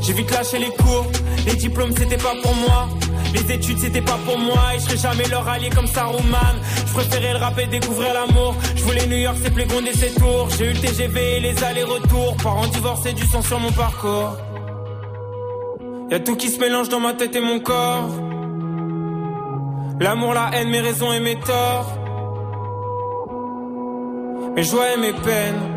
[0.07, 1.07] J'ai vite lâché les cours,
[1.47, 2.89] les diplômes c'était pas pour moi.
[3.35, 6.55] Les études c'était pas pour moi et je serai jamais leur allié comme Saruman.
[6.87, 8.55] Je préférais le rap et découvrir l'amour.
[8.77, 10.49] Je voulais New York, c'est Playground et ses tours.
[10.57, 12.37] J'ai eu le TGV et les allers-retours.
[12.37, 14.37] Parents divorcés du sang sur mon parcours.
[16.09, 18.09] Y'a tout qui se mélange dans ma tête et mon corps.
[19.99, 21.99] L'amour, la haine, mes raisons et mes torts.
[24.55, 25.76] Mes joies et mes peines.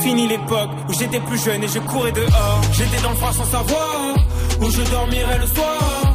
[0.00, 2.60] Fini l'époque où j'étais plus jeune et je courais dehors.
[2.72, 4.14] J'étais dans le froid sans savoir
[4.60, 6.14] où je dormirais le soir.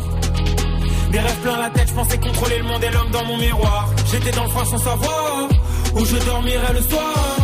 [1.12, 3.90] Des rêves plein la tête, je pensais contrôler le monde et l'homme dans mon miroir.
[4.12, 5.48] J'étais dans le froid sans savoir
[5.96, 7.38] où je dormirais le soir.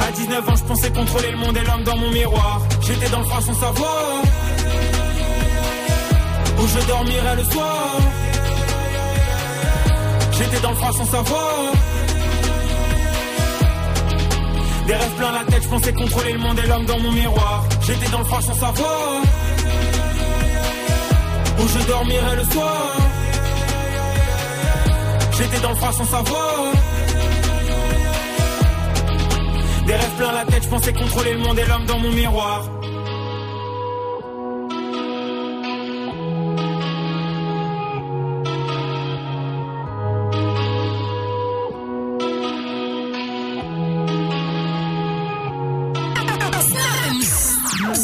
[0.00, 2.60] À 19 ans, je pensais contrôler le monde et l'homme dans mon miroir.
[2.82, 4.22] J'étais dans le froid sans savoir
[6.58, 7.96] où je dormirais le soir.
[10.32, 11.72] J'étais dans le froid sans savoir.
[14.90, 17.64] Des rêves plein la tête, je pensais contrôler le monde et l'homme dans mon miroir.
[17.80, 19.22] J'étais dans le froid sans savoir
[21.60, 22.96] où je dormirais le soir.
[25.38, 26.72] J'étais dans le froid sans savoir.
[29.86, 32.79] Des rêves plein la tête, je pensais contrôler le monde et l'homme dans mon miroir.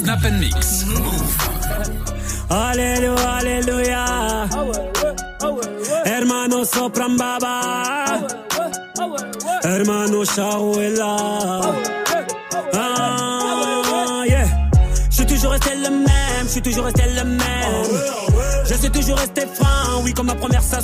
[0.07, 0.85] Snap and Mix.
[2.49, 4.05] Alléluia, alléluia.
[6.05, 8.23] Hermano sopran baba.
[9.65, 11.16] Hermano Shaouela.
[12.73, 14.47] Ah, yeah.
[15.11, 18.36] Je suis toujours resté le même, je suis toujours resté le même.
[18.68, 20.80] Je suis toujours resté franc, oui, comme ma première scène.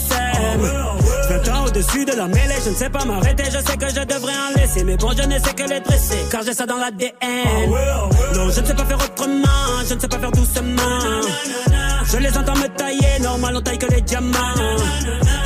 [1.29, 4.05] 20 ans au-dessus de la mêlée, je ne sais pas m'arrêter, je sais que je
[4.05, 4.85] devrais en laisser.
[4.85, 7.13] Mais bon, je ne sais que les dresser, car j'ai ça dans l'ADN.
[8.35, 11.21] Non, je ne sais pas faire autrement, je ne sais pas faire doucement.
[12.05, 14.37] Je les entends me tailler, normal, on taille que les diamants.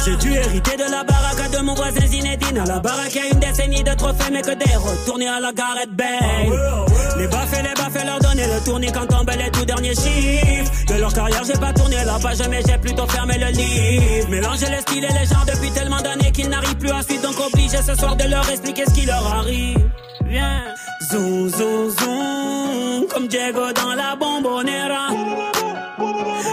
[0.04, 2.58] J'ai dû hériter de la baraque de mon voisin Zinedine.
[2.58, 5.40] À la baraque, il y a une décennie de trophées, mais que des retournés à
[5.40, 6.86] la Gareth Bale.
[7.18, 10.70] Les baffes et les baffes, leur donner le tournis quand tombent les tout derniers chiffres.
[10.86, 14.28] De leur carrière, j'ai pas tourné la page, mais j'ai plutôt fermé le livre.
[14.28, 17.38] Mélanger les styles et les genres depuis tellement d'années qu'ils n'arrivent plus à suivre, donc
[17.40, 19.78] obligé ce soir de leur expliquer ce qui leur arrive.
[20.24, 20.62] Viens,
[21.10, 25.08] zoom, zoom, zoom, comme Diego dans la bombonera.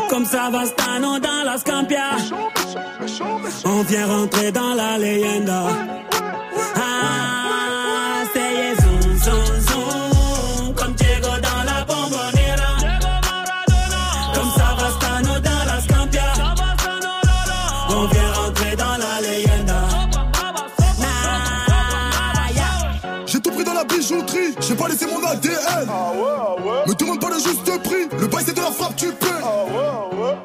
[0.10, 2.10] Comme Savastano dans la Scampia.
[3.66, 5.64] On vient rentrer dans la leyenda.
[24.90, 25.88] J'ai tout pris dans la bijouterie, j'ai pas laissé mon ADN.
[26.88, 28.08] Me demande pas le juste prix.
[28.20, 29.28] Le bail c'est de la frappe, tu paies.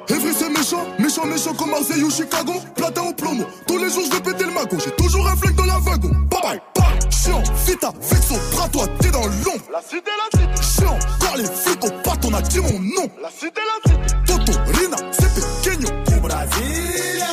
[0.08, 2.54] Evry c'est méchant, méchant, méchant comme Marseille ou Chicago.
[2.74, 4.78] Platin au plomo, tous les jours je vais péter le magot.
[4.82, 6.10] J'ai toujours un flingue dans la wagon.
[6.30, 7.10] Bye bye, bye.
[7.10, 9.64] Chiant, vita, vexo, bras toi, t'es dans l'ombre.
[9.72, 10.62] La cité, la cité.
[10.62, 13.08] Chiant, car les flics au pat, on a dit mon nom.
[13.22, 14.14] La cité, la cité.
[14.26, 15.88] Toto, Rina, c'est pequeño.
[16.16, 17.26] Au Brasilia.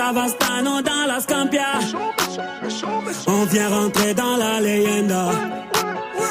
[0.08, 1.80] Savastano dans la Scampia.
[3.26, 5.26] On vient rentrer dans la leyenda.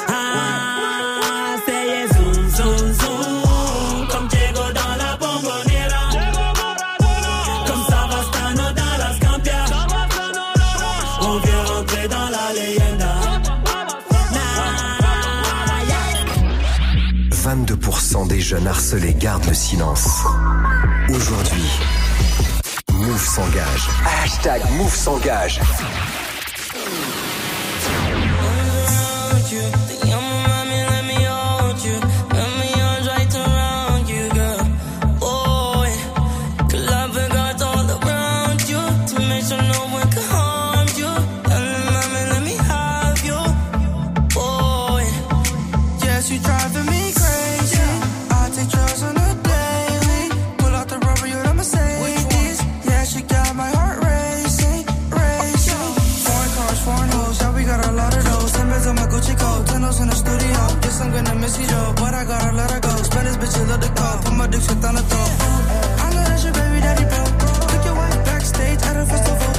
[0.08, 6.04] Ah, c'est zoom, zoom, zoom, comme Diego dans la bombonera.
[7.68, 9.64] Comme Savastano dans la Scampia.
[11.20, 13.14] On vient rentrer dans la leyenda.
[17.30, 20.24] 22% des jeunes harcelés gardent le silence.
[21.10, 21.67] Aujourd'hui,
[24.04, 25.60] Hashtag Move s'engage.
[63.68, 64.18] Spend this bitch, love the call.
[64.22, 65.30] Put my dick shit on the throat.
[66.00, 67.24] I know that's your baby daddy, bro.
[67.68, 69.57] Took your wife backstage at a festival.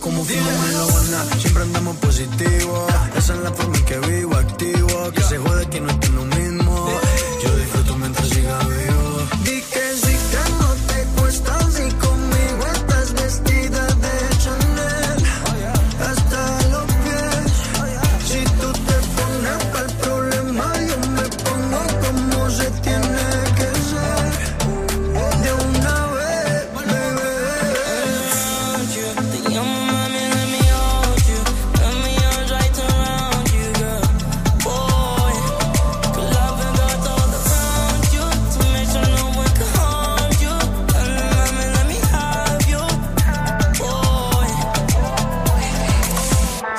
[0.00, 1.24] Como fumamos en la buena.
[1.38, 2.86] Siempre andamos positivo.
[3.16, 5.10] Esa es la forma en que vivo, activo.
[5.12, 6.08] Que se jode que no esté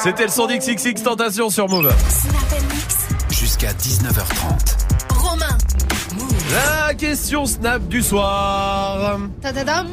[0.05, 1.91] C'était le son d'XXX Tentation sur Move.
[3.31, 5.15] Jusqu'à 19h30.
[5.15, 5.57] Romain.
[6.53, 9.17] La question Snap du soir.
[9.41, 9.87] Tadadam.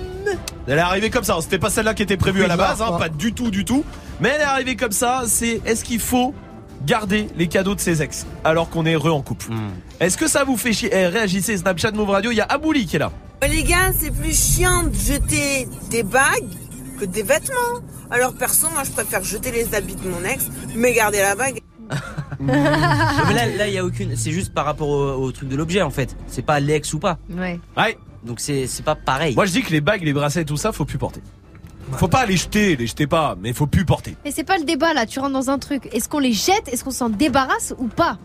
[0.67, 1.39] Elle est arrivée comme ça.
[1.41, 3.87] C'était pas celle-là qui était prévue à la base, hein, pas du tout, du tout.
[4.21, 5.23] Mais elle est arrivée comme ça.
[5.27, 6.35] C'est est-ce qu'il faut
[6.85, 9.47] garder les cadeaux de ses ex alors qu'on est heureux en couple?
[9.99, 12.31] Est-ce que ça vous fait chier Eh, Réagissez Snapchat Move Radio.
[12.33, 13.13] Il y a Abouli qui est là.
[13.43, 16.45] Oh, Les gars, c'est plus chiant de jeter des bagues
[17.07, 17.81] que des vêtements.
[18.11, 21.61] Alors perso, moi je préfère jeter les habits de mon ex, mais garder la bague.
[22.41, 22.53] Mais
[23.35, 24.17] là, là, il y a aucune.
[24.17, 26.17] C'est juste par rapport au, au truc de l'objet en fait.
[26.27, 27.19] C'est pas l'ex ou pas.
[27.31, 27.61] Ouais.
[27.77, 27.99] Ouais.
[28.25, 29.35] Donc c'est c'est pas pareil.
[29.35, 31.21] Moi je dis que les bagues, les bracelets, tout ça, faut plus porter.
[31.93, 34.17] Faut pas les jeter, les jetez pas, mais faut plus porter.
[34.25, 35.89] Mais c'est pas le débat là, tu rentres dans un truc.
[35.93, 36.69] Est-ce qu'on les jette?
[36.73, 38.19] Est-ce qu'on s'en débarrasse ou pas?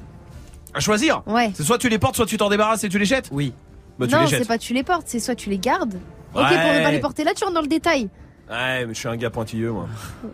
[0.74, 1.24] À choisir.
[1.28, 1.52] Ouais.
[1.54, 3.28] C'est soit tu les portes, soit tu t'en débarrasses et tu les jettes.
[3.32, 3.54] Oui.
[4.00, 5.96] Bah tu Non, les c'est pas tu les portes, c'est soit tu les gardes.
[6.34, 6.48] Ok, Ouais.
[6.62, 8.10] pour ne pas les porter là, tu rentres dans le détail.
[8.50, 9.88] Ouais, mais je suis un gars pointilleux moi.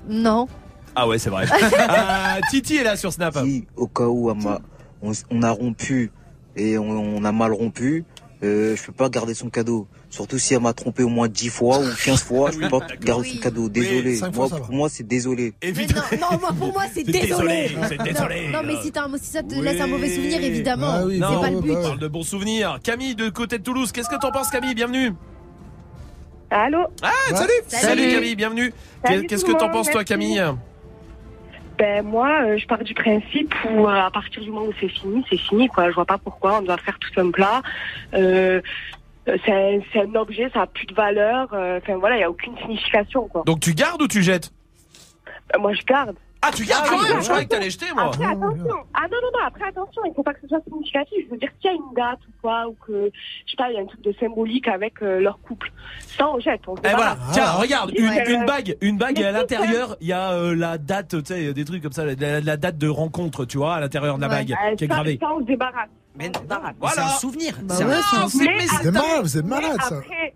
[0.08, 0.48] Non.
[0.96, 1.46] Ah ouais, c'est vrai.
[1.52, 3.36] Euh, Titi est là sur Snap.
[3.44, 4.62] Si, au cas où on, m'a-
[5.02, 6.12] on, a rompu
[6.56, 8.06] et on, on a mal rompu,
[8.44, 9.88] euh, je peux pas garder son cadeau.
[10.12, 12.86] Surtout si elle m'a trompé au moins 10 fois ou 15 fois, je peux pas
[13.02, 13.68] garder son cadeau.
[13.68, 14.20] Désolé.
[14.20, 15.56] moi, fois, pour moi, c'est désolé.
[15.64, 17.26] Mais non, non, moi, pour moi, c'est désolé.
[17.70, 18.50] désolé, c'est désolé.
[18.52, 19.62] Non, non, mais si, t'as un- si ça te Oui.
[19.62, 20.88] laisse un mauvais souvenir, évidemment.
[20.92, 21.72] Ah oui, c'est Non, pas le but.
[21.76, 22.78] on parle de bons souvenirs.
[22.84, 24.76] Camille de côté de Toulouse, qu'est-ce que t'en penses Camille?
[24.76, 25.14] Bienvenue.
[26.54, 27.36] Allô Ah, Ouais.
[27.38, 27.52] salut.
[27.68, 27.84] Salut.
[28.02, 28.74] Salut Camille, bienvenue.
[29.06, 30.06] Salut Qu'est-ce tout que le t'en monde, penses toi merci.
[30.14, 30.42] Camille
[31.80, 34.88] Ben moi, euh, je pars du principe où euh, à partir du moment où c'est
[34.90, 35.90] fini, c'est fini quoi.
[35.90, 37.62] Je vois pas pourquoi on doit faire tout un plat.
[38.14, 38.62] Euh,
[39.28, 41.48] euh, c'est un, c'est un objet, ça a plus de valeur.
[41.54, 43.42] euh, Enfin voilà, il y a aucune signification quoi.
[43.48, 44.52] Donc tu gardes ou tu jettes
[45.52, 46.16] Ben, moi je garde.
[46.46, 48.06] Ah, tu gardes quand même Je croyais que t'allais jeter moi.
[48.06, 48.76] Après attention.
[48.94, 49.46] Ah non non non.
[49.48, 51.26] Après attention, il faut pas que ce soit significatif.
[51.26, 53.12] Je veux dire qu'il y a une date ou quoi ou que
[53.46, 55.72] je sais pas, il y a un truc de symbolique avec euh, leur couple.
[56.18, 56.62] Ça on jette.
[56.68, 58.32] On se Eh voilà, tiens, regarde, une, Ouais.
[58.32, 61.54] une bague, une bague et à l'intérieur, il y a euh, la date, tu sais,
[61.54, 64.28] des trucs comme ça, la, la date de rencontre, tu vois, à l'intérieur de la
[64.28, 65.18] bague Euh, qui est gravée.
[65.22, 65.90] Ça on se débarrasse.
[66.16, 66.32] Mais
[66.80, 66.94] Voilà.
[66.96, 67.56] c'est un souvenir.
[67.64, 67.96] Bah C'est un ouais,
[68.30, 68.30] souvenir.
[68.30, 69.98] c'est un- Mais Vous êtes malade, vous êtes malade, ça.
[69.98, 70.34] Après,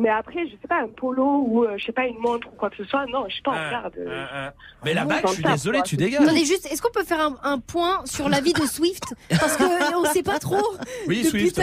[0.00, 2.56] mais après, je sais pas, un polo ou euh, je sais pas, une montre ou
[2.56, 3.94] quoi que ce soit, non, je sais pas, on Ah, regarde.
[3.98, 4.52] euh, ah, ah.
[4.84, 6.22] Mais la bague, je suis désolé, tu dégages.
[6.22, 9.56] Attendez, juste, est-ce qu'on peut faire un, un point sur la vie de Swift Parce
[9.56, 10.56] que euh, on sait pas trop.
[11.06, 11.62] Oui, Depuis Swift.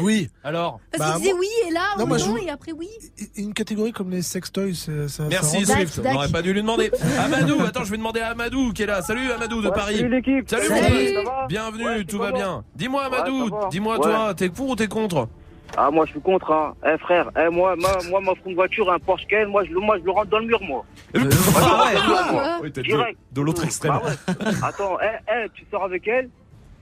[0.00, 0.30] Oui.
[0.42, 2.88] Alors Parce Bah, qu'il disait oui et là, Non, moi, non, je- et après oui.
[3.36, 5.24] Une catégorie comme les sextoys, c'est- ça.
[5.30, 6.90] Merci ça Swift, on n'aurait pas dû lui demander.
[7.24, 9.02] Amadou, attends, je vais demander à Amadou qui est là.
[9.02, 9.96] Salut Amadou de Ouais, Paris.
[9.96, 10.48] salut l'équipe.
[10.48, 11.14] Salut, Salut,
[11.48, 12.64] Bienvenue, Ouais, tout va bien.
[12.74, 15.28] Dis-moi Amadou, dis-moi toi, t'es pour ou t'es contre?
[15.76, 16.74] Ah, moi, je suis contre, hein.
[16.86, 19.80] Eh, frère, eh, moi, moi, moi, ma de voiture, un Porsche Cayenne, moi, je, le-
[19.80, 20.84] moi, je le rentre dans le mur, moi.
[21.14, 22.32] Ah ouais.
[22.32, 22.58] moi.
[22.62, 23.18] Oui, t'es de, Direct.
[23.32, 23.92] de l'autre extrême.
[23.92, 24.52] Bah ouais.
[24.62, 26.28] Attends, eh, eh, tu sors avec elle,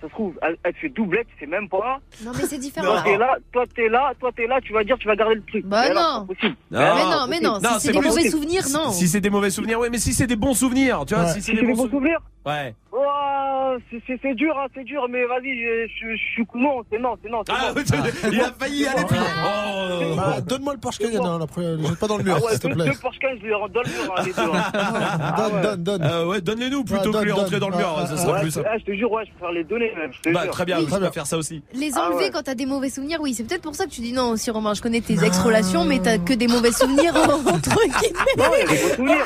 [0.01, 1.99] ça se trouve, elle, elle te fait doublette, tu sais même pas.
[2.25, 2.87] Non, mais c'est différent.
[2.87, 5.37] Toi, t'es là, toi, t'es là, toi, t'es là, tu vas dire, tu vas garder
[5.37, 5.65] le truc.
[5.67, 6.01] Bah Mais non.
[6.01, 6.57] c'est pas possible.
[6.71, 6.81] Non.
[6.81, 8.31] Mais non, mais non, Non, si c'est c'est des mauvais possible.
[8.31, 8.91] souvenirs, non.
[8.91, 11.31] Si c'est des mauvais souvenirs, oui, mais si c'est des bons souvenirs, tu vois, Ouais.
[11.31, 12.21] si c'est Si des c'est bons souvenirs.
[12.47, 12.75] Ouais.
[12.93, 17.43] Oh, c'est- dur, hein, c'est dur, mais vas-y, je, suis non, c'est non, c'est non,
[17.47, 18.31] c'est Ah, non.
[18.33, 19.27] il a failli y aller plus loin.
[19.47, 20.15] Oh.
[20.17, 22.51] Bah, Donne-moi le Porsche Cayenne, hein, après, le jette pas dans le mur, Ah ouais,
[22.53, 22.91] s'il te plaît.
[23.01, 24.41] Porsche 15, je les rentre dans le mur, hein, les deux.
[24.43, 24.73] hein.
[24.75, 25.63] Ah Donne, ouais.
[25.63, 26.03] donne, donne.
[26.03, 28.07] Euh, ouais, donne-les-nous plutôt Ouais, que les donne, rentrer dans le mur, donne.
[28.07, 28.69] ça sera Ouais, plus simple.
[28.71, 30.53] ah, je te jure, ouais, je préfère les donner même, je te Bah, jure.
[30.53, 31.63] très bien, Oui, je très vais faire ça aussi.
[31.75, 32.31] Les Ah enlever ouais.
[32.31, 34.51] quand t'as des mauvais souvenirs, oui, c'est peut-être pour ça que tu dis non aussi,
[34.51, 34.75] Romain.
[34.75, 38.37] Je connais tes ex-relations, mais t'as que des mauvais souvenirs entre guillemets.
[38.37, 39.25] Non, il y a des beaux souvenirs.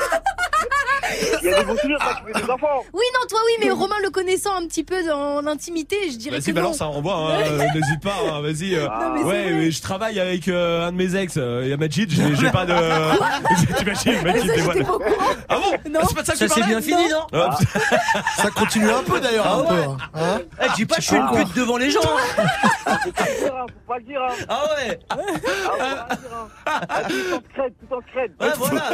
[1.41, 2.83] Il y a des beaux souvenirs quand tu fais des enfants.
[2.93, 6.39] Oui, non, toi, oui, mais Romain le connaissant un petit peu dans l'intimité, je dirais
[6.39, 8.75] Vas-y, balance, ça hein, euh, n'hésite pas, hein, vas-y.
[8.75, 9.51] euh, Non, mais c'est ouais, vrai.
[9.53, 12.35] mais je travaille avec euh, un de mes ex, euh, il y a Majid, j'ai
[12.35, 12.73] j'ai pas de.
[13.77, 14.77] T'imagines, Mais il ça, dévoile.
[14.77, 15.31] j'étais pas au courant.
[15.49, 15.99] Ah bon Non.
[16.07, 17.57] C'est pas de ça que Ça tu c'est parlais bien fini, non Ah,
[18.37, 19.75] Ça continue un peu d'ailleurs, un peu.
[20.15, 20.39] hein.
[20.61, 21.99] Eh, dis pas, je suis une pute devant les gens.
[22.03, 22.97] hein.
[23.03, 24.21] Faut pas le dire, hein, faut pas le dire.
[24.21, 24.33] hein.
[24.49, 24.99] Ah ouais.
[25.09, 26.29] Ah, faut pas le dire.
[26.33, 26.47] hein.
[26.91, 28.31] Ah, tout en crête, tout en crête.
[28.39, 28.89] Ouais, voilà.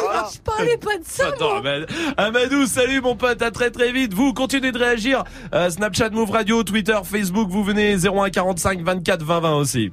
[0.00, 0.28] Voilà.
[0.32, 1.26] Je parlais pas de ça.
[1.28, 1.86] Attends, Amad-
[2.16, 4.14] Amadou, salut mon pote, à très très vite.
[4.14, 5.24] Vous continuez de réagir.
[5.54, 9.90] Euh, Snapchat, Move Radio, Twitter, Facebook, vous venez 0145 24 20 20 aussi.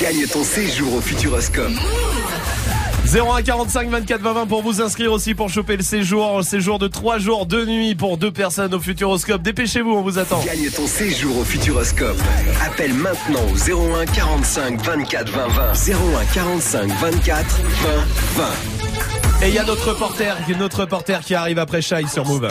[0.00, 1.72] Gagne ton séjour au Futuroscope.
[3.06, 7.18] 0145 24 20 20 pour vous inscrire aussi pour choper le séjour, séjour de 3
[7.18, 9.40] jours, 2 nuits pour deux personnes au Futuroscope.
[9.42, 10.40] Dépêchez-vous, on vous attend.
[10.44, 12.18] Gagne ton séjour au Futuroscope.
[12.66, 15.72] Appelle maintenant au 01 45 24 20 20.
[15.72, 17.60] 01 45 24
[18.36, 18.44] 20 20.
[19.40, 22.48] Et il y a notre reporter, notre reporter qui arrive après Shai sur Move.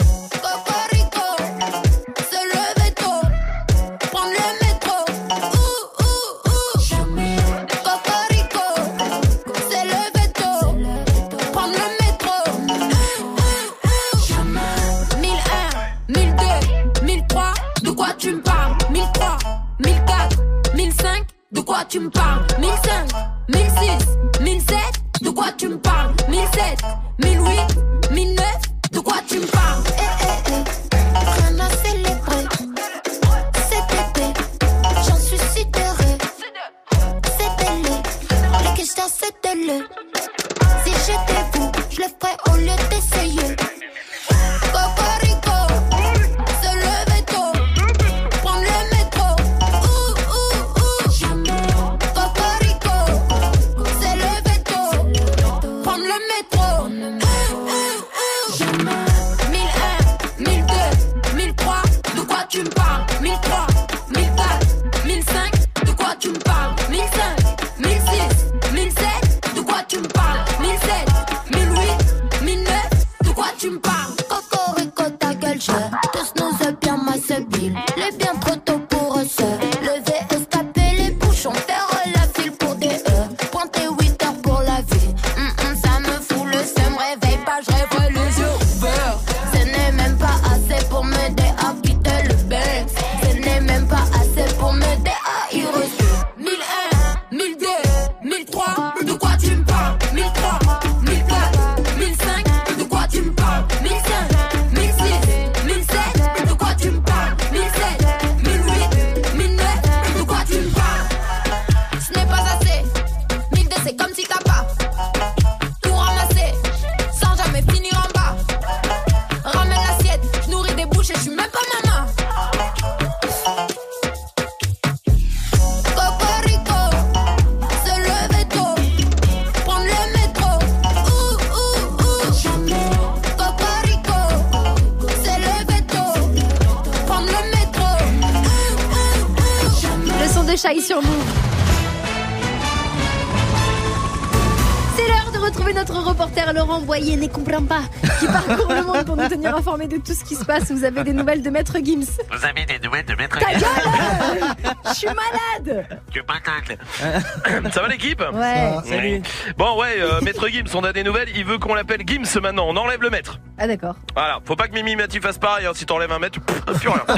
[149.86, 150.70] De tout ce qui se passe.
[150.72, 152.04] Vous avez des nouvelles de Maître Gims.
[152.30, 156.76] Vous avez des nouvelles de Maître Ta Gims gueule Je suis malade Tu patacle.
[157.72, 158.22] Ça va l'équipe?
[158.32, 158.70] Ouais.
[158.86, 159.22] Salut.
[159.56, 161.28] Bon ouais, euh, Maître Gims, on a des nouvelles.
[161.36, 162.66] Il veut qu'on l'appelle Gims maintenant.
[162.68, 163.38] On enlève le maître.
[163.58, 163.96] Ah d'accord.
[164.14, 164.38] Voilà.
[164.44, 165.66] Faut pas que Mimi Mati fasse pareil.
[165.66, 165.72] hein.
[165.74, 167.02] Si t'enlèves un maître, pff, plus rien.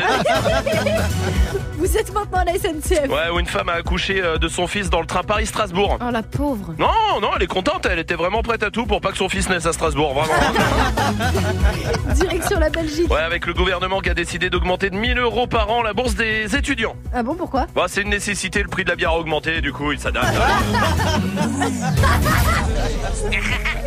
[1.78, 3.08] Vous êtes maintenant à la SNCF.
[3.08, 5.98] Ouais, où une femme a accouché euh, de son fils dans le train Paris-Strasbourg.
[6.06, 6.74] Oh la pauvre.
[6.78, 7.86] Non, non, elle est contente.
[7.90, 10.12] Elle était vraiment prête à tout pour pas que son fils naisse à Strasbourg.
[10.14, 10.34] Vraiment.
[12.14, 13.10] Direction la Belgique.
[13.10, 16.14] Ouais, avec le gouvernement qui a décidé d'augmenter de 1000 euros par an la bourse
[16.14, 16.96] des étudiants.
[17.12, 17.66] Ah bon, pourquoi?
[17.74, 18.62] Bah, c'est une nécessité.
[18.62, 19.60] Le prix de la bière a augmenté.
[19.60, 20.28] Du coup, il s'adapte.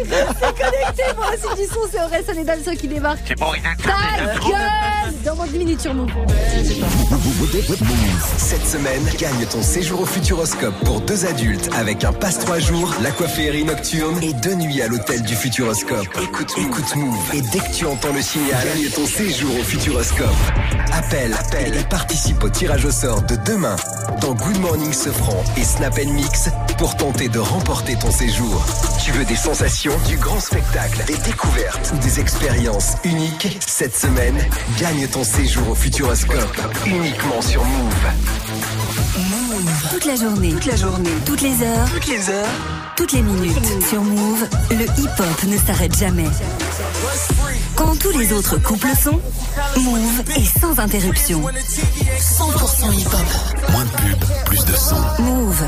[0.04, 3.20] C'est connecté, moi aussi du son, c'est Orelsan et Damso qui débarquent.
[3.26, 3.52] C'est bon,
[3.84, 4.93] Ta gueule
[5.24, 5.80] Dans moins de 10 minutes.
[8.38, 12.94] Cette semaine, gagne ton séjour au Futuroscope pour deux adultes avec un passe trois jours,
[13.02, 16.08] l'aquaférie nocturne et deux nuits à l'hôtel du Futuroscope.
[16.22, 20.28] Écoute, écoute Move et dès que tu entends le signal, gagne ton séjour au Futuroscope.
[20.92, 23.76] Appelle, appelle et participe au tirage au sort de demain
[24.22, 26.50] dans Good Morning Sofran et Snap Mix
[26.84, 28.62] pour tenter de remporter ton séjour.
[29.02, 33.58] Tu veux des sensations, du grand spectacle, des découvertes ou des expériences uniques?
[33.66, 34.36] Cette semaine,
[34.82, 38.08] gagne ton séjour au Futuroscope uniquement sur Move.
[39.92, 42.52] Toute la journée, toute la journée, toutes les heures, toutes les heures,
[42.98, 43.66] toutes les minutes.
[43.90, 46.28] Sur Move, le hip-hop ne s'arrête jamais.
[47.76, 49.22] Quand tous les autres couples sont,
[49.78, 51.44] Move est sans interruption.
[52.20, 53.72] 100% hip-hop.
[53.72, 54.23] Moins de pub,
[54.64, 54.96] plus de son.
[55.20, 55.64] Move.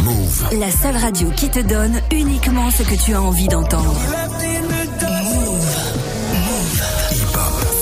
[0.00, 0.48] Move.
[0.58, 3.96] La seule radio qui te donne uniquement ce que tu as envie d'entendre.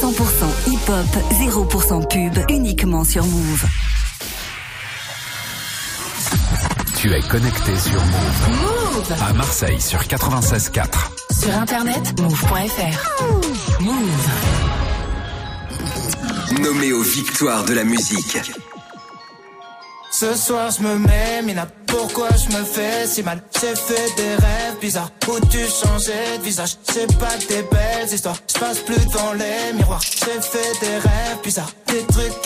[0.01, 0.13] 100%
[0.67, 3.65] hip-hop, 0% pub, uniquement sur Move.
[6.97, 8.49] Tu es connecté sur Move.
[8.51, 10.87] Move À Marseille sur 96.4.
[11.43, 13.81] Sur internet, move.fr.
[13.81, 14.31] Move.
[16.61, 18.39] Nommé aux victoires de la musique.
[20.21, 23.43] Ce soir je me mets, Mina, pourquoi je me fais si mal?
[23.59, 26.77] J'ai fait des rêves bizarres où tu changeais de visage.
[26.83, 30.03] C'est pas des belles histoires, je passe plus devant les miroirs.
[30.03, 31.73] J'ai fait des rêves bizarres,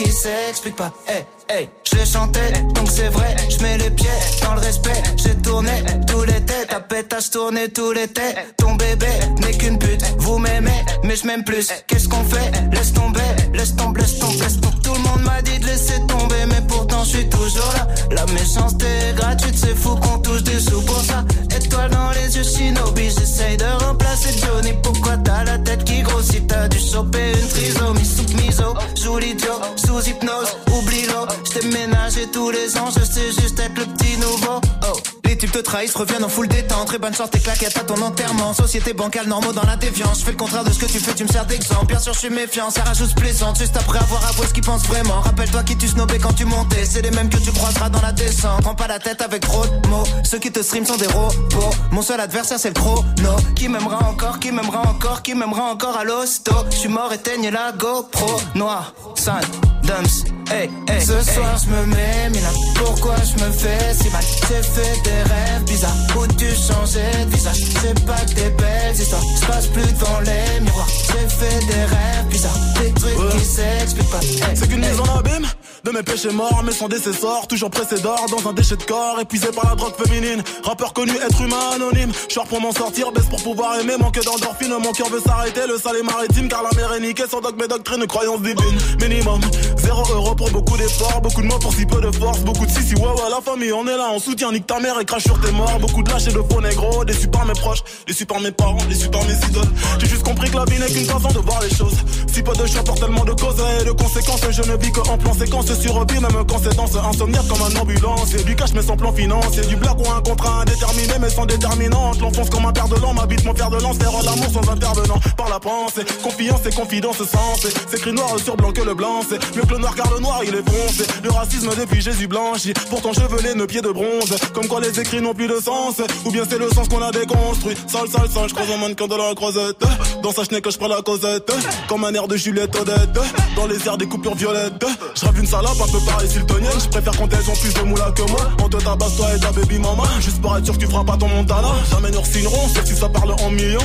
[0.05, 0.93] qui s'expliquent pas.
[1.07, 4.09] Hey, hey, je les chantais, donc c'est vrai Je mets les pieds
[4.43, 5.03] dans le respect.
[5.17, 5.73] J'ai tourné
[6.07, 8.23] tout l'été, ta pétasse tournée tout l'été
[8.57, 9.07] Ton bébé
[9.41, 11.69] n'est qu'une pute, vous m'aimez mais je m'aime plus.
[11.87, 12.51] Qu'est-ce qu'on fait?
[12.73, 13.21] Laisse tomber,
[13.53, 14.47] laisse tomber, laisse tomber,
[14.83, 17.87] Tout le monde m'a dit de laisser tomber mais pourtant je suis toujours là.
[18.11, 21.25] La méchanceté est gratuite, c'est fou qu'on touche des sous pour ça.
[21.55, 24.73] Étoile dans les yeux, shinobi, j'essaye de remplacer Johnny.
[24.83, 26.47] Pourquoi t'as la tête qui grossit?
[26.47, 28.05] T'as dû choper une trisomie.
[28.05, 29.61] Sous miso Joue l'idiot,
[30.01, 31.15] hypnose, oublie-le
[31.45, 34.61] J't'ai ménagé tous les ans, je sais juste être le petit nouveau.
[34.83, 36.87] Oh les types te trahissent, reviennent en full détente.
[36.87, 38.53] Très bonne sorte tes claquettes à ton enterrement.
[38.55, 41.15] Société bancale, normaux dans la déviance Je fais le contraire de ce que tu fais,
[41.15, 41.87] tu me sers d'exemple.
[41.87, 43.59] Bien sûr je suis méfiant, ça rajoute plaisante.
[43.59, 45.21] Juste après avoir avoué ce qu'ils pensent vraiment.
[45.21, 46.85] Rappelle-toi qui tu snobais quand tu montais.
[46.85, 48.63] C'est les mêmes que tu croiseras dans la descente.
[48.63, 50.05] Prends pas la tête avec trop de mots.
[50.25, 51.75] Ceux qui te stream sont des robots.
[51.91, 53.37] Mon seul adversaire c'est le chrono.
[53.57, 56.53] Qui m'aimera encore, qui m'aimera encore Qui m'aimera encore à l'hosto.
[56.71, 58.41] Je suis mort, éteigne la GoPro.
[58.55, 59.45] Noir, sale,
[59.83, 64.11] dumps Hey, hey, Ce soir je me mets, mais là pourquoi je me fais si
[64.11, 64.23] mal?
[64.49, 65.97] J'ai fait des rêves bizarres.
[66.19, 67.61] Où tu changeais de visage.
[67.83, 70.89] C'est pas que des belles histoires, passe plus devant les miroirs.
[70.89, 74.21] J'ai fait des rêves bizarres, des trucs qui s'expliquent pas.
[74.21, 74.91] Hey, C'est qu'une hey.
[74.91, 75.47] mise en abîme
[75.85, 79.21] de mes péchés morts, mais sans décessor, toujours pressé d'or dans un déchet de corps,
[79.21, 80.43] épuisé par la drogue féminine.
[80.63, 82.11] Rappeur connu, être humain anonyme.
[82.29, 84.73] Short pour m'en sortir, baisse pour pouvoir aimer, manque d'endorphine.
[84.83, 87.25] Mon cœur veut s'arrêter, le sale est maritime, car la mer est niquée.
[87.31, 88.79] Sans dogme et doctrine, croyance divine.
[89.01, 89.41] Minimum,
[89.77, 92.71] zéro euro pour beaucoup d'efforts, beaucoup de mots pour si peu de force, beaucoup de
[92.71, 95.07] si si ouais ouais la famille, on est là, on soutient, nique ta mère et
[95.07, 97.83] crache sur tes morts, beaucoup de lâches et de faux négros, déçus par mes proches,
[98.07, 99.73] déçus par mes parents, déçus par mes idoles.
[99.99, 101.97] J'ai juste compris que la vie n'est qu'une façon de voir les choses.
[102.33, 105.01] Si peu de choix pour tellement de causes et de conséquences, je ne vis que
[105.01, 108.83] en plan séquence sur même quand c'est danse, insomniaque comme un ambulancier, du cash mais
[108.83, 112.73] sans plan financier, du black ou un contrat indéterminé mais sans déterminante, l'enfonce comme un
[112.73, 116.05] père de l'an, m'habite mon père de lance, faire l'amour sans intervenant, par la pensée,
[116.23, 119.75] confiance et confidence sensée, c'est écrit noir sur blanc que le blanc, c'est mieux que
[119.75, 123.55] le noir car le noir il est foncé, le racisme depuis Jésus blanchi, pourtant chevelé,
[123.55, 126.59] nos pieds de bronze, comme quoi les écrits n'ont plus de sens, ou bien c'est
[126.59, 129.83] le sens qu'on a déconstruit, sale, sale, sale, je croise un mannequin de la croisette,
[130.23, 131.53] dans sa chenille que je prends la causette,
[131.89, 133.19] comme un air de Juliette Odette,
[133.57, 134.85] dans les airs des coupures violettes,
[135.15, 137.83] je rêve une salope un peu pareil siltonienne, je préfère quand elles ont plus de
[137.83, 140.75] moula que moi, on te tabasse toi et ta baby mama, juste pour être sûr
[140.75, 143.81] que tu feras pas ton montana, jamais nous signerons, sauf si ça parle en millions,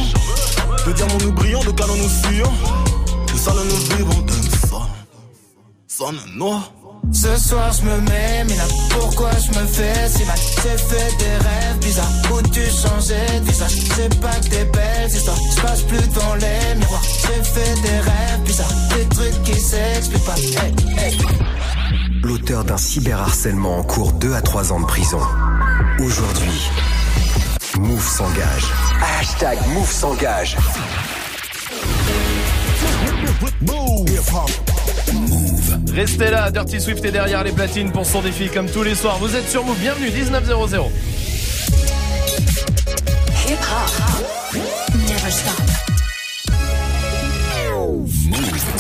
[0.85, 2.53] de diamants nous brillons, de canons nous sillons,
[3.33, 4.33] de salles nous vivons, de
[5.87, 6.05] ça,
[6.35, 6.71] noir.
[7.11, 10.37] Ce soir je me mets, mais là pourquoi je me fais si mal?
[10.37, 13.71] J'ai fait des rêves bizarres où tu changeais de visage?
[13.95, 17.99] C'est pas que des belles histoires, je passe plus dans les miroirs J'ai fait des
[17.99, 21.17] rêves bizarres, des trucs qui s'expliquent pas hey, hey.
[22.23, 25.21] L'auteur d'un cyberharcèlement en cours 2 à 3 ans de prison.
[25.99, 26.69] Aujourd'hui,
[27.79, 28.65] Move s'engage.
[29.19, 30.57] Hashtag Move s'engage.
[35.93, 39.17] Restez là, Dirty Swift est derrière les platines pour son défi comme tous les soirs.
[39.19, 40.91] Vous êtes sur Move, bienvenue 1900.
[43.47, 44.55] Hip hop.
[44.93, 45.69] Never stop.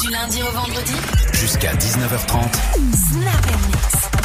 [0.01, 0.93] Du lundi au vendredi.
[1.33, 2.39] Jusqu'à 19h30.
[2.93, 4.18] Snap and mix.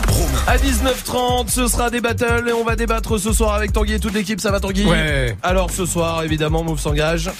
[0.46, 3.98] À 19h30, ce sera des battles et on va débattre ce soir avec Tanguy et
[4.00, 4.40] toute l'équipe.
[4.40, 4.84] Ça va Tanguy?
[4.84, 5.36] Ouais.
[5.42, 7.30] Alors ce soir, évidemment, Move s'engage.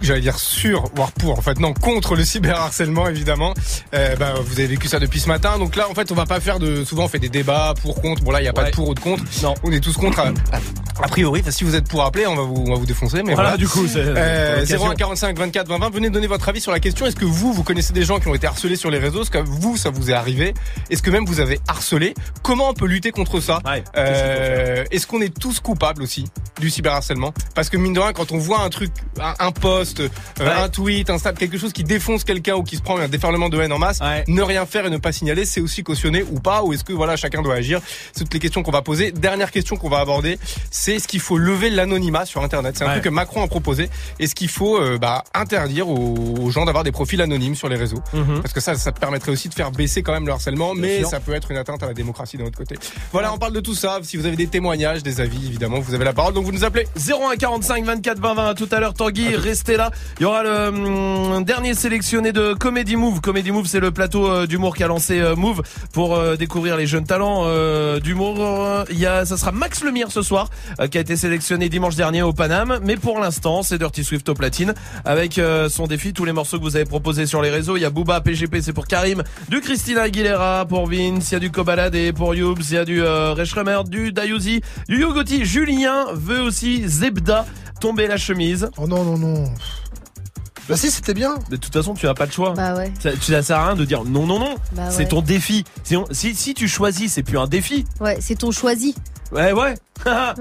[0.00, 3.54] J'allais dire sur, voire pour, en fait, non, contre le cyberharcèlement, évidemment.
[3.94, 5.58] Euh, bah, vous avez vécu ça depuis ce matin.
[5.58, 8.00] Donc là, en fait, on va pas faire de, souvent on fait des débats pour,
[8.00, 8.22] contre.
[8.22, 9.22] Bon là, il y a pas de pour ou de contre.
[9.42, 9.54] Non.
[9.64, 10.28] On est tous contre, a,
[11.02, 11.40] a priori.
[11.40, 13.22] Enfin, si vous êtes pour appeler, on va vous, on va vous défoncer.
[13.24, 14.90] Mais Voilà, voilà, du coup, c'est- Euh, pour l'occasion.
[14.90, 15.90] 01 45 24 20 20.
[15.92, 17.06] Venez donner votre avis sur la question.
[17.06, 19.22] Est-ce que vous, vous connaissez des gens qui ont été harcelés sur les réseaux?
[19.22, 20.54] Est-ce que vous, ça vous est arrivé?
[20.90, 22.11] Est-ce que même vous avez harcelé
[22.42, 23.60] Comment on peut lutter contre ça
[23.96, 26.24] Euh, Est-ce qu'on est tous coupables aussi
[26.60, 28.90] du cyberharcèlement Parce que mine de rien, quand on voit un truc,
[29.20, 30.08] un, un post, euh,
[30.40, 33.48] un tweet, un snap, quelque chose qui défonce quelqu'un ou qui se prend un déferlement
[33.48, 36.40] de haine en masse, ne rien faire et ne pas signaler, c'est aussi cautionné ou
[36.40, 37.80] pas Ou est-ce que voilà, chacun doit agir
[38.12, 39.12] C'est toutes les questions qu'on va poser.
[39.12, 40.38] Dernière question qu'on va aborder,
[40.70, 43.88] c'est est-ce qu'il faut lever l'anonymat sur Internet C'est un truc que Macron a proposé.
[44.18, 47.76] Est-ce qu'il faut euh, bah, interdire aux, aux gens d'avoir des profils anonymes sur les
[47.76, 48.40] réseaux Mhm.
[48.42, 51.20] Parce que ça, ça permettrait aussi de faire baisser quand même le harcèlement, mais ça
[51.20, 52.76] peut être une atteinte à la démocratie d'un autre côté.
[53.12, 53.98] Voilà, on parle de tout ça.
[54.02, 56.64] Si vous avez des témoignages, des avis, évidemment, vous avez la parole, donc vous nous
[56.64, 56.86] appelez.
[56.96, 59.90] 01 45 24 20 20 à tout à l'heure Tanguy restez là.
[60.18, 63.20] Il y aura le hum, dernier sélectionné de Comedy Move.
[63.20, 65.62] Comedy Move c'est le plateau euh, d'humour qu'a lancé euh, Move
[65.92, 68.84] pour euh, découvrir les jeunes talents euh, d'humour.
[68.90, 70.48] Il y a ça sera Max Lemire ce soir
[70.80, 72.80] euh, qui a été sélectionné dimanche dernier au Paname.
[72.82, 74.74] Mais pour l'instant c'est Dirty Swift au platine
[75.04, 76.12] avec son défi.
[76.12, 77.76] Tous les morceaux que vous avez proposés sur les réseaux.
[77.76, 79.22] Il y a Booba PGP c'est pour Karim.
[79.48, 81.30] Du Christina Aguilera pour Vince.
[81.30, 81.50] Il y a du
[81.92, 86.40] Kobalade pour Youbs il y a du euh, Reshremer du Dayuzi du Yogoti Julien veut
[86.40, 87.44] aussi Zebda
[87.80, 89.44] tomber la chemise oh non non non
[90.68, 92.92] bah si c'était bien de toute façon tu n'as pas le choix Bah ouais.
[93.00, 95.08] ça, tu- ça sert à rien de dire non non non Bah c'est ouais.
[95.08, 98.94] ton défi Sinon, si, si tu choisis c'est plus un défi Ouais, c'est ton choisi.
[99.32, 99.74] ouais ouais.
[100.04, 100.34] Pas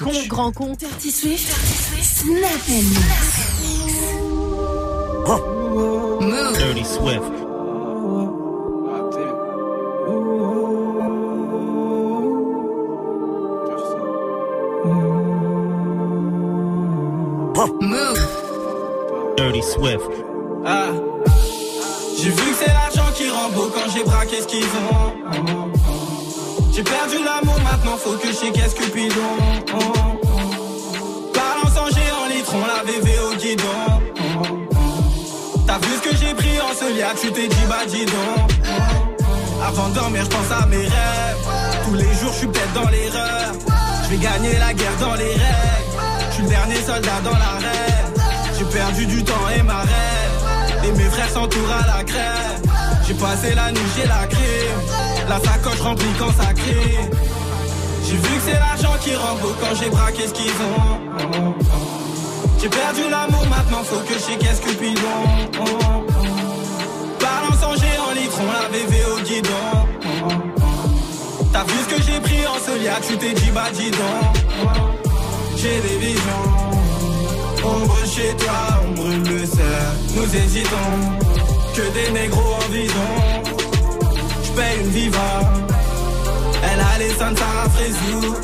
[0.00, 0.10] con.
[0.28, 0.72] Grand con.
[0.78, 1.48] Dirty Swift.
[2.02, 2.68] Snap.
[6.20, 6.56] Move.
[6.58, 7.39] Dirty Swift.
[17.68, 19.34] Move.
[19.36, 20.10] Dirty Swift.
[20.64, 20.86] Ah.
[22.16, 25.12] J'ai vu que c'est l'argent qui rend beau quand j'ai braqué ce qu'ils ont.
[26.72, 29.36] J'ai perdu l'amour, maintenant faut que je sais qu'est-ce que Cupidon.
[31.34, 34.00] Balance en géant, litron, la VV au guidon.
[35.66, 38.50] T'as vu ce que j'ai pris en ce liat, tu t'es dit bah dis donc.
[39.66, 41.46] Avant de dormir, je pense à mes rêves.
[41.84, 43.52] Tous les jours, je suis peut-être dans l'erreur.
[44.04, 45.89] Je vais gagner la guerre dans les règles.
[46.40, 48.14] Suis le dernier soldat dans l'arène.
[48.58, 50.86] J'ai perdu du temps et ma rêve.
[50.86, 52.62] Et mes frères s'entourent à la crève.
[53.06, 54.80] J'ai passé la nuit, j'ai la crime.
[55.28, 56.96] La sacoche remplie quand ça crie.
[58.06, 61.54] J'ai vu que c'est l'argent qui rend beau quand j'ai braqué ce qu'ils ont.
[62.60, 65.22] J'ai perdu l'amour, maintenant faut que je sais qu'est-ce que Cupidon.
[67.20, 69.88] Balance en géant, litron, la VV au guidon.
[71.52, 75.09] T'as vu ce que j'ai pris en ce liat, tu t'es dit bah dis donc.
[75.62, 76.46] J'ai des visions.
[77.62, 79.92] On brûle chez toi, on brûle le cerf.
[80.16, 80.92] Nous hésitons,
[81.74, 83.14] que des négros en bidon.
[84.42, 85.52] J'paye une viva.
[86.64, 88.34] Elle a les seins de Sarah Frézou.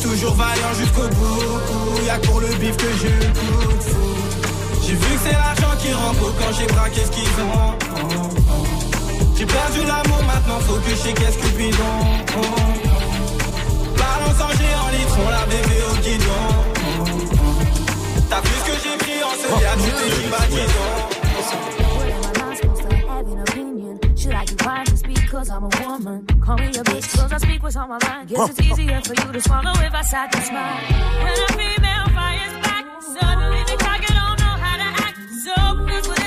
[0.00, 2.06] Toujours vaillant jusqu'au bout.
[2.06, 3.84] Y'a pour le bif que de foudre.
[4.86, 7.74] J'ai vu que c'est l'argent qui rend beau quand j'ai braqué ce qu'ils ont.
[9.36, 11.96] J'ai perdu l'amour, maintenant faut que je qu'est-ce que bidon.
[13.96, 16.10] Balance en géant, litron, la bébé T'as
[18.42, 19.88] vu ce que j'ai pris en ce tu
[25.08, 26.26] dit because I'm a woman?
[26.44, 28.28] Call me a bitch cause I speak what's on my mind.
[28.28, 30.76] Guess it's easier for you to swallow if I sat and smile.
[31.22, 35.18] When a female fires back, suddenly the target don't know how to act.
[35.44, 35.54] So
[35.86, 36.23] that's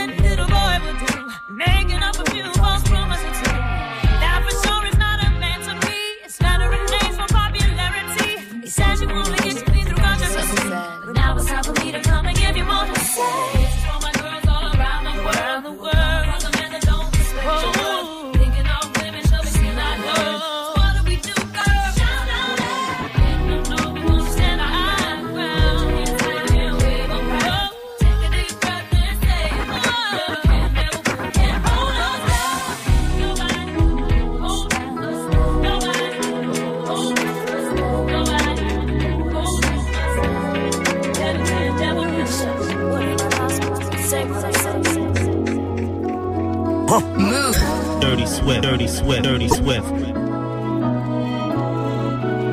[46.87, 49.87] Dirty Swift, Dirty Swift, Dirty Swift.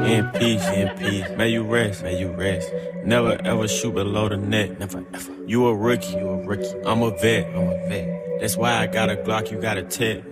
[0.04, 1.24] In peace, in peace.
[1.36, 2.68] May you rest, may you rest.
[3.04, 4.80] Never ever shoot below the net.
[4.80, 5.32] Never, ever.
[5.46, 6.74] You a rookie, you a rookie.
[6.84, 8.40] I'm a vet, I'm a vet.
[8.40, 10.24] That's why I got a Glock, you got a tech.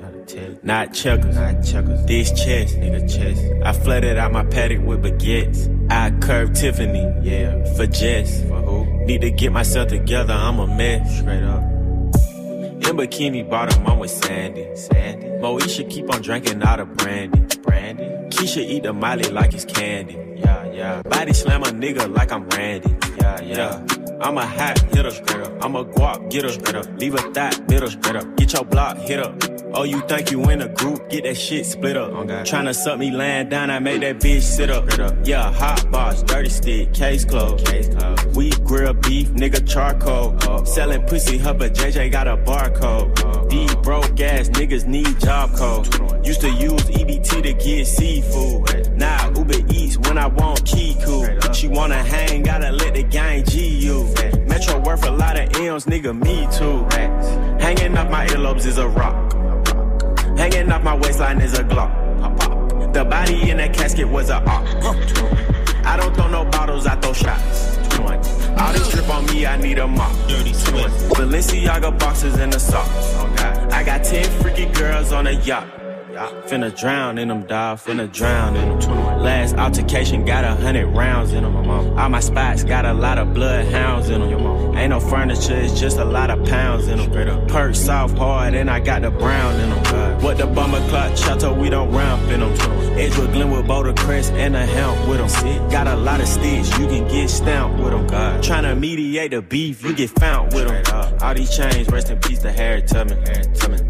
[0.64, 2.04] Not checkers, not checkers.
[2.06, 3.40] This chest, nigga, chest.
[3.64, 5.68] I flooded out my paddock with baguettes.
[5.92, 8.42] I curved Tiffany, yeah, for Jess.
[8.48, 8.84] For who?
[9.04, 11.20] Need to get myself together, I'm a mess.
[11.20, 11.71] Straight up.
[12.88, 14.66] In bikini bottom, I'm with Sandy.
[14.74, 15.26] Sandy.
[15.26, 17.40] Moesha keep on drinking out of brandy.
[17.62, 18.04] Brandy.
[18.30, 20.14] Keisha eat the molly like it's candy.
[20.36, 21.02] Yeah, yeah.
[21.02, 22.94] Body slam a nigga like I'm Randy.
[23.18, 23.86] Yeah, yeah.
[24.20, 25.10] I'm a hot hitter.
[25.62, 26.82] I'm a guap getter.
[26.98, 27.88] Leave a thought bitter.
[28.36, 29.51] Get your block hit up.
[29.74, 31.08] Oh, you think you in a group?
[31.08, 32.10] Get that shit split up.
[32.12, 32.42] Okay.
[32.42, 34.86] Tryna suck me laying down, I made that bitch sit up.
[34.98, 35.16] up.
[35.24, 37.66] Yeah, hot box, dirty stick, case closed.
[37.66, 38.36] Case closed.
[38.36, 40.66] We grill beef, nigga charcoal.
[40.66, 43.48] Selling pussy, her but JJ got a barcode.
[43.48, 45.86] These broke ass niggas need job code.
[46.26, 48.92] Used to use EBT to get seafood.
[48.96, 51.54] Now Uber Eats when I want Kiku.
[51.54, 54.04] She wanna hang, gotta let the gang G you.
[54.46, 56.84] Metro worth a lot of M's, nigga, me too.
[57.58, 59.41] Hanging up my earlobes is a rock.
[60.36, 61.92] Hanging off my waistline is a Glock.
[62.92, 64.66] The body in that casket was a op.
[65.84, 67.78] I don't throw no bottles, I throw shots.
[68.58, 70.12] All this drip on me, I need a mop.
[70.28, 70.52] Dirty.
[70.52, 72.88] Balenciaga boxes and a sock.
[73.72, 75.81] I got 10 freaky girls on a yacht.
[76.12, 77.78] Finna drown in them, dawg.
[77.78, 79.18] Finna drown in them.
[79.22, 81.56] Last altercation got a hundred rounds in them.
[81.56, 84.76] All my spots got a lot of bloodhounds in them.
[84.76, 87.46] Ain't no furniture, it's just a lot of pounds in them.
[87.46, 90.22] Perk soft hard, and I got the brown in them.
[90.22, 92.52] What the bummer clock chateau, we don't ramp in them.
[92.98, 95.70] Edgewood Glenwood Boulder Crest and a helm with them.
[95.70, 98.06] Got a lot of sticks, you can get stamped with them.
[98.06, 98.42] God.
[98.42, 101.18] Tryna mediate the beef, you get found with them.
[101.22, 103.22] All these chains, rest in peace to Harry Tubman.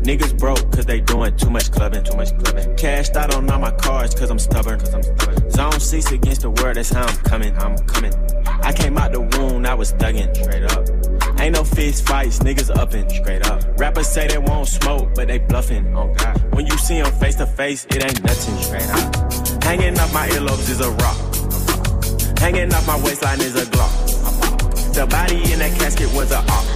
[0.02, 2.04] Niggas broke cause they doing too much clubbing.
[2.12, 2.76] Too much clubbing.
[2.76, 4.78] Cashed out on all my cars cause I'm stubborn.
[4.78, 5.50] Cause I'm stubborn.
[5.50, 7.56] Zone 6 against the world, that's how I'm coming.
[7.56, 8.12] I'm coming.
[8.46, 10.28] I came out the wound, I was thugging.
[10.36, 11.40] Straight up.
[11.40, 13.08] Ain't no fist fights, niggas upping.
[13.08, 13.62] Straight up.
[13.78, 15.96] Rappers say they won't smoke, but they bluffing.
[15.96, 16.54] Oh God.
[16.54, 18.58] When you see them face to face, it ain't nothing.
[18.62, 19.64] Straight up.
[19.64, 22.38] Hanging off my earlobes is a rock.
[22.38, 24.94] Hanging off my waistline is a Glock.
[24.94, 26.66] The body in that casket was a op.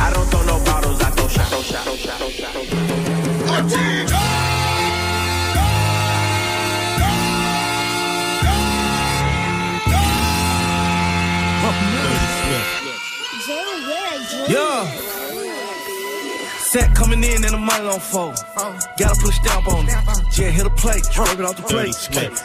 [0.00, 1.50] I don't throw no bottles, I throw shots.
[1.50, 1.84] Throw shots.
[1.84, 2.18] Throw shots.
[2.18, 2.52] Throw shots.
[2.52, 3.13] Throw shots.
[14.48, 15.13] Yeah.
[16.74, 18.34] Set coming in and the money on fold.
[18.98, 19.94] Gotta put a stamp on it.
[20.34, 21.94] Yeah, hit a plate, scrape it off the plate.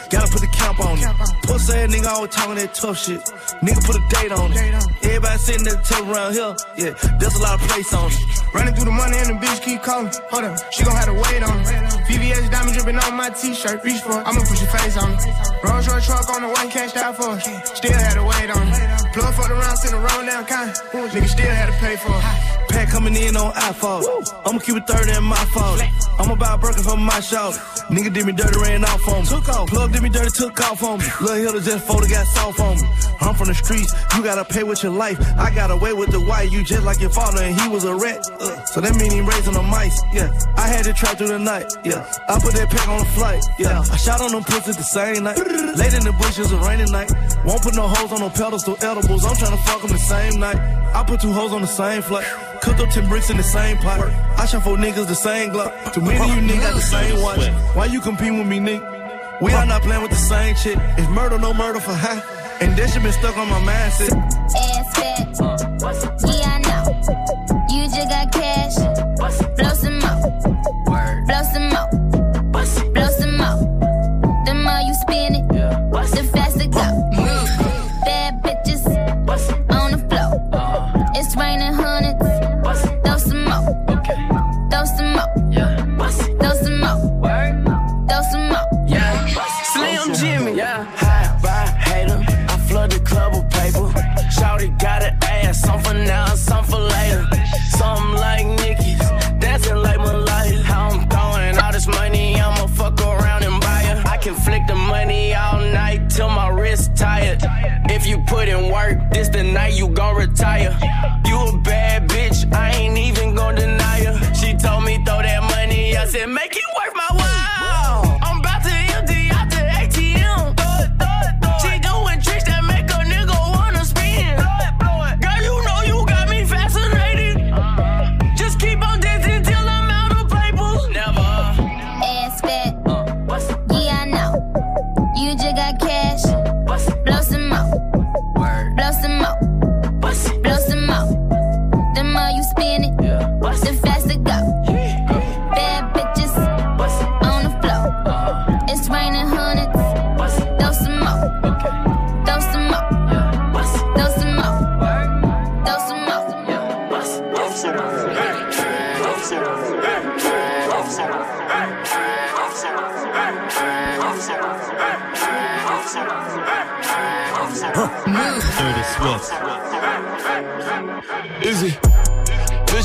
[0.06, 1.10] Gotta put the camp on it.
[1.50, 3.18] Pussy ass nigga always talking that tough shit.
[3.58, 4.78] Nigga put a date on it.
[5.02, 6.54] Everybody sitting there table around here.
[6.78, 8.22] Yeah, there's a lot of place on it.
[8.54, 10.14] Running through the money and the bitch keep calling.
[10.30, 11.90] Hold up, she gon' have to wait on it.
[12.06, 13.82] VVS diamond dripping on my t-shirt.
[13.82, 15.26] Reach for it, I'ma push your face on it.
[15.66, 17.42] Rolls Royce truck on the one cashed out for it.
[17.66, 19.10] Still had to wait on it.
[19.10, 20.70] Plug for the rounds in the roll down kind.
[20.70, 22.59] Nigga still had to pay for it.
[22.70, 24.04] Pack coming in on iPhone.
[24.46, 25.80] I'ma keep it 30 in my fault.
[26.18, 27.50] I'm about broken from my show.
[27.88, 29.26] Nigga did me dirty, ran off on me.
[29.26, 29.68] Took off.
[29.68, 31.06] Plug did me dirty, took off on me.
[31.20, 32.88] Lil' Hilda just folded, got soft on me.
[33.20, 35.18] I'm from the streets, you gotta pay with your life.
[35.38, 37.94] I got away with the white, you just like your father, and he was a
[37.94, 38.20] rat.
[38.40, 40.00] Uh, so that mean he raising the mice.
[40.12, 41.66] Yeah, I had to try through the night.
[41.84, 43.42] Yeah, I put that pack on the flight.
[43.58, 45.36] Yeah, I shot on them pussies the same night.
[45.36, 47.10] Late in the bushes, a rainy night.
[47.44, 49.24] Won't put no hoes on no pedestals, edibles.
[49.24, 50.56] I'm trying to fuck them the same night.
[50.94, 52.26] I put two hoes on the same flight.
[52.62, 54.00] Cooked up 10 bricks in the same pot.
[54.38, 55.94] I shot four niggas the same Glock.
[55.94, 57.46] Too many of you niggas got the same watch.
[57.74, 59.40] Why you compete with me, nigga?
[59.40, 60.76] We are not playing with the same shit.
[60.98, 62.22] It's murder, no murder for high.
[62.60, 64.12] And that shit been stuck on my mindset.
[64.54, 65.40] Ass fat.
[65.40, 66.29] Uh,
[96.10, 97.24] now, some for later.
[97.78, 99.04] Something like Nicki's.
[99.38, 100.60] Dancing like Malaya.
[100.70, 102.34] How I'm throwing all this money.
[102.34, 103.98] I'ma fuck around and buy her.
[104.14, 107.40] I can flick the money all night till my wrist tired.
[107.96, 110.72] If you put in work, this the night you gon' retire.
[111.28, 112.38] You a bad bitch.
[112.52, 114.34] I ain't even gon' deny her.
[114.34, 115.96] She told me throw that money.
[115.96, 116.69] I said make it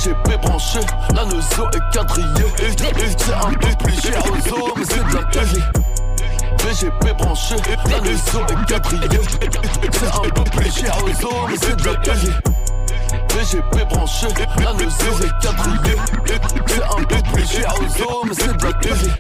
[0.05, 0.79] VGP branché,
[1.15, 2.45] la nozo est quadrillée.
[2.59, 5.63] Et- et C'est un peu plus cher aux os, mais c'est de la easy.
[6.63, 7.55] VGP branché,
[7.89, 9.21] la nozo est quadrillée.
[9.91, 12.31] C'est un peu plus cher aux os, mais c'est de la easy.
[13.33, 14.27] VGP branché,
[14.63, 15.97] la nozo est quadrillée.
[16.67, 19.11] C'est un peu plus cher aux os, mais c'est de la easy.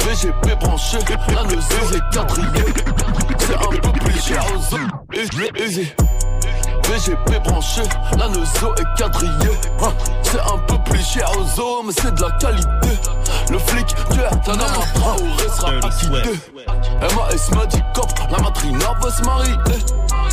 [0.00, 2.74] VGP branché, la nozo est quadrillée.
[3.38, 4.80] C'est un peu plus cher aux os.
[5.58, 5.92] Easy.
[6.88, 7.82] VGP branché,
[8.16, 9.58] la nozo est quadrillée.
[9.82, 9.92] Hein,
[10.22, 13.00] C'est un peu plus cher aux os, mais c'est de la qualité.
[13.50, 16.38] Le flic, tu es un homme à Traoré sera acquitté.
[17.00, 19.54] MAS m'a dit cop, la matrina va se marier.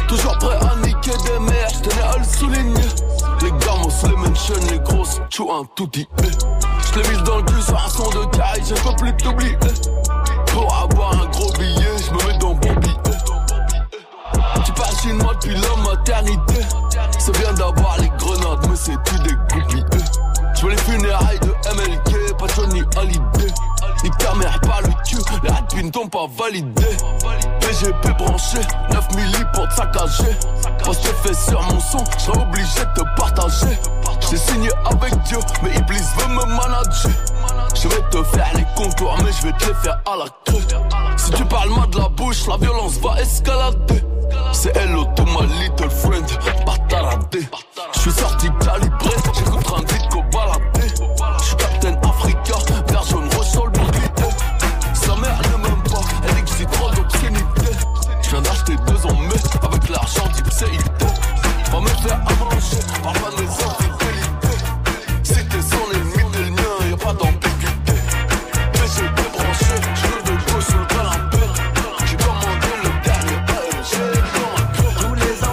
[0.07, 2.89] Toujours prêt à niquer des mères, je tenais à le souligner.
[3.41, 6.07] Les gamos, les mentions, les grosses, chou un tout dit.
[6.21, 9.57] Je l'ai mis dans le cul sur un son de caille, je peux plus t'oublier.
[10.47, 11.82] Pour avoir un gros billet,
[15.03, 16.61] chinois depuis la maternité.
[17.19, 19.85] C'est bien d'avoir les grenades, mais c'est tout des goupilles.
[20.59, 23.53] Je les funérailles de MLK, pas Johnny Hallyday.
[24.03, 26.85] Ni ta mère, pas le cul, les rapines t'ont pas validé.
[27.59, 28.59] PGP branché,
[28.91, 30.37] 9 milli pour te saccager.
[30.83, 33.77] Parce que fait sur mon son, je serais obligé de te partager.
[34.29, 37.11] J'ai signé avec Dieu, mais Iblis veut me manager.
[37.75, 40.61] Je vais te faire les contours, mais je vais te les faire à la queue.
[41.17, 44.03] Si tu parles mal de la bouche, la violence va escalader.
[44.51, 46.25] C'est hello to my little friend,
[46.65, 47.47] pas taradé.
[47.93, 50.87] Je suis sorti calibré, j'écoute un disco baladé.
[51.39, 52.53] Je suis Captain Africa,
[52.87, 53.83] vert jaune le.
[54.93, 57.71] Sa mère ne m'aime pas, elle dit que j'ai trop d'obscénité.
[58.21, 60.79] Je viens d'acheter deux en mai avec l'argent du CIT.
[61.71, 63.82] Va me faire à manger, parle pas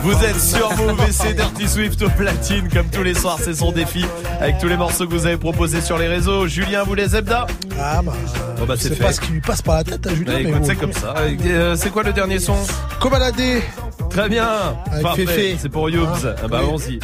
[0.02, 3.54] Vous êtes sur Move et c'est Dirty Swift au platine comme tous les soirs c'est
[3.54, 4.04] son défi
[4.40, 6.46] avec tous les morceaux que vous avez proposés sur les réseaux.
[6.46, 7.46] Julien vous les Zebda
[7.78, 8.12] Ah bah,
[8.58, 10.50] Bon bah c'est pas ce qui lui passe par la tête à Julien.
[10.52, 11.14] Bah, c'est comme ça.
[11.18, 12.56] Euh, c'est quoi le dernier son?
[12.98, 13.62] Cobaladé.
[14.08, 14.48] Très bien.
[14.90, 15.56] Avec Parfait.
[15.58, 16.06] C'est pour Youbs.
[16.06, 16.68] Hein Ah bah Oui.
[16.68, 16.98] allons-y.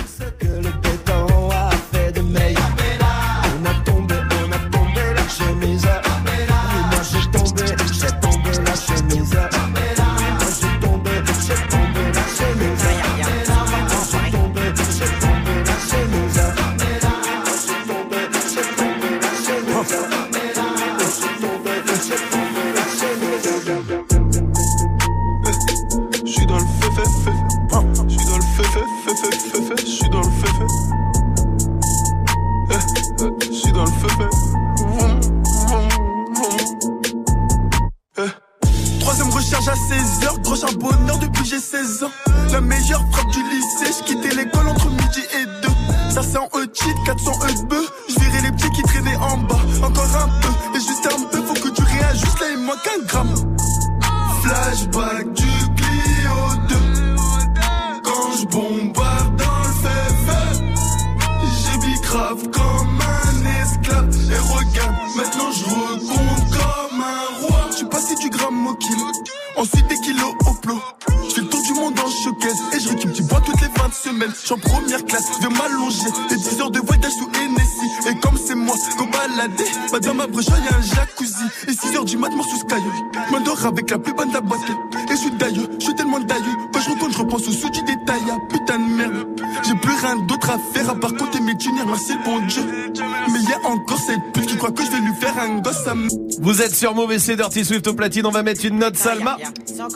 [97.27, 98.25] C'est Dirty Swift au platine.
[98.25, 99.37] On va mettre une note Salma.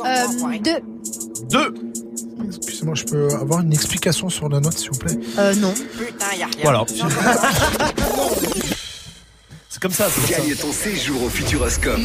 [0.05, 0.27] Euh,
[0.59, 0.81] deux.
[1.49, 1.73] Deux.
[2.57, 5.17] Excusez-moi, je peux avoir une explication sur la note, s'il vous plaît?
[5.39, 5.73] Euh, non.
[6.65, 6.85] Voilà.
[6.89, 7.03] C'est
[9.81, 10.43] comme ça, c'est comme ça.
[10.43, 12.01] Gagne ton séjour au Futuroscope.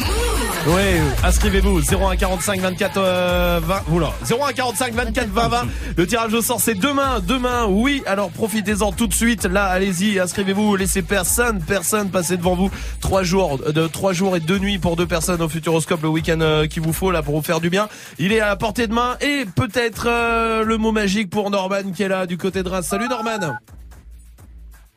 [0.68, 0.82] Oui,
[1.24, 5.66] inscrivez-vous 0145 24 euh, 20 oula 0145 24 20 20
[5.96, 10.18] le tirage au sort c'est demain demain oui alors profitez-en tout de suite là allez-y
[10.18, 12.70] inscrivez-vous laissez personne personne passer devant vous
[13.06, 16.40] trois jours de trois jours et deux nuits pour deux personnes au Futuroscope le week-end
[16.40, 17.88] euh, qu'il vous faut là pour vous faire du bien
[18.18, 21.92] il est à la portée de main et peut-être euh, le mot magique pour Norman
[21.94, 23.54] qui est là du côté de Reims salut Norman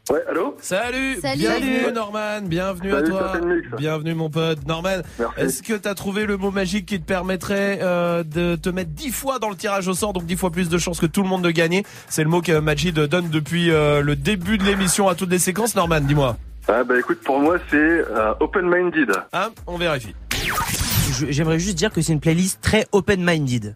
[0.09, 1.37] Ouais, allô Salut, Salut.
[1.39, 3.33] bienvenue Norman, bienvenue Salut, à toi.
[3.77, 4.65] Bienvenue mon pote.
[4.65, 5.03] Norman,
[5.37, 8.89] est-ce que tu as trouvé le mot magique qui te permettrait euh, de te mettre
[8.89, 11.21] 10 fois dans le tirage au sort, donc 10 fois plus de chances que tout
[11.21, 11.85] le monde de gagner?
[12.07, 15.37] C'est le mot que Majid donne depuis euh, le début de l'émission à toutes les
[15.37, 15.75] séquences.
[15.75, 16.37] Norman, dis-moi.
[16.71, 19.11] Ah bah écoute, pour moi c'est euh, open-minded.
[19.33, 20.13] Hein On vérifie.
[21.29, 23.73] J'aimerais juste dire que c'est une playlist très open-minded.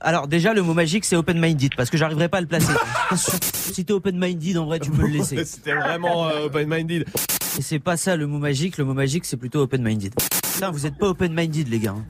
[0.00, 2.72] Alors déjà le mot magique c'est open-minded parce que j'arriverai pas à le placer.
[3.14, 5.42] si t'es open-minded en vrai tu peux le laisser.
[5.46, 7.06] C'était vraiment euh, open-minded.
[7.58, 10.12] Et c'est pas ça le mot magique, le mot magique c'est plutôt open-minded.
[10.54, 11.94] Putain vous êtes pas open-minded les gars.
[11.96, 12.04] hein.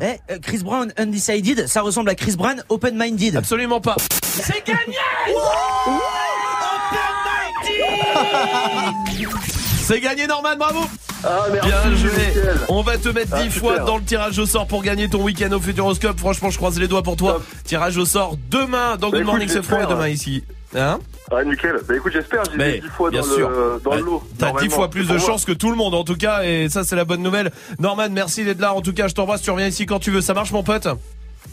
[0.00, 3.36] Eh, euh, Chris Brown undecided, ça ressemble à Chris Brown open-minded.
[3.36, 3.96] Absolument pas.
[4.22, 4.96] C'est gagné
[9.84, 10.80] C'est gagné Norman, bravo
[11.24, 12.10] Ah, merci, Bien joué.
[12.26, 12.56] nickel.
[12.68, 13.60] On va te mettre Ah, 10 super.
[13.74, 16.18] fois dans le tirage au sort pour gagner ton week-end au Futuroscope.
[16.18, 17.40] Franchement, je croise les doigts pour toi.
[17.64, 20.42] Tirage au sort demain dans Bah, Good écoute, Morning ce franc et demain ici.
[20.74, 20.98] Hein
[21.30, 21.76] Ah, nickel.
[21.86, 23.50] Bah écoute, j'espère, j'ai Mais, mis 10 fois bien dans sûr.
[23.50, 24.22] le, dans Bah, le lot.
[24.38, 24.74] T'as 10 normalement.
[24.74, 27.04] fois plus de chance que tout le monde en tout cas et ça c'est la
[27.04, 27.50] bonne nouvelle.
[27.78, 28.74] Norman, merci d'être là.
[28.74, 30.20] En tout cas, je t'embrasse, tu reviens ici quand tu veux.
[30.22, 30.88] Ça marche mon pote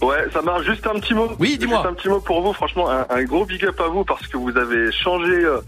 [0.02, 0.66] Ouais, ça marche.
[0.66, 1.30] Juste un petit mot.
[1.38, 1.80] Oui, dis-moi.
[1.84, 2.54] Juste un petit mot pour vous.
[2.54, 5.60] Franchement, un, un gros big up à vous parce que vous avez changé, euh,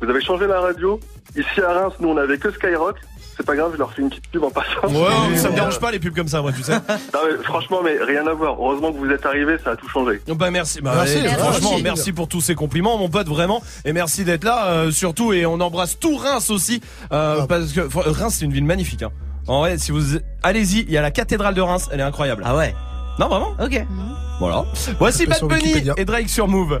[0.00, 1.00] vous avez changé la radio.
[1.36, 2.96] Ici à Reims, nous on avait que Skyrock.
[3.36, 4.88] C'est pas grave, je leur fais une petite pub en passant.
[4.88, 6.72] Ouais, ça me dérange pas les pubs comme ça moi, tu sais.
[7.14, 8.56] Non, mais franchement, mais rien à voir.
[8.58, 10.20] Heureusement que vous êtes arrivé, ça a tout changé.
[10.26, 11.82] Bah merci, bah, Merci, eh, franchement Merci.
[11.84, 15.46] merci pour tous ces compliments mon pote vraiment et merci d'être là euh, surtout et
[15.46, 16.80] on embrasse tout Reims aussi
[17.12, 19.10] euh, parce que Reims c'est une ville magnifique hein.
[19.46, 22.42] En vrai si vous allez-y il y a la cathédrale de Reims elle est incroyable.
[22.44, 22.74] Ah ouais.
[23.20, 23.84] Non vraiment Ok.
[24.40, 24.64] Voilà.
[24.98, 26.80] Voici Bad Bunny et Drake sur Move.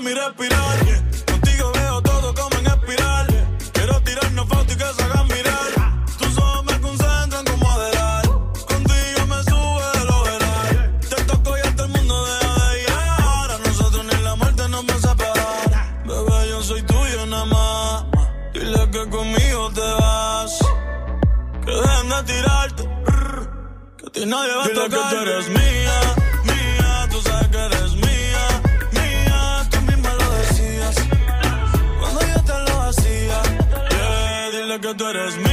[0.00, 0.78] mi respirar.
[1.26, 3.26] Contigo veo todo como en espiral.
[3.72, 6.04] Quiero tirarnos fotos y que se hagan mirar.
[6.18, 8.24] Tus ojos me concentran como adelar.
[8.26, 11.00] Contigo me sube el overall.
[11.00, 13.50] Te toco y hasta el mundo deja de llegar.
[13.50, 16.04] A nosotros ni la muerte nos va a separar.
[16.06, 18.04] Bebé, yo soy tuyo nada más.
[18.52, 20.58] Dile que conmigo te vas.
[21.64, 22.82] Que dejen de tirarte.
[23.98, 25.10] Que a ti nadie va a Dile tocar.
[25.10, 25.65] que tú eres mía,
[34.86, 35.45] que tú eres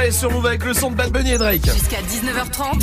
[0.00, 1.62] Soirée sur Move avec le son de Bad Bunny et Drake.
[1.64, 2.80] Jusqu'à 19h30.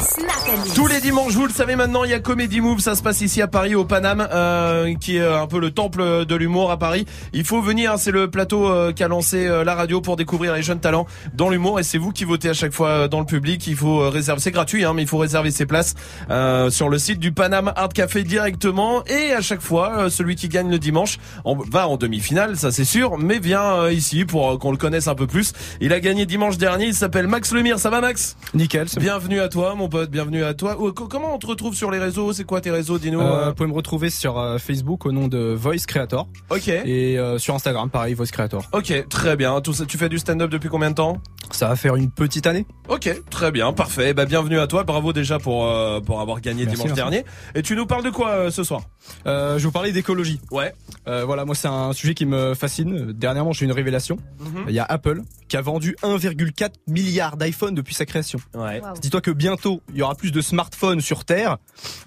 [0.00, 0.74] Snack and Mix.
[0.74, 3.20] Tous les dimanches, vous le savez maintenant, il y a Comedy Move, ça se passe
[3.20, 6.78] ici à Paris, au Paname, euh, qui est un peu le temple de l'humour à
[6.78, 7.04] Paris.
[7.34, 10.54] Il faut venir, hein, c'est le plateau euh, qu'a lancé euh, la radio pour découvrir
[10.54, 13.20] les jeunes talents dans l'humour, et c'est vous qui votez à chaque fois euh, dans
[13.20, 13.66] le public.
[13.66, 15.94] Il faut euh, réserver, c'est gratuit, hein, mais il faut réserver ses places
[16.30, 20.36] euh, sur le site du Paname Art Café directement, et à chaque fois, euh, celui
[20.36, 24.24] qui gagne le dimanche en- va en demi-finale, ça c'est sûr, mais vient euh, ici
[24.24, 25.52] pour euh, qu'on le connaisse un peu plus.
[25.82, 26.86] Il a gagné dimanche dernier.
[26.86, 27.78] Il s'appelle Max Lemire.
[27.78, 28.36] Ça va Max?
[28.54, 28.86] Nickel.
[28.98, 30.76] Bienvenue à toi mon pote, bienvenue à toi.
[30.78, 32.32] Oh, co- Comment on te retrouve sur les réseaux?
[32.32, 32.98] C'est quoi tes réseaux?
[32.98, 33.20] Dis-nous.
[33.20, 33.48] Euh, euh.
[33.48, 36.28] vous pouvez me retrouver sur euh, Facebook au nom de Voice Creator.
[36.50, 36.68] Ok.
[36.68, 38.62] Et euh, sur Instagram, pareil, Voice Creator.
[38.72, 39.60] Ok, très bien.
[39.60, 41.18] Tout ça, tu fais du stand-up depuis combien de temps?
[41.56, 42.66] Ça va faire une petite année.
[42.86, 44.12] Ok, très bien, parfait.
[44.12, 44.84] Bah, bienvenue à toi.
[44.84, 47.00] Bravo déjà pour euh, pour avoir gagné Merci, dimanche merci.
[47.00, 47.24] dernier.
[47.54, 48.82] Et tu nous parles de quoi euh, ce soir?
[49.26, 50.38] Euh, je vais vous parler d'écologie.
[50.50, 50.74] Ouais.
[51.08, 53.10] Euh, voilà, moi c'est un sujet qui me fascine.
[53.12, 54.18] Dernièrement, j'ai eu une révélation.
[54.38, 54.66] Mhm.
[54.68, 58.38] Il y a Apple qui a vendu 1,4 milliard d'iPhone depuis sa création.
[58.52, 58.82] Ouais.
[59.00, 61.56] Dis-toi que bientôt, il y aura plus de smartphones sur Terre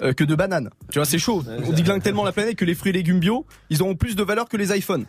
[0.04, 0.70] euh, que de bananes.
[0.92, 1.44] Tu vois, c'est chaud.
[1.66, 4.22] On déglingue tellement la planète que les fruits et légumes bio, ils auront plus de
[4.22, 5.06] valeur que les iPhones.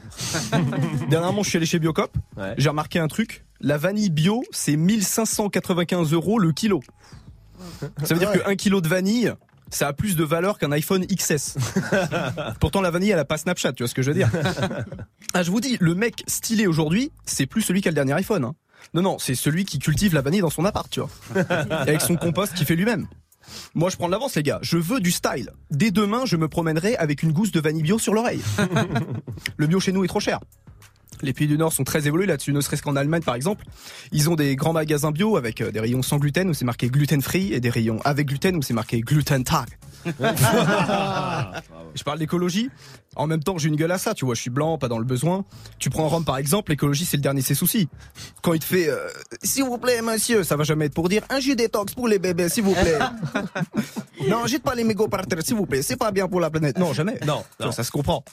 [1.11, 2.17] Dernièrement, je suis allé chez Biocop.
[2.39, 2.55] Ouais.
[2.57, 3.45] J'ai remarqué un truc.
[3.61, 6.81] La vanille bio, c'est 1595 euros le kilo.
[8.05, 9.35] Ça veut dire que 1 kilo de vanille,
[9.71, 11.57] ça a plus de valeur qu'un iPhone XS.
[12.61, 14.31] Pourtant, la vanille, elle a pas Snapchat, tu vois ce que je veux dire.
[15.33, 18.15] Ah, je vous dis, le mec stylé aujourd'hui, c'est plus celui qui a le dernier
[18.15, 18.45] iPhone.
[18.45, 18.55] hein.
[18.95, 21.11] Non, non, c'est celui qui cultive la vanille dans son appart, tu vois.
[21.71, 23.07] Avec son compost qu'il fait lui-même.
[23.75, 24.59] Moi, je prends de l'avance, les gars.
[24.63, 25.53] Je veux du style.
[25.71, 28.43] Dès demain, je me promènerai avec une gousse de vanille bio sur l'oreille.
[29.57, 30.41] Le bio chez nous est trop cher.
[31.23, 33.65] Les pays du Nord sont très évolués là-dessus, ne serait-ce qu'en Allemagne par exemple.
[34.13, 36.89] Ils ont des grands magasins bio avec euh, des rayons sans gluten où c'est marqué
[36.89, 39.69] gluten free et des rayons avec gluten où c'est marqué gluten tag.
[41.95, 42.71] je parle d'écologie.
[43.17, 44.99] En même temps, j'ai une gueule à ça, tu vois, je suis blanc, pas dans
[44.99, 45.45] le besoin.
[45.79, 47.89] Tu prends Rome par exemple, l'écologie c'est le dernier de ses soucis.
[48.43, 49.09] Quand il te fait euh,
[49.43, 52.19] s'il vous plaît monsieur, ça va jamais être pour dire un jus détox pour les
[52.19, 52.99] bébés s'il vous plaît.
[54.29, 56.51] non, jette pas les mégots par terre s'il vous plaît, c'est pas bien pour la
[56.51, 56.79] planète.
[56.79, 57.19] Non, jamais.
[57.27, 58.25] Non, vois, ça se comprend.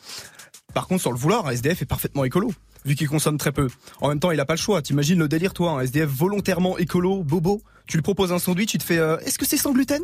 [0.73, 2.51] Par contre, sur le vouloir, un SDF est parfaitement écolo,
[2.85, 3.67] vu qu'il consomme très peu.
[3.99, 4.83] En même temps, il a pas le choix.
[4.83, 7.61] T'imagines le délire, toi, un SDF volontairement écolo, bobo.
[7.87, 10.03] Tu lui proposes un sandwich, il te fait euh, Est-ce que c'est sans gluten?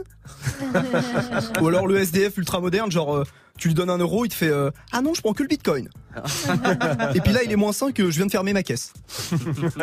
[1.61, 3.24] Ou alors le SDF ultra moderne, genre euh,
[3.60, 5.48] tu lui donnes un euro, il te fait euh, Ah non, je prends que le
[5.48, 5.90] bitcoin.
[7.16, 8.94] Et puis là, il est moins sain que je viens de fermer ma caisse.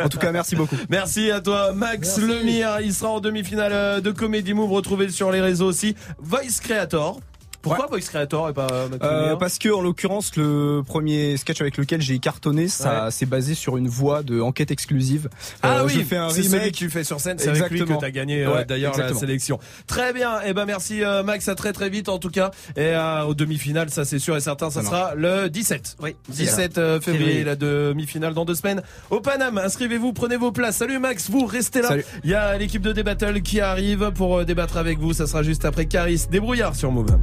[0.01, 0.75] En tout cas, merci beaucoup.
[0.89, 2.79] Merci à toi, Max Lemire.
[2.81, 4.71] Il sera en demi-finale euh, de Comedy Move.
[4.71, 5.95] Retrouvé sur les réseaux aussi.
[6.19, 7.19] Voice Creator.
[7.61, 11.61] Pourquoi Voice Creator et pas euh, Max Euh, parce que en l'occurrence le premier sketch
[11.61, 15.29] avec lequel j'ai cartonné ça c'est basé sur une voix de enquête exclusive.
[15.61, 17.61] Ah Euh, oui, je fais un celui remake que tu fais sur scène, c'est avec
[17.63, 17.99] lui que Exactement.
[17.99, 19.59] tu as gagné euh, Ouais, d'ailleurs la sélection.
[19.87, 22.51] Très bien, et ben merci euh, Max, à très très vite en tout cas.
[22.75, 25.97] Et euh, aux demi-finales, ça c'est sûr et certain, ça Ça sera le 17.
[26.01, 28.81] Oui, 17 euh, février, la demi-finale dans deux semaines.
[29.09, 30.77] Au Paname, inscrivez-vous, prenez vos places.
[30.77, 31.89] Salut Max, vous restez là.
[31.89, 32.05] Salut.
[32.23, 35.13] Il y a l'équipe de Débattle qui arrive pour euh, débattre avec vous.
[35.13, 36.25] Ça sera juste après Caris.
[36.31, 37.17] Débrouillard sur Move.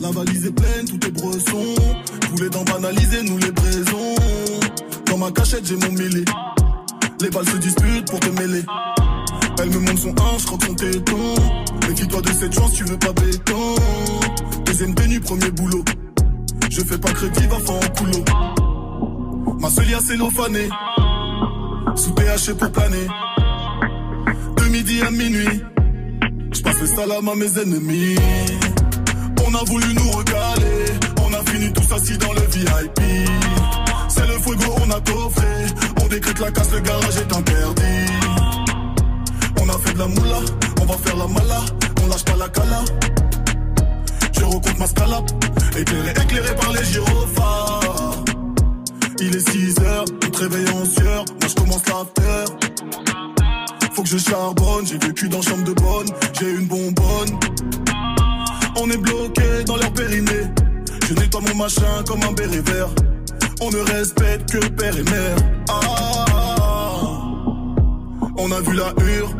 [0.00, 1.74] La valise est pleine, tout est bresson.
[2.20, 4.14] Tous les dents banalisés, nous les braisons.
[5.06, 6.24] Dans ma cachette, j'ai mon mêlé.
[7.20, 8.62] Les balles se disputent pour te mêler.
[9.60, 11.34] Elle me montre son hanche, je croque son téton.
[11.86, 13.74] Méfie-toi de cette chance, tu veux pas béton.
[14.64, 15.84] Deuxième tenue, premier boulot.
[16.70, 18.24] Je fais pas crédit, va faire en coulo.
[19.60, 20.68] Ma seule cellophanée.
[21.94, 23.06] Sous PHP pour planer.
[24.56, 25.60] De midi à minuit.
[26.52, 28.16] Je passe le salam à mes ennemis.
[29.46, 30.84] On a voulu nous regaler,
[31.24, 33.00] on a fini tous assis dans le VIP.
[34.08, 35.66] C'est le fuego, on a coffré,
[36.02, 38.06] on décrète la casse, le garage est interdit.
[39.60, 40.40] On a fait de la moula,
[40.80, 41.60] on va faire la mala,
[42.02, 42.84] on lâche pas la cala.
[44.32, 45.30] Je recompte ma scalap,
[45.76, 48.24] éclairé, éclairé par les gyrophares.
[49.20, 52.44] Il est 6 heures, tout réveille en moi je commence l'after.
[53.92, 56.06] Faut que je charbonne, j'ai vécu dans chambre de bonne,
[56.38, 57.38] j'ai une bonbonne.
[58.76, 60.46] On est bloqué dans leur périnée.
[61.08, 62.88] Je nettoie mon machin comme un béret vert.
[63.60, 65.36] On ne respecte que père et mère.
[65.68, 66.24] Ah,
[68.36, 69.30] on a vu la hure.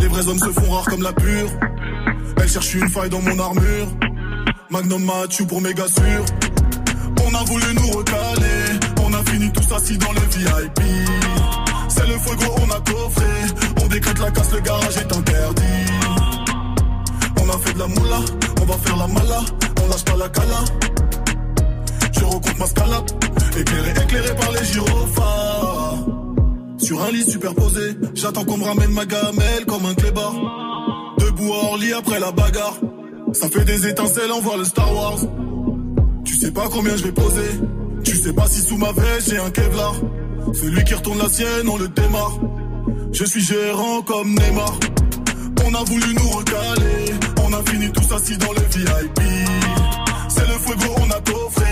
[0.00, 1.50] Les vrais hommes se font rares comme la pure.
[2.36, 3.88] Elle cherche une faille dans mon armure.
[4.70, 6.24] Magnum Mathieu pour méga sûr.
[7.24, 8.78] On a voulu nous recaler.
[9.04, 10.80] On a fini tous assis dans le VIP.
[11.88, 13.26] C'est le fuego, on a coffré.
[13.82, 15.79] On décrète la casse, le garage est interdit.
[17.50, 18.20] On a fait de la moula,
[18.60, 19.40] on va faire la mala,
[19.82, 20.64] on lâche pas la cala.
[22.12, 23.10] Je recompte ma scalap,
[23.58, 26.06] éclairé, éclairé par les gyrophares.
[26.78, 30.34] Sur un lit superposé, j'attends qu'on me ramène ma gamelle comme un clébard.
[31.18, 32.78] Debout à Orly après la bagarre.
[33.32, 35.18] Ça fait des étincelles, on voit le Star Wars.
[36.24, 37.50] Tu sais pas combien je vais poser.
[38.04, 39.94] Tu sais pas si sous ma veste j'ai un Kevlar.
[40.52, 42.38] Celui qui retourne la sienne, on le démarre.
[43.12, 44.78] Je suis gérant comme Neymar.
[45.66, 47.12] On a voulu nous recaler,
[47.50, 49.20] on a fini tous assis dans le VIP.
[50.28, 51.64] C'est le fuego, on a coffré,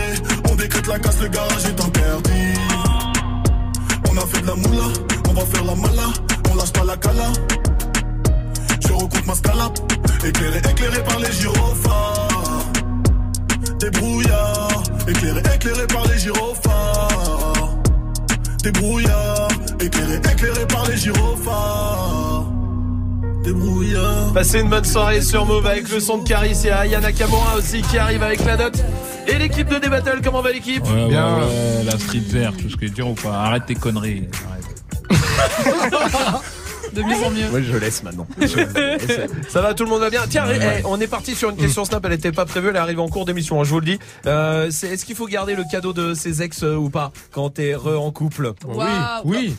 [0.50, 2.58] on décrète la casse, le garage est interdit.
[4.10, 4.89] On a fait de la moula,
[5.28, 6.08] on va faire la mala,
[6.50, 7.32] on lâche pas la cala.
[8.81, 9.78] Je recompte ma scalap,
[10.24, 12.65] éclairé, éclairé par les gyrophares.
[13.81, 17.78] Des brouillards, éclairé, éclairé par les gyrophares.
[18.62, 19.48] Des brouillards,
[19.81, 22.48] Éclairé, éclairé par les gyrophares.
[23.42, 24.33] Débrouillard.
[24.34, 27.83] Passez une bonne soirée sur Move avec le son de Caris et Aya Nakamura aussi
[27.83, 28.83] qui arrive avec la note.
[29.26, 32.76] Et l'équipe de D-Battle, comment va l'équipe Ouais, ouais, ouais, la street vert, tout ce
[32.76, 33.31] que je dire ou pas.
[33.44, 34.28] Arrête tes conneries.
[34.49, 34.65] Arrête.
[36.94, 37.49] De mieux en mieux.
[37.50, 38.26] Moi je laisse maintenant.
[39.50, 40.23] Ça va, tout le monde va bien.
[40.28, 42.99] Tiens, eh, on est parti sur une question Snap, elle n'était pas prévue, elle arrive
[42.99, 43.99] en cours d'émission, hein, je vous le dis.
[44.26, 47.50] Euh, c'est- Est-ce qu'il faut garder le cadeau de ses ex euh, ou pas quand
[47.50, 48.52] t'es re en couple?
[48.67, 48.86] Oui,
[49.26, 49.55] oui.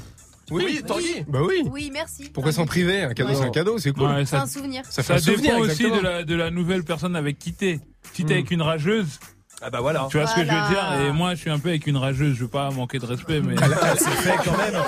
[0.51, 1.63] Oui, Tanguy Bah oui.
[1.71, 2.29] Oui, merci.
[2.33, 3.35] Pourquoi s'en priver Un cadeau, Ouais.
[3.35, 4.03] c'est un cadeau, c'est cool.
[4.09, 4.83] Ouais, C'est un souvenir.
[4.89, 6.01] Ça fait Ça un souvenir, dépend aussi de exactement.
[6.09, 7.79] la, de la nouvelle personne avec qui t'es.
[8.13, 8.37] Si t'es Hmm.
[8.37, 9.19] avec une rageuse.
[9.61, 10.07] Ah bah voilà.
[10.09, 11.97] Tu vois ce que je veux dire Et moi, je suis un peu avec une
[11.97, 12.35] rageuse.
[12.35, 13.55] Je veux pas manquer de respect, mais.
[13.97, 14.81] C'est fait quand même.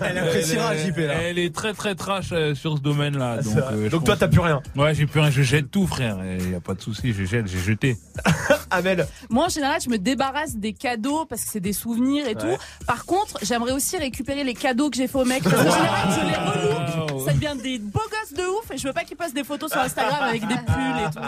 [0.00, 1.14] Elle appréciera, elle, JP, là.
[1.22, 3.36] elle est très très trash euh, sur ce domaine-là.
[3.42, 3.74] Donc, C'est vrai.
[3.74, 4.60] euh, Donc toi t'as plus rien.
[4.76, 5.30] Ouais, j'ai plus rien.
[5.30, 6.18] Je jette tout, frère.
[6.40, 7.12] Il y a pas de souci.
[7.12, 7.96] Je jette, j'ai jeté.
[8.70, 9.06] Amel.
[9.30, 12.42] Moi, en général, je me débarrasse des cadeaux parce que c'est des souvenirs et Ouais.
[12.56, 12.84] tout.
[12.86, 15.42] Par contre, j'aimerais aussi récupérer les cadeaux que j'ai fait au mec.
[15.42, 17.24] Parce qu'en général, je les relook.
[17.26, 19.70] Ça devient des beaux gosses de ouf et je veux pas qu'ils postent des photos
[19.72, 21.22] sur Instagram avec des pulls et tout.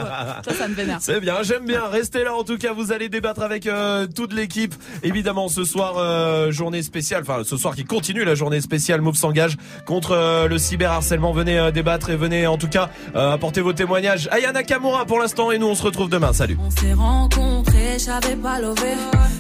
[0.51, 0.99] Ça, ça me vénère.
[1.01, 1.87] C'est bien, j'aime bien.
[1.89, 4.75] Restez là en tout cas, vous allez débattre avec euh, toute l'équipe.
[5.03, 9.17] Évidemment, ce soir, euh, journée spéciale, enfin ce soir qui continue la journée spéciale Move
[9.17, 9.57] s'engage
[9.87, 11.33] contre euh, le cyberharcèlement.
[11.33, 14.29] Venez euh, débattre et venez en tout cas apporter vos témoignages.
[14.31, 16.33] Aya Nakamura pour l'instant et nous on se retrouve demain.
[16.33, 16.59] Salut.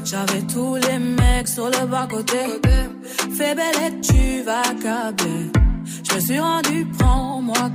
[0.05, 2.39] J'avais tous les mecs sur le bas côté.
[3.37, 4.63] Fais belle tu vas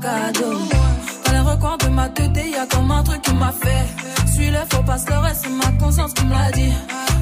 [0.02, 1.13] cadeau.
[1.34, 3.86] Les recoins de ma tête, y comme un truc qui m'a fait.
[4.34, 6.74] Suis le faut pas se le reste, c'est ma conscience qui me l'a dit.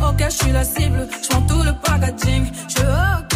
[0.06, 2.46] Ok, je suis la cible, je tout le packaging.
[2.68, 2.82] Je
[3.20, 3.36] ok.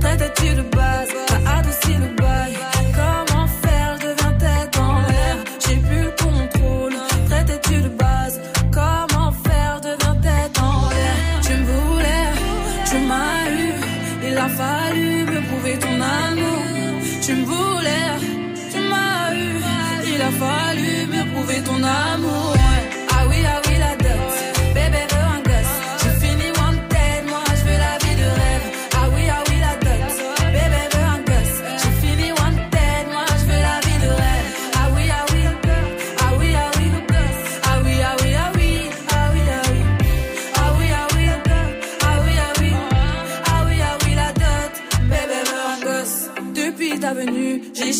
[0.00, 2.75] Traite-tu de base, t'as adouci le bail.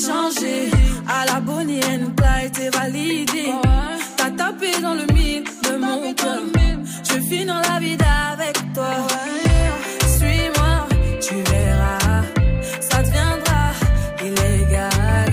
[0.06, 0.70] Changé.
[1.08, 3.46] À la Bonnie Clyde, t'es validé.
[4.16, 6.42] T'as tapé dans le mille de mon cœur.
[7.08, 7.98] Je finis dans la vie
[8.32, 8.94] avec toi.
[10.16, 10.74] Suis-moi,
[11.24, 12.22] tu verras.
[12.88, 13.62] Ça deviendra
[14.26, 15.28] illégal.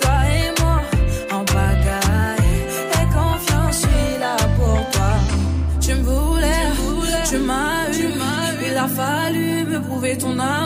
[0.00, 0.78] Toi et moi
[1.36, 2.52] en pagaille.
[2.98, 5.12] Et confiance, je suis là pour toi.
[5.80, 6.66] Tu me voulais,
[7.28, 8.06] tu m'as eu.
[8.68, 10.65] Il a fallu me prouver ton amour.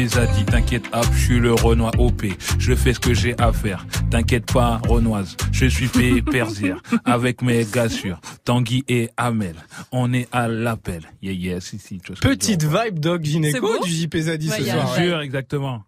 [0.00, 2.24] JP Zadi, t'inquiète hop, je suis le Renoir OP.
[2.58, 3.86] Je fais ce que j'ai à faire.
[4.10, 5.36] T'inquiète pas, Renoise.
[5.52, 6.22] Je suis P.
[6.22, 6.80] Persière.
[7.04, 8.18] Avec mes gars sûrs.
[8.44, 9.56] Tanguy et Amel.
[9.92, 11.02] On est à l'appel.
[11.22, 11.78] Yeah, yeah, si,
[12.22, 14.94] Petite vibe gynéco beau du JP Zadi Ouais, ce y a- soir.
[14.96, 15.84] Bien sûr, exactement.